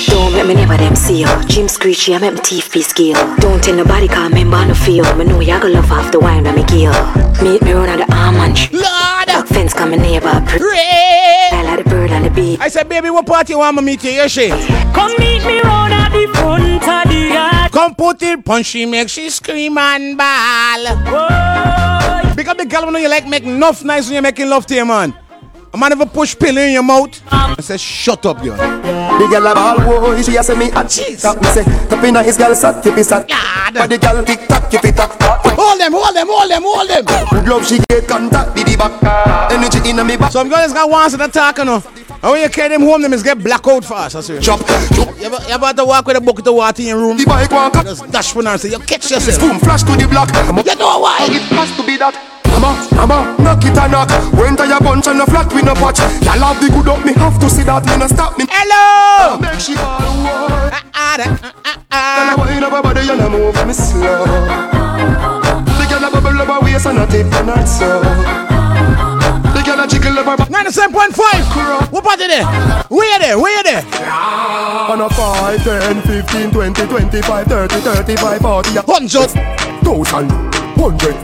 [0.09, 1.43] Don't make me never them see you.
[1.47, 3.15] Jim screechy, I make my teeth be skill.
[3.37, 5.05] Don't tell nobody cause member no feel.
[5.17, 6.93] Me know you gonna love half the wine that me give.
[7.43, 10.31] Meet me run at the arm and sh- Lord, Back fence come my neighbor.
[10.47, 11.49] Pray.
[11.51, 12.57] I like the bird and the bee.
[12.59, 14.11] I said, baby, what party you want me meet you?
[14.11, 14.49] You say?
[14.93, 17.71] Come meet me round at the front of the yard.
[17.71, 20.83] Come put it, punch she make she scream and ball.
[22.35, 24.85] Because the girl when you like make enough nice when you're making love to your
[24.85, 25.13] man.
[25.73, 28.57] A man ever push pill in your mouth and say, shut up, girl.
[28.57, 31.23] The girl a ball boy, she a say me a cheese.
[31.23, 33.25] Me say, top inna his girl sat, keep it sat.
[33.73, 35.15] But the girl tick tock, keep it tock.
[35.55, 37.05] Hold them, hold them, hold them, hold them.
[37.05, 39.51] Good love she get contact, the back.
[39.51, 40.33] Energy inna me back.
[40.33, 41.81] Some girls got once in attack, you know.
[42.23, 44.41] And when you carry them home, them is get black blackout fast, I swear.
[44.41, 47.17] Chop, You ever, you ever to walk with a bucket of water in your room?
[47.17, 47.73] The bike walk.
[47.85, 49.39] Just dash one and say, you catch yourself.
[49.39, 50.29] Boom, flash to the block.
[50.67, 51.27] You know why?
[51.31, 52.40] It has to be that.
[52.51, 54.09] Mama, mama, knock it a knock.
[54.33, 55.99] When to your bunch and a flat we no patch.
[56.23, 57.85] Y'all have the good up, me have to see that.
[57.85, 58.45] Me no stop me.
[58.49, 59.37] Hello.
[59.39, 60.69] Make she all war.
[60.71, 61.17] Ah, ah,
[61.65, 62.35] ah, Girl ah.
[62.35, 64.25] a wind up her body and a move me slow.
[65.79, 68.01] The girl a bubble up her waist and a tip and a so.
[69.51, 70.49] The girl a jiggle up her back.
[70.49, 71.91] 97.5.
[71.91, 72.45] What party there?
[72.89, 73.39] Where there?
[73.39, 73.83] Where there?
[74.91, 79.29] On a 5, 10, 15, 20, 25, 30, 35, 40, a Hundred.
[79.83, 80.29] thousand,
[80.77, 81.15] hundred,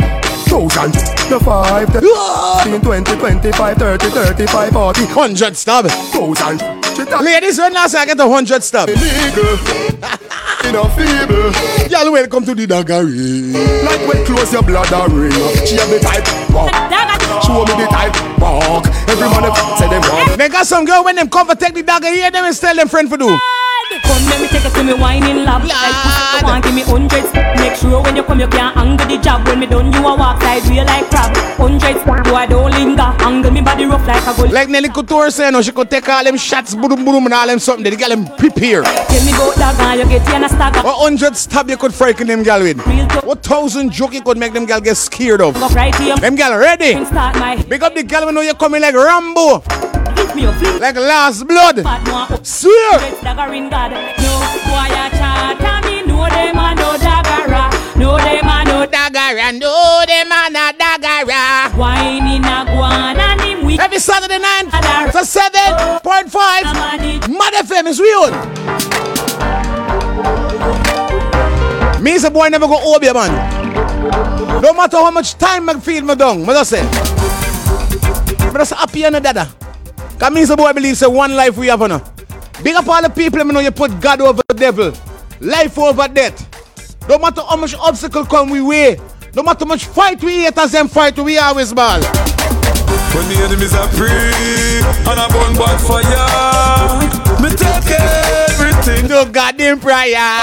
[0.47, 0.93] thousand,
[1.29, 2.61] the 5, 10, ah!
[2.63, 5.85] 15, 20, 25, 30, 35, 40, Hundred stab.
[5.87, 6.59] thousand.
[6.95, 8.89] She talk Ladies, when last I get a hundred stab?
[8.89, 9.53] illegal,
[10.65, 11.51] in a feeble.
[11.91, 13.53] Y'all welcome to the Daggery.
[13.85, 15.31] Like when close your blood a ring.
[15.65, 16.73] She have the type walk.
[17.43, 18.87] Show me the type walk.
[19.07, 20.37] Every man say them walk.
[20.37, 22.87] They got some girl when them cover take the dagger here, them and tell them
[22.87, 23.37] friend for do.
[24.03, 25.63] Come let me take you to me whining lab.
[25.63, 27.29] Like pussy, you want give me hundreds.
[27.57, 29.47] Make sure when you come you can't angle the job.
[29.47, 31.35] When me done you a walk side real like crab.
[31.57, 33.09] Hundreds, boy don't linger.
[33.25, 34.51] Angle me body rough like a gold.
[34.51, 37.33] Like Nelly Couture say, no, oh, she could take all them shots, boom, boom, and
[37.33, 37.83] all them something.
[37.83, 38.83] They get them prepare.
[38.83, 40.81] Tell me go dagger, you get in a stagger.
[40.81, 42.79] What hundred stab you could frighten them gal with?
[43.25, 45.55] What thousand joke you could make them gal get scared of?
[45.55, 46.15] Go right here.
[46.17, 47.03] Them gal ready?
[47.05, 47.61] Start my.
[47.63, 49.63] Big up the gal when know you coming like Rambo.
[50.38, 50.80] Me up, fling.
[50.80, 51.81] Like last blood.
[51.81, 52.05] Bad.
[52.14, 52.30] Oh.
[52.43, 53.01] Swear.
[53.26, 53.89] Dagger in God.
[53.89, 54.34] No,
[54.69, 57.73] boy a chat me know them a no daggera.
[57.97, 59.49] Know them a no daggera.
[59.57, 61.73] Know them a no daggera.
[61.76, 63.80] Wine in a guan and him weak.
[63.80, 64.69] Every Saturday night,
[65.11, 65.73] so seven
[66.05, 66.65] point five.
[67.34, 68.30] Mad FM is real.
[71.99, 73.34] Me is a boy never go over man.
[74.61, 76.81] No matter how much time I feel me down, me just say.
[76.81, 78.51] Eh.
[78.53, 79.66] Me just happy and a dada.
[80.19, 82.02] Cause me is a boy believe say one life we have on.
[82.64, 84.91] Big up all the people, me know you put God over the devil.
[85.39, 87.07] Life over death.
[87.07, 88.99] No matter how much obstacle come we way.
[89.35, 92.02] No matter how much fight we hate as them fight we always ball.
[92.02, 96.98] When the enemies are free and I burn bad fire,
[97.41, 97.91] me take
[98.49, 99.07] everything.
[99.07, 100.41] No goddamn prayer.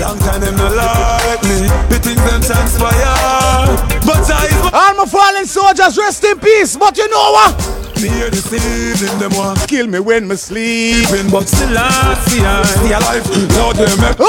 [0.00, 3.76] Long time them no like me, the things them transpire.
[4.06, 6.76] But I All my fallen soldiers rest in peace.
[6.76, 7.89] But you know what?
[8.00, 11.06] Me hear deceiving them one Kill me when me sleep.
[11.30, 13.28] But still I see I see alive.
[13.52, 14.24] Now they make me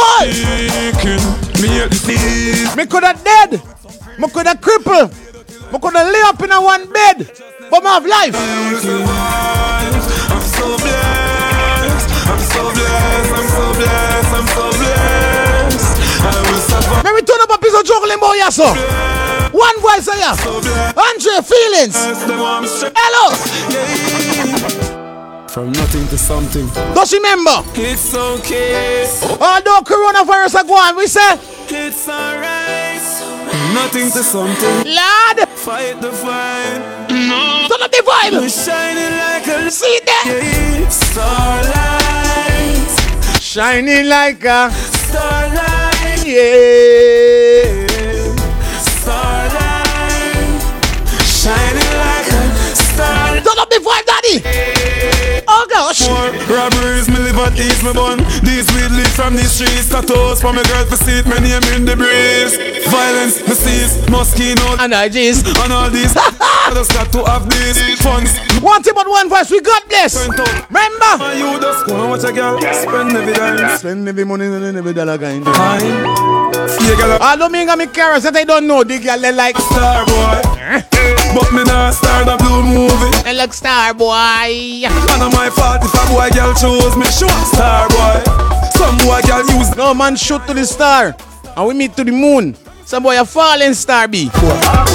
[0.68, 1.24] thinking.
[1.62, 2.76] Me hear deceive.
[2.76, 3.62] Me coulda dead.
[4.20, 5.08] Me coulda cripple.
[5.72, 7.32] Me coulda lay up in a one bed.
[7.70, 8.36] But me have life.
[8.36, 8.76] I'm
[10.44, 12.10] so blessed.
[12.28, 13.32] I'm so blessed.
[13.32, 14.34] I'm so blessed.
[14.36, 15.96] I'm so blessed.
[16.20, 17.04] I will suffer.
[17.08, 19.21] Let me turn up a piece of juggling boy, yes, sir.
[19.52, 20.36] One voice here.
[20.96, 21.96] Andre feelings.
[22.96, 23.36] Hello.
[25.48, 26.68] From nothing to something.
[26.96, 27.62] Just remember.
[27.76, 29.06] It's okay.
[29.40, 31.34] Although coronavirus are going, we say.
[31.70, 33.02] It's alright.
[33.74, 34.86] Nothing to something.
[34.86, 35.50] Lord.
[35.60, 36.80] Fight the fight.
[37.10, 37.68] No.
[37.68, 38.32] Turn up the vibe.
[38.40, 40.90] We're shining like a See there.
[40.90, 41.82] starlight.
[43.42, 46.26] Shining like a starlight.
[46.26, 47.11] Yeah.
[54.40, 55.46] The vibe, daddy.
[55.48, 56.08] Oh gosh.
[56.08, 58.20] More robberies, me live at ease, me bun.
[58.46, 59.90] These weed lead from the streets.
[59.90, 62.56] Tattoos from a girl for seat, my name in the breeze.
[62.88, 64.64] Violence, me seize, mosquito.
[64.80, 65.46] And I just.
[65.48, 66.14] And all these.
[66.18, 68.38] I just got to have these funds.
[68.62, 70.16] One thing but one voice, we got this.
[70.16, 71.12] Remember.
[71.20, 73.78] And you just go and watch a girl spend every dime.
[73.78, 75.46] Spend every money and every dollar kind.
[75.46, 77.18] Yeah, girl.
[77.22, 78.84] I don't mean me carers that I don't know.
[78.84, 80.42] The girl they like star boy.
[80.60, 81.11] Eh?
[81.34, 83.24] But me not star the blue movie.
[83.24, 84.12] They like star boy.
[84.12, 87.06] And my fault if a boy girl chose me.
[87.06, 88.22] Sure, star boy.
[88.76, 89.76] Some boy girl use.
[89.76, 91.16] No man shoot to the star.
[91.56, 92.56] And we meet to the moon.
[92.92, 94.28] Some boy a falling star be.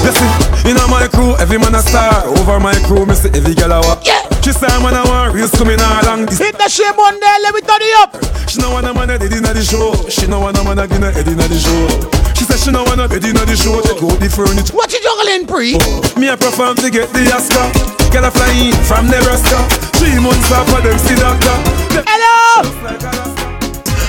[0.05, 0.28] Listen,
[0.68, 2.28] in my crew, every man a star.
[2.28, 4.05] Over my crew, me see every girl a walk.
[4.05, 4.20] Yeah.
[4.44, 6.36] She say man a want real coming along this.
[6.36, 8.12] Hit the shame on there, let me turn it up.
[8.52, 9.97] She know want a man a dead inna the show.
[10.12, 11.89] She know want a man a gonna head inna the show.
[12.36, 13.81] She say she know want a bed inna the show.
[13.81, 14.77] Take out the furniture.
[14.77, 15.81] What you juggling, pre?
[15.81, 17.64] Oh, me a perform to get the Oscar.
[18.12, 19.56] Girl a fly in from Nebraska.
[19.97, 22.05] Three months after them see doctor.
[22.05, 23.45] Hello.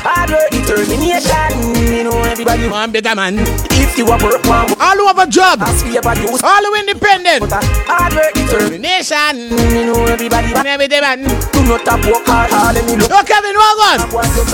[0.08, 1.52] Hard work, determination.
[1.92, 2.68] You know everybody.
[2.70, 3.36] One better man.
[3.76, 5.60] If you a work one, All who have a job.
[5.62, 6.42] ask for your produce.
[6.44, 7.52] All who independent.
[7.52, 9.52] Uh, hard work, determination.
[9.52, 9.52] Nation.
[9.76, 10.54] You know everybody.
[10.56, 11.28] And every day man.
[11.52, 12.76] Do not stop work hard, hard.
[12.76, 13.10] Let me look.
[13.12, 14.00] Yo, Kevin, what on?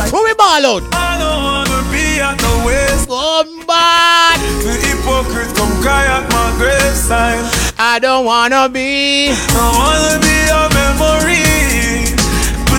[0.09, 0.83] Who we ball out?
[0.89, 3.05] I don't wanna be at the waste.
[3.07, 4.41] Come bad.
[4.65, 7.45] The hypocrite come cry at my graveside.
[7.77, 9.29] I don't wanna be.
[9.29, 12.09] I wanna be a memory.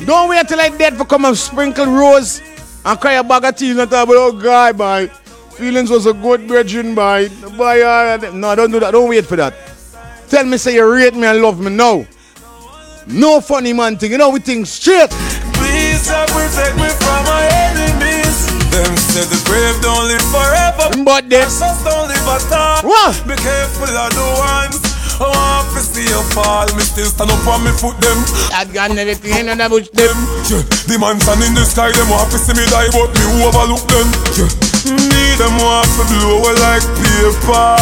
[0.04, 2.42] Don't wait till like dead for come and sprinkle rose
[2.84, 5.08] and cry a bag of tears and talk about oh God, boy.
[5.56, 7.28] Feelings was a good virgin, boy.
[7.56, 8.90] boy uh, no, don't do that.
[8.90, 9.54] Don't wait for that.
[10.28, 12.04] Tell me say you rate me and love me now.
[13.06, 14.10] No funny man thing.
[14.12, 15.10] You know we think straight.
[15.54, 18.46] Please uh, protect me from my enemies.
[18.72, 21.04] Them said the brave don't live forever.
[21.04, 22.82] But then Just don't live at all.
[22.82, 23.14] What?
[23.28, 24.93] Be careful of the ones.
[25.20, 26.66] I want to see you fall.
[26.74, 28.18] Me still stand up on me foot them.
[28.50, 30.16] I got everything in the bush them.
[30.50, 33.24] Yeah, the man stand in the sky, them want to see me die, but me
[33.46, 34.08] overlook them.
[34.34, 34.50] Yeah,
[34.90, 37.78] me them want to blow away like paper.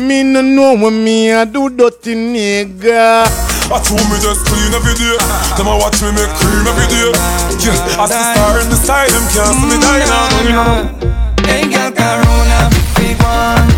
[0.00, 3.28] Me no know when me I do dirty nigga.
[3.68, 5.16] I told me just clean every day.
[5.60, 7.12] Them a watch me make cream every day.
[7.60, 10.24] Yeah, as the star in the sky, them can't see me die now.
[10.40, 13.68] Mm, hey girl, Corona, big one.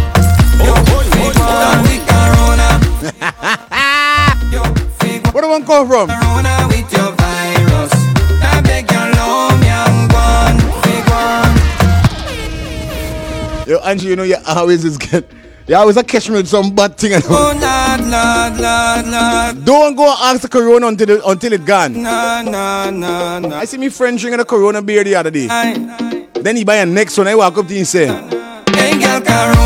[0.63, 0.75] Oh, Yo,
[1.11, 2.14] big one, we Corona.
[5.35, 6.09] Where the one come from?
[13.67, 15.27] Yo, Angie, you know you always is good.
[15.67, 17.13] You always a catch me with some bad thing.
[17.29, 19.65] Oh, Lord, Lord, Lord, Lord.
[19.67, 22.03] Don't go ask the corona until it, until it gone.
[22.03, 23.59] Nah, nah, nah, nah.
[23.59, 25.49] I see me friend drinking a corona beer the other day.
[25.51, 26.27] Aye, aye.
[26.41, 27.29] Then he buy a next one.
[27.29, 29.65] I walk up to him and say, Hey, girl, corona.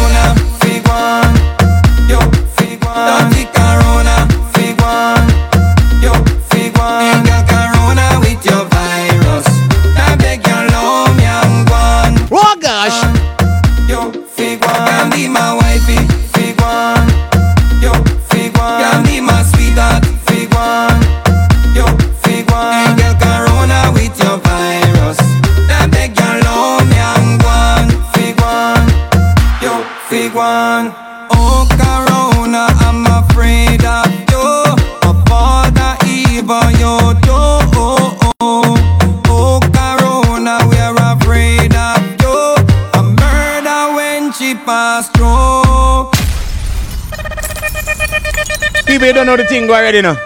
[2.98, 3.48] Fig
[49.28, 50.16] know the thing go already now.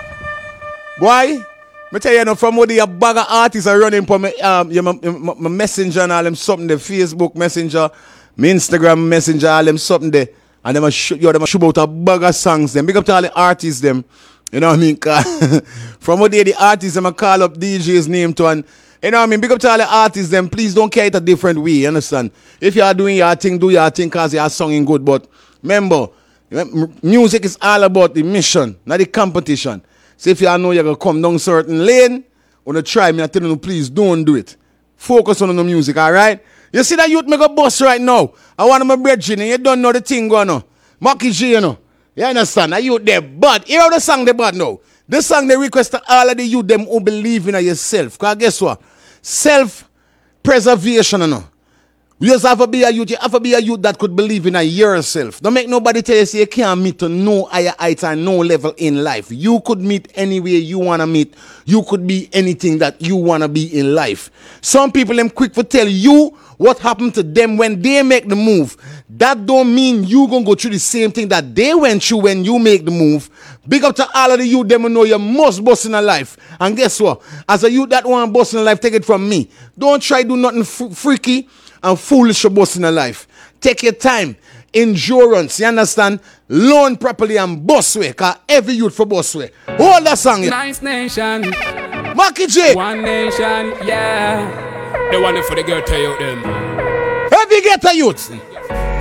[1.01, 1.45] Why?
[1.91, 4.71] Me tell you now, from what the bag of artists are running for me, um,
[4.71, 7.91] yeah, my, my, my messenger and all them something, the Facebook messenger,
[8.37, 10.29] my Instagram messenger, all them something there.
[10.65, 12.87] And them a shoot, yo, them a shoot out a bag of songs them.
[12.87, 14.05] Big up to all the artists them.
[14.53, 15.63] You know what I mean?
[15.99, 18.65] from what day the artists them a call up DJ's name to and
[19.03, 19.41] you know what I mean?
[19.41, 20.49] Big up to all the artists them.
[20.49, 22.31] Please don't care it a different way, you understand?
[22.61, 25.05] If you are doing your thing, do your thing cause you are singing good.
[25.05, 25.27] But
[25.61, 26.07] remember,
[27.03, 29.83] Music is all about the mission, not the competition.
[30.17, 32.25] So if y'all know you're gonna come down certain lane,
[32.65, 34.57] wanna try me, I tell you, please don't do it.
[34.97, 36.45] Focus on the music, alright?
[36.73, 38.33] You see that youth make a bus right now.
[38.59, 40.65] I want my brethren, and you don't know the thing going on.
[41.01, 41.79] Maki G, you know.
[42.15, 42.73] You understand?
[42.73, 43.21] That youth there.
[43.21, 44.81] But hear the song they bad now.
[45.09, 48.19] This song they request to all of the youth them who believe in yourself.
[48.19, 48.81] Cause guess what?
[49.21, 49.89] Self
[50.43, 51.45] preservation, you know.
[52.23, 53.11] You just have to be a youth.
[53.11, 55.41] You have to be a youth that could believe in a yourself.
[55.41, 58.39] Don't make nobody tell you say you can't meet to no higher heights and no
[58.39, 59.27] level in life.
[59.33, 61.35] You could meet anywhere you wanna meet.
[61.65, 64.31] You could be anything that you wanna be in life.
[64.61, 66.29] Some people them quick for tell you
[66.59, 68.77] what happened to them when they make the move.
[69.11, 72.45] That don't mean you gonna go through the same thing that they went through when
[72.45, 73.31] you make the move.
[73.67, 76.01] Big up to all of the youth them who know you must bust in a
[76.01, 76.37] life.
[76.61, 77.21] And guess what?
[77.49, 79.51] As a youth that want bust in a life, take it from me.
[79.77, 81.49] Don't try do nothing fr- freaky
[81.83, 83.27] and foolish about in a life.
[83.61, 84.37] Take your time,
[84.73, 86.21] endurance, you understand?
[86.49, 89.51] Learn properly and boss way, cause every youth for boss way.
[89.67, 90.51] Hold that song, yeah.
[90.51, 91.43] Nice nation.
[92.15, 92.75] Maki J.
[92.75, 95.11] One nation, yeah.
[95.11, 96.63] The one for the girl tell you them.
[97.63, 98.52] Get a youth.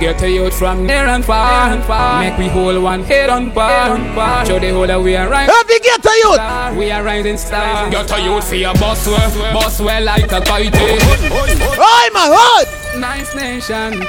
[0.02, 2.20] Get a youth from near and far, and far.
[2.20, 3.96] Make we hold one head on bar.
[4.44, 5.48] Show the whole that we are right.
[5.48, 6.76] Heavy get a youth.
[6.76, 7.88] We are rising stars.
[7.92, 10.74] Get a youth for your boss well, boss well like a kite.
[10.74, 12.64] Oi man, oi.
[12.98, 14.04] Nice nation.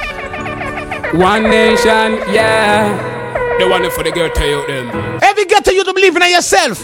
[1.16, 2.90] One nation, yeah.
[3.58, 4.88] The one for the girl tell you them.
[5.20, 6.82] Heavy get a youth to believe in yourself.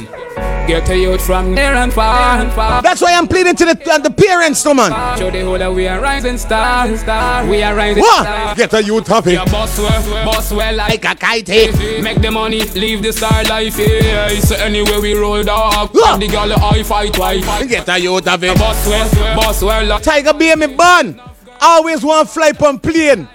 [0.66, 2.80] Get a youth from near and far, and far.
[2.80, 5.18] That's why I'm pleading to the, uh, the parents, no man.
[5.18, 7.02] Show the whole that we are rising stars.
[7.48, 8.56] We are rising What?
[8.56, 9.32] Get a youth happy.
[9.32, 11.48] Your boss well, boss well like a kite.
[11.48, 13.76] Make the money, live the star life.
[13.76, 14.28] Yeah.
[14.40, 17.68] So anyway we roll dog, and the girl I fight wife.
[17.68, 18.54] Get a youth happy.
[18.54, 19.84] Boss well, boss well.
[19.86, 21.20] like- Tiger be me born.
[21.60, 23.28] Always want fly on plane.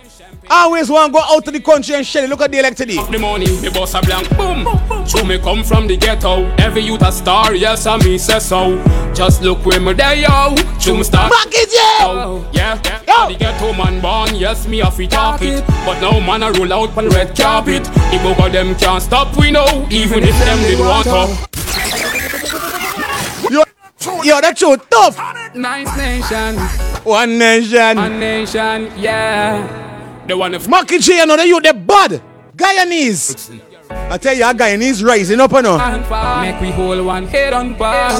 [0.49, 2.29] Always want to go out to the country and shell it.
[2.29, 2.97] Look at the like today.
[3.11, 4.65] The money, me boss a blank, boom.
[5.07, 6.45] True me come from the ghetto.
[6.57, 8.83] Every youth a star, yes, I me say so.
[9.13, 10.55] Just look where me there, yo.
[10.79, 11.29] True me star.
[11.29, 12.05] Back it, yeah.
[12.05, 12.75] Oh, yeah.
[13.07, 13.31] Yo.
[13.31, 15.65] The ghetto man born, yes, me a fit talk it.
[15.67, 17.83] But now man a roll out on red carpet.
[17.83, 19.87] The book of them can't stop, we know.
[19.89, 21.27] Even if them did want to.
[23.51, 23.63] Yo,
[24.23, 25.17] yo, that show tough.
[25.55, 26.57] Nice nation.
[27.03, 27.97] One nation.
[27.97, 29.84] One nation, yeah.
[30.27, 32.21] The one of Maki J, you know, the youth, they bad.
[32.55, 33.61] Guyanese.
[33.91, 35.77] I tell you, a Guyanese rising up, you know.
[36.41, 38.19] Make we hold one head on bar.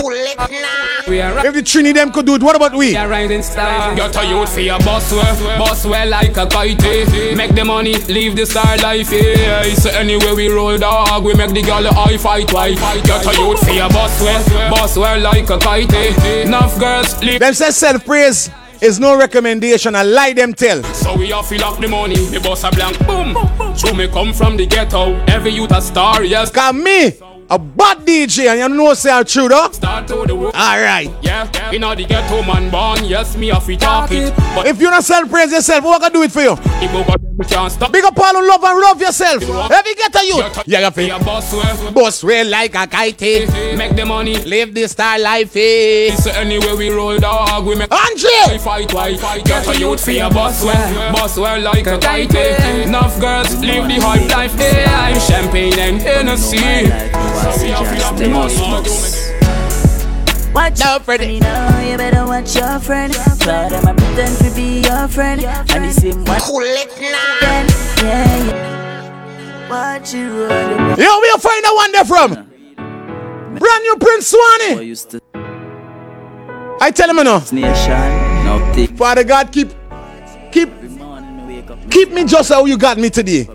[1.08, 2.90] We are If the Trini them could do it, what about we?
[2.90, 3.98] We are riding stars.
[3.98, 6.84] Got a youth for your boss well, boss well like a kite.
[6.84, 7.34] eh.
[7.36, 9.12] Make the money, live the star life.
[9.12, 9.64] Yeah.
[9.74, 12.80] So anywhere we roll dog, we make the girl I fight wife.
[13.08, 15.92] Got a youth for your boss well, boss well like a kite.
[15.94, 16.44] eh.
[16.44, 17.40] Enough girls live.
[17.40, 18.50] Them say self-praise
[18.86, 19.96] is no recommendation.
[19.96, 20.84] I lie them tell.
[20.94, 23.34] So we all fill up the money, me boss a blank, boom.
[23.76, 26.52] True me come from the ghetto, every youth a star, yes.
[26.52, 27.12] Cause me,
[27.50, 29.70] a bad DJ, and you know say I'm true though.
[29.72, 30.54] Start to the world.
[30.56, 31.12] All right.
[31.22, 34.34] Yeah, in all the ghetto man born, yes, me have to talk it.
[34.56, 36.54] But If you not self praise yourself, what can do it for you?
[36.54, 37.92] if you got them can't stop.
[37.92, 39.44] Big up all love and love yourself.
[39.72, 40.64] Every get a youth.
[40.68, 41.26] Yeah, you Be a feel.
[41.26, 41.92] boss way.
[41.92, 43.20] Boss real like a kite.
[43.78, 44.38] Make the money.
[44.44, 45.56] Live the star life.
[45.56, 46.16] eh.
[46.16, 48.54] So anyway we roll dog, we make Andre!
[48.54, 49.14] we fight why
[49.44, 50.74] Get a youth for your boss way
[51.14, 52.84] Boss way like a kite eh.
[52.84, 54.86] Enough girls live the hard life eh.
[54.90, 56.58] I'm champagne and Hennessy
[57.36, 58.56] So we have to have the money
[60.54, 61.34] Watch No, Freddy.
[61.34, 63.14] you know, you better watch your friend.
[63.14, 65.44] Try them, I pretend to be your friend.
[65.44, 66.40] And the same one.
[66.40, 67.38] Cool it now.
[68.02, 69.70] Yeah, yeah.
[69.70, 70.50] Watch you roll.
[70.98, 72.34] Yo, where you find that one there from?
[73.60, 74.86] Brand new Prince Swanee.
[74.86, 75.20] used to
[76.82, 77.40] I tell him now.
[77.52, 77.90] nation,
[78.46, 79.70] now take Father God, keep,
[80.52, 80.70] keep,
[81.90, 83.50] keep me just how you got me today.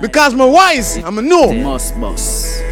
[0.00, 1.52] Because I'm wise, I'm a know.
[1.52, 2.71] must boss.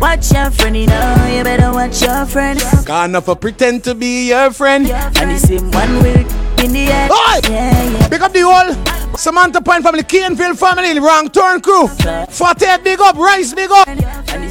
[0.00, 2.60] Watch your friend, you know, you better watch your friend.
[2.86, 4.88] Can't enough pretend to be your friend.
[4.88, 6.24] And the same one will
[6.64, 7.10] in the end.
[7.10, 7.50] Oi!
[7.50, 8.08] Yeah, yeah.
[8.08, 11.88] Pick up the whole Samantha Pine family, Caneville family, wrong turn crew.
[11.88, 13.88] Fathead big up, Rice big up,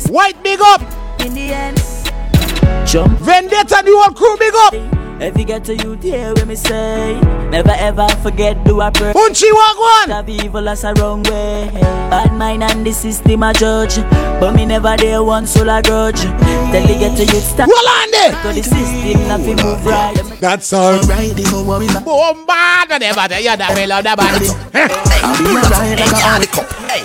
[0.09, 0.81] White big up,
[1.21, 1.77] In the end.
[2.87, 3.17] Jump.
[3.19, 4.96] Vendetta the whole crew big up.
[5.19, 7.19] If you get to you there when me say
[7.49, 10.09] Never ever forget do a prayer Punchy walk one.
[10.11, 11.69] Have evil that's a wrong way
[12.11, 13.97] Bad mind and the system a judge
[14.39, 17.89] But me never there one soul a grudge Tell you get to you stop Well
[17.89, 18.31] on there.
[18.43, 20.99] Cause the system not fi move right That's all.
[21.01, 23.27] Right, the whole worry back Boom, bad, whatever.
[23.27, 24.49] They are the fellow, the body.
[25.23, 26.47] I'll be alright like a the.
[26.87, 27.03] Hey.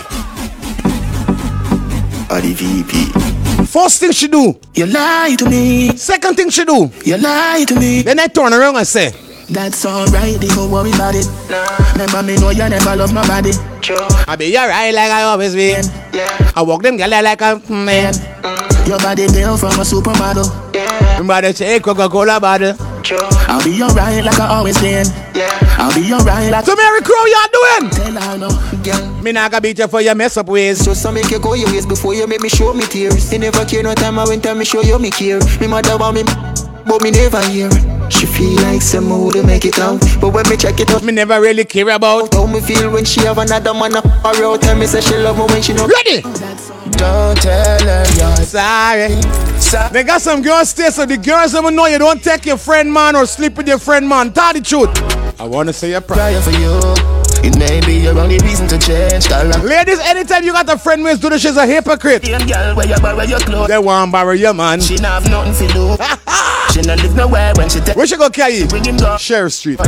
[2.34, 3.31] Or the VP.
[3.72, 4.54] First thing she do.
[4.74, 6.90] You lie to me Second thing she do.
[7.06, 9.12] You lie to me Then I turn around and say,
[9.48, 11.26] That's alright, whole worry about it
[11.92, 13.52] Remember me know you never love my body
[14.28, 15.84] I be alright like I always been.
[16.54, 18.14] I walk them girl like a man.
[18.86, 20.50] Your body built from a supermodel
[21.18, 22.74] Remember the shake Coca-Cola bottle.
[23.48, 25.06] I'll be alright like I always been
[25.78, 27.90] I'll be alright like So Mary Crow, are doing?
[27.90, 28.48] Tell her no
[28.82, 30.84] Girl, Me not gonna beat you for your mess up ways.
[30.84, 33.32] just to make you go your ways before you make me show me tears.
[33.32, 35.40] You never care no time I went time me show you me care.
[35.60, 36.22] Me mother want me,
[36.86, 37.70] but me never hear.
[38.32, 41.02] She feel like some mood to make it out, but when me check it out,
[41.02, 42.32] Me never really care about.
[42.34, 44.62] how me feel when she have another man up her out.
[44.62, 45.86] Tell me say she love me when she know.
[45.86, 46.22] Ready?
[46.22, 49.20] Don't tell her you're Sorry.
[49.60, 49.92] sorry.
[49.92, 52.92] They got some girls stay, so the girls never know you don't take your friend
[52.92, 54.32] man or sleep with your friend man.
[54.32, 54.90] Tell the truth.
[55.40, 56.40] I wanna say a prayer.
[56.40, 60.68] For you It may be your only reason to change I'm Ladies, anytime you got
[60.68, 62.22] a friend who's doing this, she's a hypocrite.
[62.22, 64.80] Girl, where you borrow your clothes They want borrow your man.
[64.80, 65.96] She not have nothing for do
[66.72, 68.66] She not live nowhere when she take Where she go carry?
[69.18, 69.80] Sheriff Street.
[69.80, 69.84] A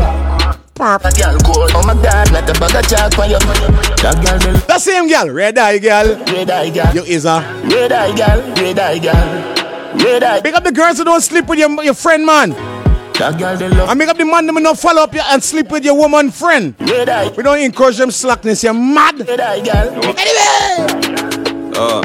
[0.77, 5.09] girl cold Oh my God, not a bag of chalk when you That The same
[5.09, 6.17] girl, red eye girl.
[6.27, 7.39] Red eye girl You is a.
[7.65, 11.47] Red eye girl Red eye girl Red eye Pick up the girls who don't sleep
[11.47, 12.74] with your, your friend man.
[13.19, 15.43] That girl they love And make up the man them not follow up you and
[15.43, 16.75] sleep with your woman friend.
[16.81, 18.65] Red eye We don't encourage them slackness.
[18.65, 19.21] You're mad.
[19.27, 21.71] Red eye girl Anyway.
[21.77, 22.03] Uh,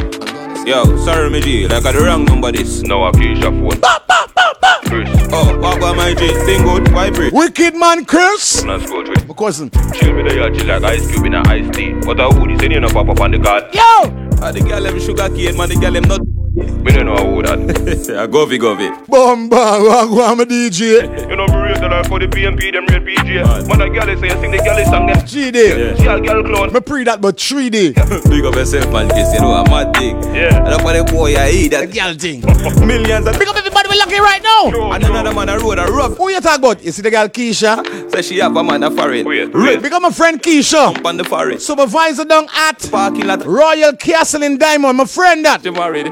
[0.65, 2.81] yo, sorry, me G, like I got the wrong number this.
[2.81, 3.79] No, I keep your phone.
[4.85, 5.09] Chris.
[5.31, 6.27] Oh, what about my G?
[6.45, 7.31] Thing good, vibrate.
[7.33, 8.63] Wicked man, Chris.
[8.65, 9.27] Let's go to it.
[9.27, 9.69] My cousin.
[9.93, 11.93] Chill me the yacht, chill like ice cube in a iced tea.
[12.05, 13.65] What a hoodie, say you know pop up on the card.
[13.73, 13.81] Yo.
[14.41, 16.21] Ah, the girl them sugar cane, man, the girl them not.
[16.59, 18.17] Me don't know who that.
[18.19, 18.89] I go fi go fi.
[19.07, 21.29] Bomba, wagwa, I'm a DJ.
[21.29, 23.67] You know, me rate the life for the PMP, them rate PJ.
[23.67, 25.25] Man, a girl say you sing the girl song them.
[25.25, 25.95] G day.
[25.97, 26.73] She a girl clown.
[26.73, 27.95] Me pre that, but 3D.
[28.29, 30.21] Big up yourself, man, kiss, you know, I'm mad thing.
[30.33, 30.57] Yeah.
[30.57, 31.93] And that's why the boy I eat The that.
[31.93, 32.41] girl thing.
[32.87, 34.91] Millions and Pick up everybody we lucky right now.
[34.93, 36.17] And another man a road a rough.
[36.17, 36.83] Who you talk about?
[36.83, 38.11] You see the girl Keisha?
[38.11, 39.25] Say she have a man a foreign.
[39.25, 39.81] Wait, wait.
[39.81, 40.95] Pick up my friend Keisha.
[40.97, 41.59] Up on the foreign.
[41.59, 43.45] Supervisor down at Parking lot.
[43.45, 44.97] Royal Castle in Diamond.
[44.97, 45.61] My friend that.
[45.63, 46.07] She married.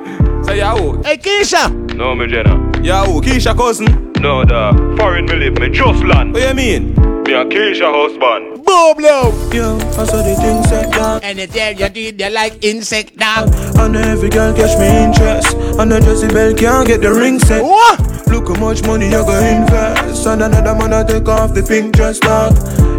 [0.48, 1.02] Say ya who?
[1.04, 1.70] Hey Keisha.
[1.96, 2.56] No, me Jenna.
[2.84, 3.22] Ya who?
[3.22, 3.88] Keisha cousin?
[4.22, 5.60] No, the foreign me live.
[5.60, 6.34] Me just land.
[6.34, 6.94] What you mean?
[7.24, 8.64] Me a Keisha husband.
[8.66, 9.54] Boom, love.
[9.54, 13.18] Yo, I saw the thing set down And they tell you did they like insect
[13.18, 13.54] dog.
[13.78, 18.00] And every girl catch me interest And the Jezebel can't get the ring set What?
[18.28, 21.96] Look how much money you gonna invest And another man I take off the pink
[21.96, 22.56] dress dog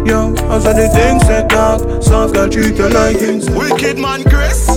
[0.07, 4.23] Yo, I saw the thing set dog Soft girl treat you like insect Wicked man,
[4.23, 4.67] Chris.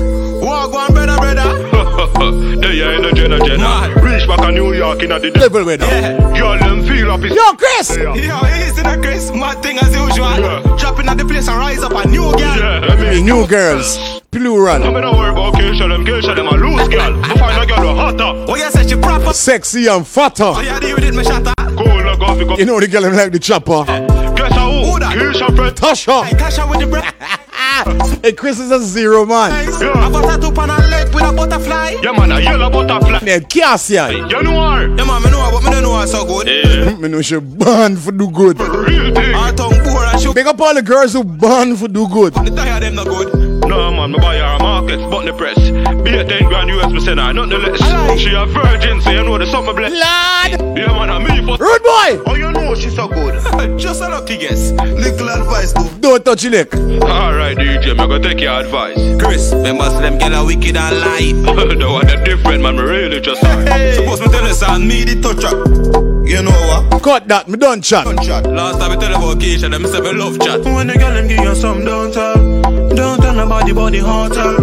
[2.10, 3.94] They are in the Jenna Jenna.
[4.02, 6.34] Reach back to New York in a the Level with them.
[6.34, 7.34] Girl, them feel up his.
[7.34, 7.96] Yo, Chris.
[7.96, 9.30] Yo, easy the Chris.
[9.30, 10.76] Mad thing as usual.
[10.76, 12.56] Dropping at the place and rise up a new girl.
[12.58, 14.20] Yeah, I mean, New girls.
[14.30, 14.82] Plural.
[14.82, 17.24] I'm not worry about Keisha, them Keisha, them a loose girl.
[17.24, 18.50] I find a girl who hotter.
[18.50, 19.32] Oh, yeah, say she proper.
[19.32, 20.44] Sexy and fatter.
[20.44, 21.52] Oh, yeah, deal with it, me shatter.
[21.56, 22.56] Cool, like coffee, go.
[22.56, 23.84] You know the girl them like the chopper.
[23.84, 24.21] Guess
[25.12, 25.24] how?
[25.24, 25.34] Who that?
[25.34, 25.76] Keisha friend.
[25.76, 26.38] Tasha.
[26.38, 27.04] Cash out with the bread.
[28.22, 29.50] Hey, Chris is a zero man.
[29.80, 29.92] Yeah.
[29.94, 31.96] I got tattoo on her leg with a butterfly.
[32.02, 33.18] Yeah, man, a yellow butterfly.
[33.22, 34.12] Yeah, Cassia.
[34.12, 34.88] You know her.
[34.88, 36.46] Yeah, man, me know her, but me don't know her so good.
[36.46, 36.94] Yeah.
[37.00, 38.60] Me know she born for do good.
[38.60, 39.34] Real thing.
[39.34, 42.34] Her tongue poor and she Big up all the girls who born for do good.
[42.34, 43.51] the tire them not good.
[43.66, 45.58] No, man, me buy her markets, but the press.
[46.02, 48.20] Be a 10 grand US, me send her, nothing less.
[48.20, 49.92] She a virgin, so you know the summer bless.
[49.92, 50.60] Lad!
[50.76, 51.56] Yeah, man, a me for.
[51.56, 52.22] Rude boy!
[52.26, 53.34] Oh, you know she's so good.
[53.78, 54.72] Just a lucky guess.
[54.72, 55.88] Little advice though.
[56.00, 56.74] Don't touch your neck.
[56.74, 58.98] Alright, DJ, me gonna take your advice.
[59.22, 61.32] Chris, remember say them get a wicked and lie.
[61.74, 63.64] the one that different, man, me really just sorry.
[63.94, 66.02] Suppose me tell you son, me the toucher.
[66.26, 67.02] You know what?
[67.02, 68.04] Cut that, me done chat.
[68.04, 68.46] Gunshot.
[68.46, 70.60] Last time I tell you about Keisha, them say me love chat.
[70.64, 72.51] When the girl them give you some, don't tell.
[73.02, 74.54] Don't tell nobody about the hotel.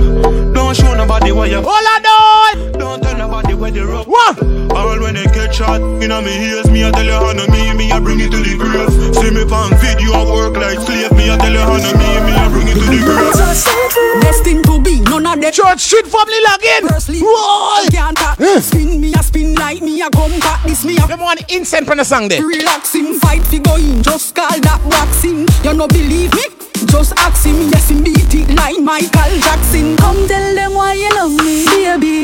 [0.53, 1.61] Don't show nobody where you.
[1.61, 2.79] Hold on, dog!
[2.79, 4.07] Don't tell nobody where the rough.
[4.07, 4.39] What?
[4.71, 7.45] All when they get shot, you know me hears me, I tell you how no
[7.47, 8.87] me, me I bring it to the grave.
[9.15, 12.07] See me pan video, I work like slave, me I tell you how no me,
[12.23, 14.21] me I bring it to the grave.
[14.23, 15.51] Destined to be none of them.
[15.51, 16.87] Church Street family login.
[16.87, 17.89] Firstly, Whoa!
[17.91, 18.39] can't talk.
[18.39, 18.61] Eh.
[18.61, 20.63] Spin me a spin like me a come back.
[20.63, 22.39] This me a Them want incense from the song there.
[22.45, 24.01] relaxing fight fi go in.
[24.01, 25.43] Just call that waxing.
[25.65, 26.43] You no believe me?
[26.91, 27.69] Just ask him.
[27.69, 29.95] Yes, him beat it like Michael Jackson.
[29.97, 32.21] Come tell them why you love me, baby.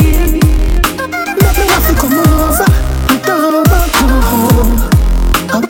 [0.97, 2.65] Let me have to come over.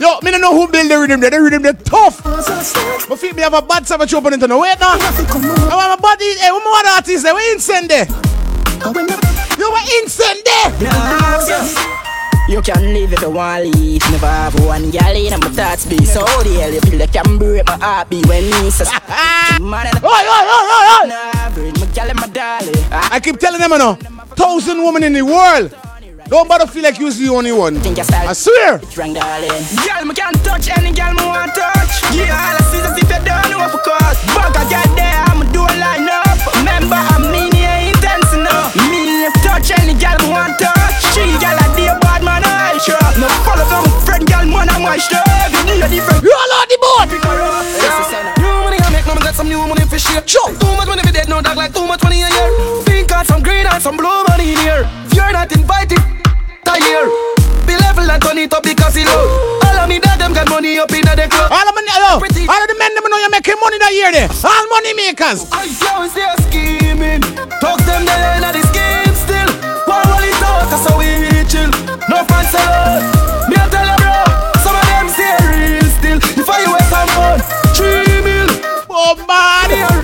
[0.00, 1.30] Yo, me don't know who build the rhythm there.
[1.30, 2.24] The rhythm there tough.
[3.08, 4.96] My feet me have a bad savage open into the wait now.
[4.98, 6.34] I want my body.
[6.38, 7.34] Hey, one more artist there.
[7.34, 8.06] We incense there.
[9.58, 12.05] You were incense there.
[12.48, 14.02] You can live if you want leave.
[14.10, 16.04] Never have one gal in my thoughts be.
[16.04, 18.88] So how the hell you feel like can break my heart be when me says
[18.92, 19.58] ah, ah.
[19.60, 21.06] Man and Oi, oi, oi, oi, oi.
[21.10, 22.74] Nah, bring my gal and my darling.
[22.92, 23.08] Ah.
[23.10, 23.94] I keep telling them, you know,
[24.38, 25.74] thousand women in the world.
[26.28, 27.80] Don't bother feel like you're the only one.
[27.80, 28.78] Think I swear.
[28.94, 29.50] Drang darling.
[29.82, 32.02] Girl, me can't touch any girl me want touch.
[32.14, 34.18] Yeah, all I see is if you don't know what for cause.
[34.34, 35.25] Bug I get there,
[45.04, 45.52] girl man I'm my sure.
[45.52, 46.24] You need a different.
[46.24, 47.08] You all on the board.
[48.40, 50.24] New money I make, me got some new money for shit.
[50.24, 52.48] Too much money for dead, no dog like too much money a year.
[52.88, 54.88] Think got some green and some blue money in here.
[55.06, 56.00] If you're not invited,
[56.64, 57.06] die here.
[57.66, 59.60] Be level and turn it up because he low.
[59.66, 61.52] All of me that them got money up in the club.
[61.52, 64.10] All of them, yo, all of the men them know you're making money that year
[64.12, 64.30] there.
[64.30, 65.44] All money makers.
[65.52, 67.20] I always say scheming.
[67.60, 69.50] Talk them the end of the scheme still.
[69.84, 71.70] One roll it out, that's how we chill.
[72.08, 73.15] No fans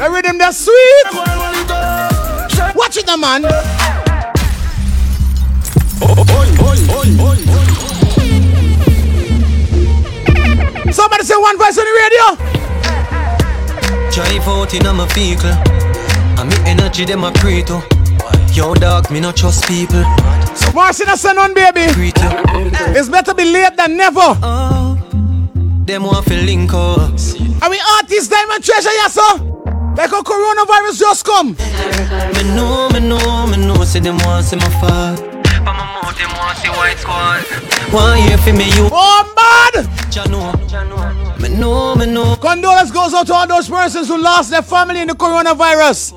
[0.03, 1.05] the rhythm that's sweet.
[2.74, 3.43] Watch it, now, man.
[10.93, 12.37] Somebody say one voice on the radio.
[14.11, 15.55] Drive out in my vehicle.
[16.39, 17.74] And me energy them a pray to.
[17.74, 18.51] Oh.
[18.53, 20.03] Yo dog, me not trust people.
[20.74, 22.12] Marcin a son on baby.
[22.19, 22.70] Oh.
[22.97, 24.20] It's better be late than never.
[24.43, 24.99] Oh,
[25.85, 27.12] them want to link up.
[27.62, 29.52] Are we artists, diamond treasure, yes sir?
[29.94, 31.48] Like a coronavirus just come.
[31.52, 35.16] Me know, me know, me know, say them want see my fall.
[35.16, 37.44] But my mouth them want see white squad.
[37.93, 38.89] One year for me you.
[38.90, 39.85] Oh man!
[40.10, 40.52] Ya know,
[41.39, 42.36] me know, me know.
[42.36, 46.14] Condolence goes out to all those persons who lost their family in the coronavirus.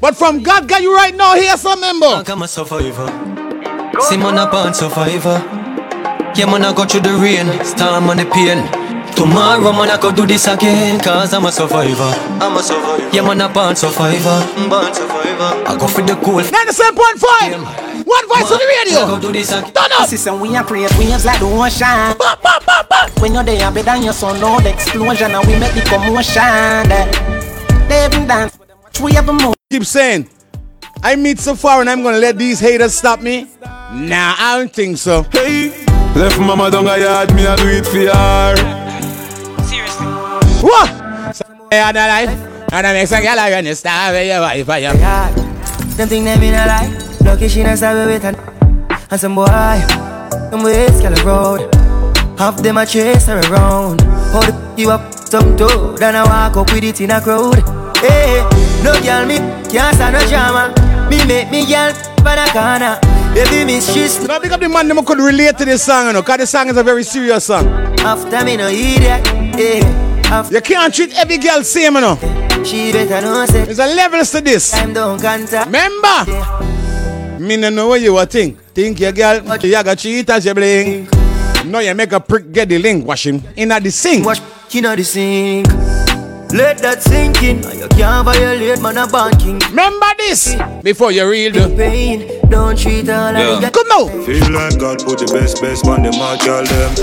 [0.00, 2.24] But from God got you right now, here's some member.
[2.26, 3.06] I'm a survivor.
[4.00, 5.38] See man a born survivor.
[6.34, 8.83] Yeah man I go through the rain, storm and the pain.
[9.16, 12.12] Tomorrow man I go do this again, cause I'm a survivor.
[12.42, 13.08] I'm a survivor.
[13.14, 14.42] Yeah man a born survivor.
[14.68, 15.50] Born survivor.
[15.66, 16.42] I go for the goal.
[16.42, 18.04] 97.5.
[18.04, 18.98] One voice on the radio.
[19.06, 19.72] I go do this again.
[19.72, 20.08] Turn up.
[20.08, 22.18] System we are create waves like the ocean.
[23.22, 26.42] When you're there, better than your son, all the explosion, and we make the commotion.
[26.42, 29.54] Eh, they even dance, watch we ever move.
[29.70, 30.28] Keep saying,
[31.02, 33.48] I meet so far and I'm gonna let these haters stop me.
[33.62, 35.22] Nah, I don't think so.
[35.32, 35.68] Hey,
[36.16, 38.83] left mama down a yard, me I do it for her.
[40.64, 40.88] What?
[41.70, 44.78] And I life, and I make some girl like you star where you wife I
[44.78, 44.96] am.
[45.94, 46.88] Them think they mean a lie.
[47.20, 48.34] Lucky she not stab with an
[49.10, 49.44] and some boy.
[50.48, 51.74] Them ways girl road.
[52.38, 54.00] Half them a chase her around.
[54.32, 57.60] Hold you up some toe, then I walk up with it in a crowd.
[57.98, 58.40] Hey,
[58.82, 59.36] no girl me
[59.68, 60.72] can't stand no drama.
[61.10, 61.92] Me make me girl
[62.24, 62.98] by the corner.
[63.34, 66.14] Baby miss she's Now big up the man them could relate to this song, you
[66.14, 67.66] know, cause the song is a very serious song.
[68.00, 69.26] after me no idiot.
[69.54, 70.03] Hey,
[70.50, 72.16] You can't treat every girl same, you know.
[72.64, 74.70] she better know say There's a levels to this.
[74.72, 75.66] time don't contact.
[75.66, 77.38] Remember?
[77.38, 78.58] Me no know what you a think.
[78.74, 81.08] Think your girl, you got cheat as you blink.
[81.66, 84.24] No, you make a prick get the link, wash him in at the sink.
[84.26, 84.40] Wash
[84.70, 85.66] you know the sink.
[86.52, 87.62] Let that sink in.
[87.78, 89.58] You can't violate man a band king.
[89.70, 92.40] Remember this before you real the pain.
[92.48, 93.66] Don't treat all Yeah.
[93.66, 94.06] of Come now.
[94.24, 96.94] Feel like God put the best, best on the mad girl them.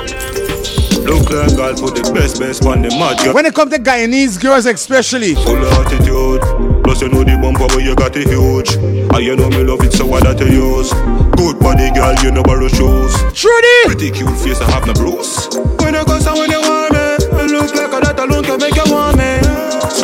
[0.00, 3.34] Look like God put the best, best on the mad girl.
[3.34, 6.42] When it comes to Guyanese girls especially, Full attitude.
[6.84, 8.74] Plus you know the bumper where you got it huge.
[8.74, 10.92] And you know me love it so what that you use.
[11.36, 13.14] Good body girl, you know borrow shoes.
[13.32, 13.76] Trudy.
[13.86, 15.48] Pretty cute face, I have no bruise.
[15.80, 17.06] When I go when you want me,
[17.40, 19.40] it looks like a that alone can make you want me.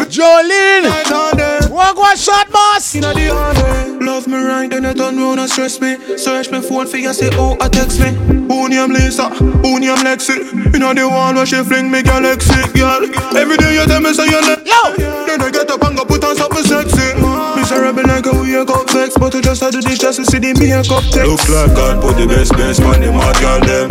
[0.06, 1.55] Jolene.
[1.70, 2.94] Walk one shot, boss.
[2.94, 4.04] Inna the army.
[4.04, 5.96] Love me right, then you turn round and stress me.
[6.16, 8.12] Search me phone for you, say oh, I text me.
[8.46, 9.28] Who name Lisa?
[9.30, 10.38] Who name Lexi?
[10.74, 13.02] Inna the wall where she fling me galaxy, girl.
[13.36, 14.96] Every day you tell me say you let Yo.
[15.26, 17.18] Then I get up and go put on something sexy.
[17.58, 20.38] Miserable like a wake up vex, but you just had to dish just to see
[20.38, 21.26] the makeup text.
[21.26, 23.90] Look like God put the best, best on the mad girl them.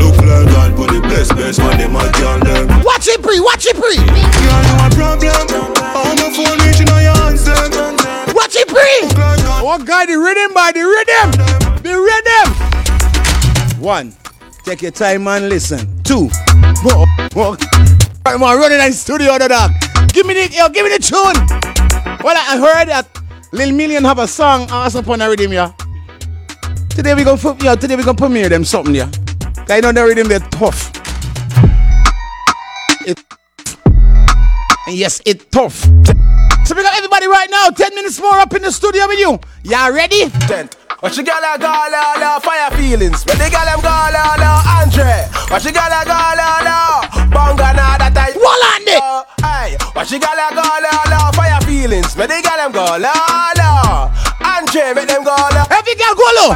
[0.00, 2.82] Look like God put the best, best on the mad girl them.
[2.84, 3.96] Watch it pre, watch it pre.
[4.00, 5.79] Girl, you a problem.
[6.08, 7.56] On the phone reaching on your answer.
[8.34, 8.96] Watch it pre.
[9.62, 11.30] Oh God, the rhythm by the rhythm.
[11.82, 13.80] The rhythm.
[13.80, 14.14] One.
[14.64, 16.02] Take your time and listen.
[16.04, 16.28] Two.
[16.84, 17.60] Walk, walk.
[18.24, 19.70] Right, man, running in studio, the dog.
[20.12, 21.34] Give me the, yo, give me the tune.
[22.22, 23.08] Well, I heard that
[23.52, 25.72] Lil Million have a song also upon a rhythm, yeah.
[26.90, 29.10] Today we gonna put, yeah, today we gonna premiere them something, yeah.
[29.66, 30.92] Cause you know the rhythm they're tough.
[33.06, 33.39] It, and
[34.92, 35.74] yes, it tough.
[36.66, 37.68] So we got everybody right now.
[37.70, 39.38] Ten minutes more up in the studio with you.
[39.64, 40.28] Y'all ready?
[40.46, 40.76] Tent.
[41.00, 43.24] What you got a go la fire feelings?
[43.24, 44.36] When they got them go la
[44.78, 45.26] Andre.
[45.48, 47.00] What you got a go la
[47.32, 48.36] bonga na that I.
[48.36, 49.00] Walande.
[49.40, 52.14] Hey, what you got a go la fire feelings?
[52.16, 54.10] When they got them go la
[54.44, 55.66] Andre, make them go la.
[55.70, 56.50] Every girl go low.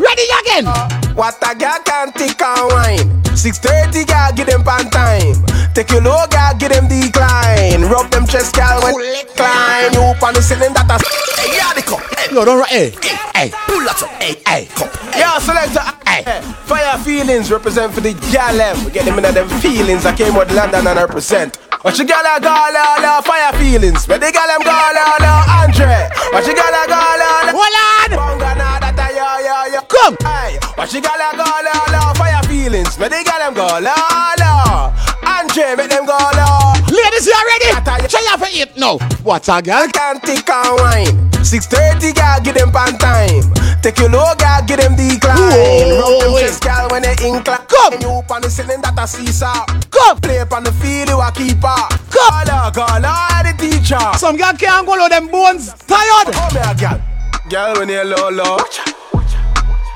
[0.00, 0.66] Ready again.
[0.66, 3.24] Uh, What a girl can take and wine.
[3.36, 5.38] 630 girl give them pan time.
[5.74, 7.82] Take your low girl give them decline.
[7.86, 8.94] Rub them chest girl when
[9.34, 9.92] climb.
[9.94, 10.98] You up on the ceiling that a.
[11.38, 12.02] Hey, yeah, the cup.
[12.18, 12.90] Hey, Yo, don't ri- hey,
[13.34, 13.48] hey.
[13.66, 14.10] pull that up.
[14.22, 14.90] Hey, hey, cup.
[15.14, 15.86] Yo, selector.
[16.06, 16.22] Hey.
[16.66, 18.84] Fire feelings represent for the gal them.
[18.84, 20.06] We get them in them feelings.
[20.06, 21.56] I came out London and I represent.
[21.82, 24.08] What you got a go la la fire feelings?
[24.08, 26.08] Where they got them go la la Andre.
[26.32, 27.52] What you got a go la la.
[27.54, 28.93] Hold on.
[29.14, 29.80] Bonga na that a yo yo yo.
[29.86, 30.16] Come.
[30.20, 32.98] Hey, what you got a go la la fire feelings?
[32.98, 34.92] Where they got them go la la.
[35.22, 36.74] Andre make them go la.
[36.90, 38.08] Ladies, you ready?
[38.08, 38.98] Try out for it now.
[39.22, 39.86] What a girl.
[39.88, 41.32] Can't take and wine.
[41.44, 43.52] 630 gal give them pan time.
[43.82, 45.98] Take your low gal give them decline.
[45.98, 47.66] Rub them chest gal when they incline.
[47.68, 48.00] Come.
[48.00, 49.66] You up on the ceiling that a seesaw.
[49.90, 50.20] Come.
[50.20, 51.78] Play up on the field you a keeper.
[52.10, 52.44] Come.
[52.46, 54.00] Gala gala the teacher.
[54.18, 56.34] Some girl can't go low, them bones tired.
[56.34, 57.00] Oh me a gal.
[57.48, 58.56] Gal when you low low.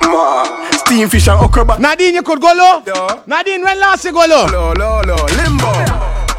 [0.03, 2.81] Ma, steam fish and okra but Nadine, you could go low.
[2.85, 3.21] Yeah.
[3.27, 4.45] Nadine, when last you go low?
[4.47, 5.69] low low low limbo.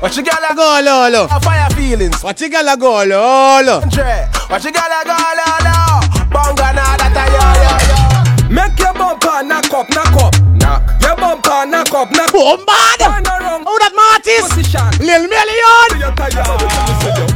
[0.00, 0.80] What you gal a go?
[0.80, 1.28] Go low, low.
[1.40, 2.22] Fire feelings.
[2.22, 3.80] What you gonna go low, low?
[3.82, 6.00] Andre, what you got a go la la?
[6.32, 8.00] Bonga na that a yo yo yo.
[8.48, 10.34] Make your bumper knock up, knock up.
[10.56, 10.82] Knock.
[11.02, 12.64] Your bumper knock up, knock up.
[12.64, 12.98] Bombard.
[12.98, 13.64] Turn around.
[13.80, 14.48] That Martis?
[14.48, 14.88] Position.
[15.00, 15.88] Lil Million.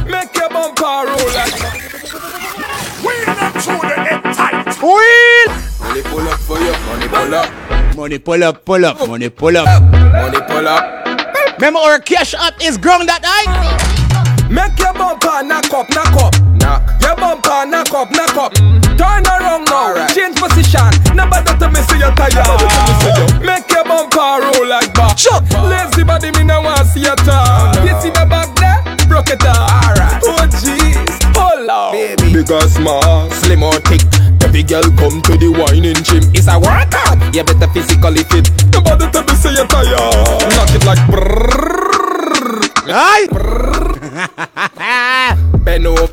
[0.09, 1.24] Make your bumper roll
[7.15, 9.81] pull up, Money pull up, pull up, money pull up.
[9.91, 11.05] money pull up.
[11.57, 13.47] Remember our cash up is ground that high?
[14.51, 16.35] Make your bumper knock up, knock up.
[16.59, 16.83] Knock.
[17.01, 18.53] Your bumper knock up, knock up.
[18.99, 20.11] Turn around now, Alright.
[20.13, 20.91] change position.
[21.15, 23.39] Nobody to me see you tired.
[23.41, 25.15] Make your bumper roll like back.
[25.17, 25.43] Chuck.
[25.63, 27.31] Lazy body, me no want see you turn.
[27.31, 28.83] Oh, you see me back there?
[29.07, 29.71] Broke it off.
[29.87, 30.21] Alright.
[30.27, 31.93] Oh jeez, hold on.
[31.93, 32.33] Baby.
[32.33, 34.03] Big or small, slim or thick.
[34.55, 36.23] Big girl come to the whining gym.
[36.31, 38.47] It's a workout, you better physically fit.
[38.71, 39.91] The body tell me say you're tired.
[40.55, 42.63] Knock it like brrrr.
[42.87, 44.39] Aye Brrrr
[45.65, 46.07] Bend over.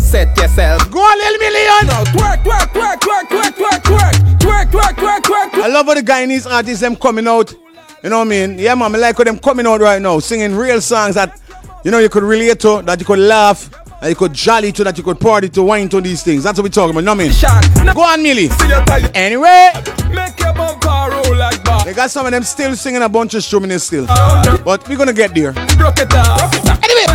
[0.00, 0.90] Set yourself.
[0.90, 1.86] Go a little Million!
[1.86, 4.14] Now twerk, twerk, twerk, twerk, twerk, twerk, twerk.
[4.42, 5.62] Twerk, twerk, twerk, twerk, twerk.
[5.62, 7.54] I love how the Guyanese artists them coming out.
[8.02, 8.58] You know what I mean?
[8.58, 11.40] Yeah, man, I like how them coming out right now, singing real songs that,
[11.84, 13.70] you know, you could relate to, that you could laugh,
[14.04, 16.44] that you could jolly to, that you could party to, wine to these things.
[16.44, 17.00] That's what we're talking about.
[17.00, 17.94] You know I mean?
[17.94, 18.48] Go on, Millie.
[18.50, 19.10] See you tired.
[19.16, 19.70] Anyway,
[20.12, 21.84] Make your bumper roll like that.
[21.86, 24.98] they got some of them still singing a bunch of strumming still, oh, but we're
[24.98, 25.52] gonna get there.
[25.80, 26.52] Broke it off.
[26.84, 27.06] Anyway,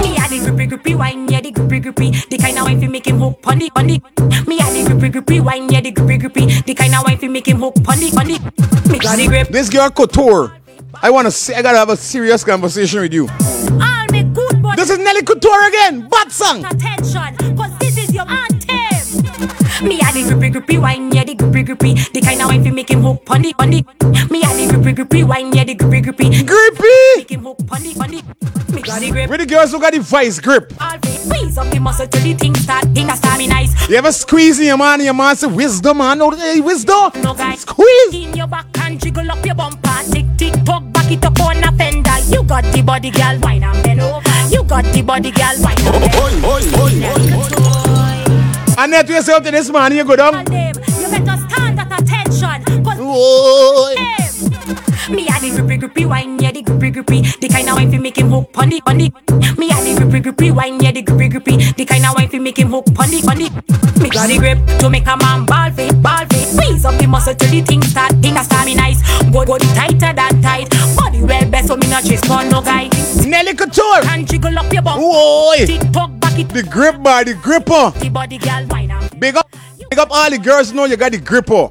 [0.00, 2.10] Me a the grippy grippy wine, yeah the grippy grippy.
[2.30, 4.00] The kind of wine fi make him hook pon the pon the.
[4.48, 6.46] Me a the grippy grippy wine, yeah the grippy grippy.
[6.62, 8.90] The kind of wine fi make him hook pon the pon the.
[8.90, 9.48] Me got the grip.
[9.48, 10.56] this girl Couture,
[11.02, 13.28] I wanna say I gotta have a serious conversation with you.
[13.28, 14.49] All me good boy.
[14.76, 16.64] This is Nelly Couture again, bad song.
[16.64, 18.59] attention, cause this is your anthem.
[19.82, 21.94] Me a the grippy grippy wine, yeah the grippy grippy.
[21.94, 23.84] The kind of wine fi make him hook on the on the.
[24.30, 26.44] Me a the grippy grippy wine, yeah the grippy grippy.
[26.44, 27.16] Grippy.
[27.16, 28.22] Make him hook on the on the.
[28.74, 29.28] Me got the grip.
[29.28, 30.72] Where the girls who got the vice grip?
[30.80, 32.84] All squeeze up the muscle till the thing start.
[32.94, 33.88] Thing a start me nice.
[33.88, 36.18] You ever squeeze in your man your man say wisdom, man?
[36.18, 37.10] No, hey, wisdom.
[37.22, 37.54] No guy.
[37.56, 38.14] Squeeze.
[38.14, 40.02] In your back and jiggle up your bumper.
[40.12, 42.18] Tick tick tock back it up on a fender.
[42.28, 44.22] You got the body, girl, wine and bend over.
[44.50, 48.09] You got the body, girl, wine and bend
[48.80, 50.40] And that you say up to this man, you go down.
[50.40, 52.64] You better stand at attention.
[52.80, 52.96] Cause
[55.10, 57.20] me a the grippy grippy wine, yeah the grippy grippy.
[57.20, 59.12] The kind of wine fi make him hook on the on the.
[59.58, 61.56] Me a the grippy grippy wine, yeah the grippy grippy.
[61.76, 63.50] The kind of wine fi make him hook on the on the.
[64.00, 66.40] Me got the grip to make a man ball fi ball fi.
[66.40, 68.12] Squeeze up the muscle till the thing start.
[68.22, 69.02] Thing a start me nice.
[69.30, 70.70] Go go the tighter than tight.
[70.96, 72.88] Body well best so me not chase for no guy.
[73.28, 74.08] Nelly Couture.
[74.08, 75.00] And jiggle up your bum.
[75.00, 75.66] Oi.
[75.66, 76.19] Tick tock back it.
[76.48, 77.92] The grip by the gripper.
[77.98, 79.54] The body girl wine and Big up,
[79.90, 81.68] big up all the girls know you got the gripper.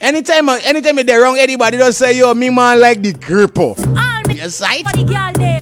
[0.00, 3.74] Anytime, uh, anytime they wrong, anybody don't say yo, me man like the gripper.
[4.28, 4.82] Yes, right.
[4.84, 5.60] body girl there.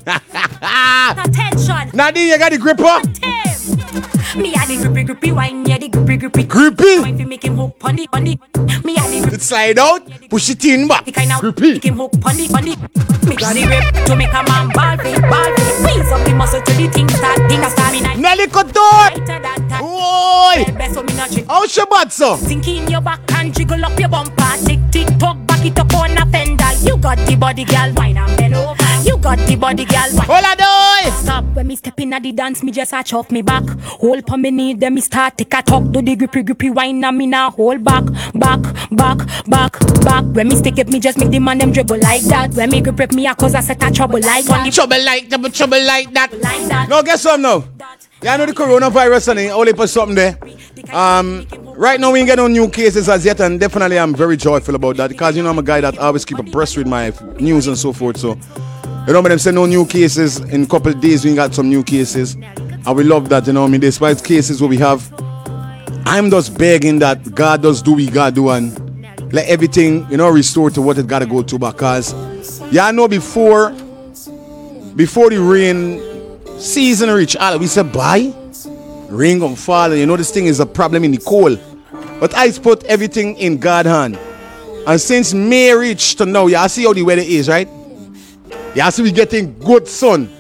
[1.19, 1.91] Attention.
[1.97, 3.40] Nadine, you got the gripper.
[4.37, 6.45] Me a the grippy grippy wine, yeah the grippy grippy.
[6.45, 7.01] Grippy.
[7.01, 8.39] Wine fi make him hook on the on the.
[8.85, 11.05] Me a the It slide out, push it in back.
[11.05, 11.73] the kind of Grippy.
[11.75, 12.77] make him hook on the on the.
[13.27, 15.71] Me got the grip to make a man ball fi ball fi.
[15.83, 17.39] Squeeze up the muscle till the thing start.
[17.51, 18.19] Thing a nice.
[18.19, 18.73] Nelly Couture.
[18.75, 19.83] Tighter than tight.
[19.83, 20.73] Oi.
[20.79, 21.47] Best so me not trick.
[21.49, 22.37] How's your butt, so?
[22.37, 24.55] Sink in your back and jiggle up your bumper.
[24.65, 26.71] Tick tick tock back it up on a fender.
[26.87, 28.80] You got the body, girl, wine and bend over.
[29.21, 30.09] You got the body, girl.
[30.25, 31.11] Hold on, boy.
[31.21, 33.69] Stop when me step in at the dance, me just hatch off me back.
[34.01, 35.93] Hold pa me knee, then me start take a talk.
[35.93, 40.25] Do the grippy grippy wine and me now hold back, back, back, back, back.
[40.25, 42.55] When me stick it, me just make the man them dribble like that.
[42.55, 44.73] When me grip grip me, a cause I set a trouble like that.
[44.73, 46.33] Trouble like that, trouble like that.
[46.33, 46.89] Like that.
[46.89, 47.65] No, guess what now?
[48.23, 50.39] Yeah, I know the coronavirus and it only put something there.
[50.95, 54.39] Um, right now we ain't get no new cases as yet, and definitely I'm very
[54.39, 57.13] joyful about that because you know I'm a guy that always keep abreast with my
[57.39, 58.17] news and so forth.
[58.17, 58.39] So
[59.07, 61.55] you know, when them say no new cases in a couple of days, we got
[61.55, 63.47] some new cases, and we love that.
[63.47, 65.13] You know, I mean, despite cases what we have,
[66.07, 70.29] I'm just begging that God does do we God do and let everything you know
[70.29, 72.13] restore to what it gotta go to because
[72.73, 73.71] yeah, I know before
[74.97, 76.01] before the rain
[76.61, 78.35] season reach, all we said bye.
[79.09, 81.59] Rain gonna fall, you know this thing is a problem in the cold.
[82.21, 84.19] But I put everything in God hand.
[84.87, 87.69] And since May reached to now, y'all see how the weather is, right?
[88.75, 90.31] Y'all see we getting good sun,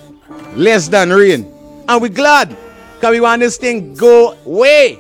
[0.55, 1.53] less than rain.
[1.89, 2.57] And we're glad.
[3.01, 4.99] Cause we want this thing go away.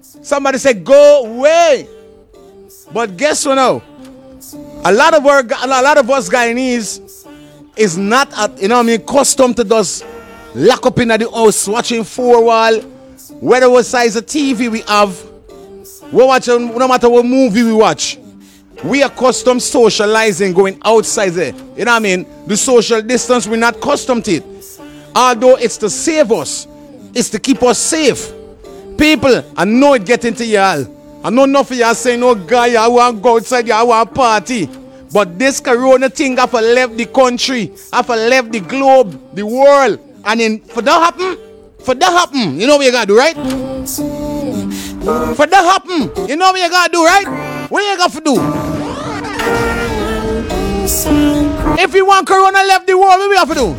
[0.00, 1.86] Somebody said go away.
[2.92, 3.82] But guess what now?
[4.84, 7.26] A lot of our a lot of us Guyanese
[7.76, 10.04] is not at you know I mean custom to just
[10.54, 12.80] lock up in the house watching four wall,
[13.40, 15.22] whether what size of TV we have,
[16.12, 18.18] we watch no matter what movie we watch.
[18.84, 21.54] We are custom socializing, going outside there.
[21.76, 22.26] You know what I mean?
[22.46, 24.44] The social distance, we're not accustomed to it.
[25.14, 26.68] Although it's to save us,
[27.14, 28.32] it's to keep us safe.
[28.98, 30.86] People, I know it get into y'all.
[31.24, 34.14] I know enough of y'all saying, no guy, I want to go outside, I want
[34.14, 34.68] party.
[35.12, 39.98] But this corona thing have left the country, have left the globe, the world.
[40.24, 41.38] And then for that happen,
[41.78, 43.34] for that happen, you know what you gotta do, right?
[45.36, 47.45] For that happen, you know what you gotta do, right?
[47.68, 48.34] What you got to do?
[51.82, 53.74] If you want corona left the world, what we have to do?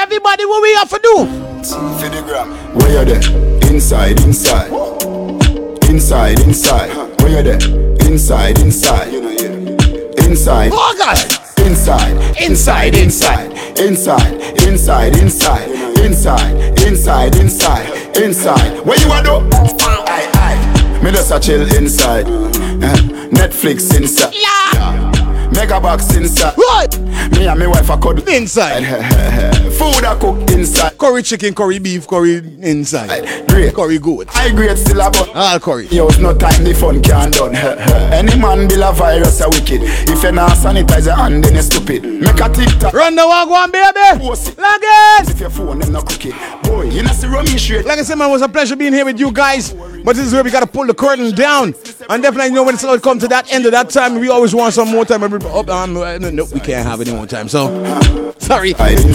[0.00, 1.26] Everybody, what we have to do?
[2.72, 3.70] Where you there?
[3.70, 4.72] Inside, inside.
[5.90, 7.20] Inside, inside.
[7.20, 8.10] Where you there?
[8.10, 9.12] Inside, inside.
[10.24, 10.70] Inside.
[10.72, 11.18] Oh God.
[11.66, 14.32] Inside, inside, inside, inside,
[14.66, 15.68] inside, inside,
[16.00, 18.80] inside, inside, inside, inside.
[18.86, 20.03] Where you are do?
[21.04, 21.10] Aye, aye.
[21.10, 22.26] Me just a chill inside.
[22.26, 24.32] Eh, Netflix inside.
[25.54, 26.54] Mega box inside.
[26.56, 26.98] What?
[27.32, 28.82] Me and my wife a cuddle inside.
[28.82, 30.96] Eh, eh, eh, Food I cook inside.
[30.98, 33.48] Curry chicken, curry beef, curry inside.
[33.48, 33.74] Great.
[33.74, 34.28] Curry good.
[34.34, 35.28] I great still about.
[35.34, 35.86] All curry.
[35.88, 37.54] Yo, it's no time the fun can done.
[37.54, 39.82] Any man bill a virus a wicked.
[39.82, 42.02] If you not sanitize your hand, then you stupid.
[42.04, 42.92] Make a TikTok.
[42.94, 44.24] Run the one, go on, baby.
[44.24, 44.58] Post it.
[44.58, 45.30] Log it.
[45.30, 46.32] If your phone them not cookie.
[46.90, 47.10] You know.
[47.84, 49.72] Like I said, man, it was a pleasure being here with you guys.
[49.72, 51.74] But this is where we gotta pull the curtain down.
[52.10, 54.28] And definitely, you know, when it's all come to that end of that time, we
[54.28, 55.22] always want some more time.
[55.22, 57.48] Oh, um, uh, no, no, we can't have any more time.
[57.48, 58.74] So, sorry.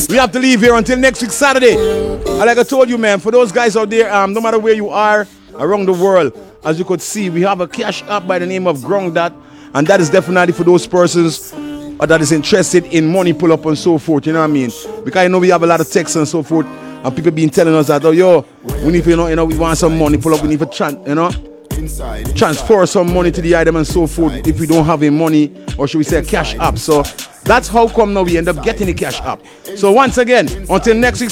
[0.10, 1.76] We have to leave here until next week, Saturday.
[1.76, 4.74] And like I told you, man, for those guys out there, um, no matter where
[4.74, 8.40] you are around the world, as you could see, we have a cash app by
[8.40, 9.32] the name of Grong That.
[9.74, 13.66] And that is definitely for those persons uh, that is interested in money pull up
[13.66, 14.26] and so forth.
[14.26, 14.72] You know what I mean?
[15.04, 16.66] Because I know we have a lot of texts and so forth.
[17.04, 18.46] And people been telling us that, oh, yo,
[18.84, 20.60] we need to, you know, you know we want some money, pull up, we need
[20.60, 21.32] to, tran- you know,
[22.36, 25.50] transfer some money to the item and so forth if we don't have a money,
[25.78, 26.78] or should we say cash up.
[26.78, 27.04] So
[27.44, 29.42] that's how come now we end up getting the cash up.
[29.78, 31.30] So once again, until next week.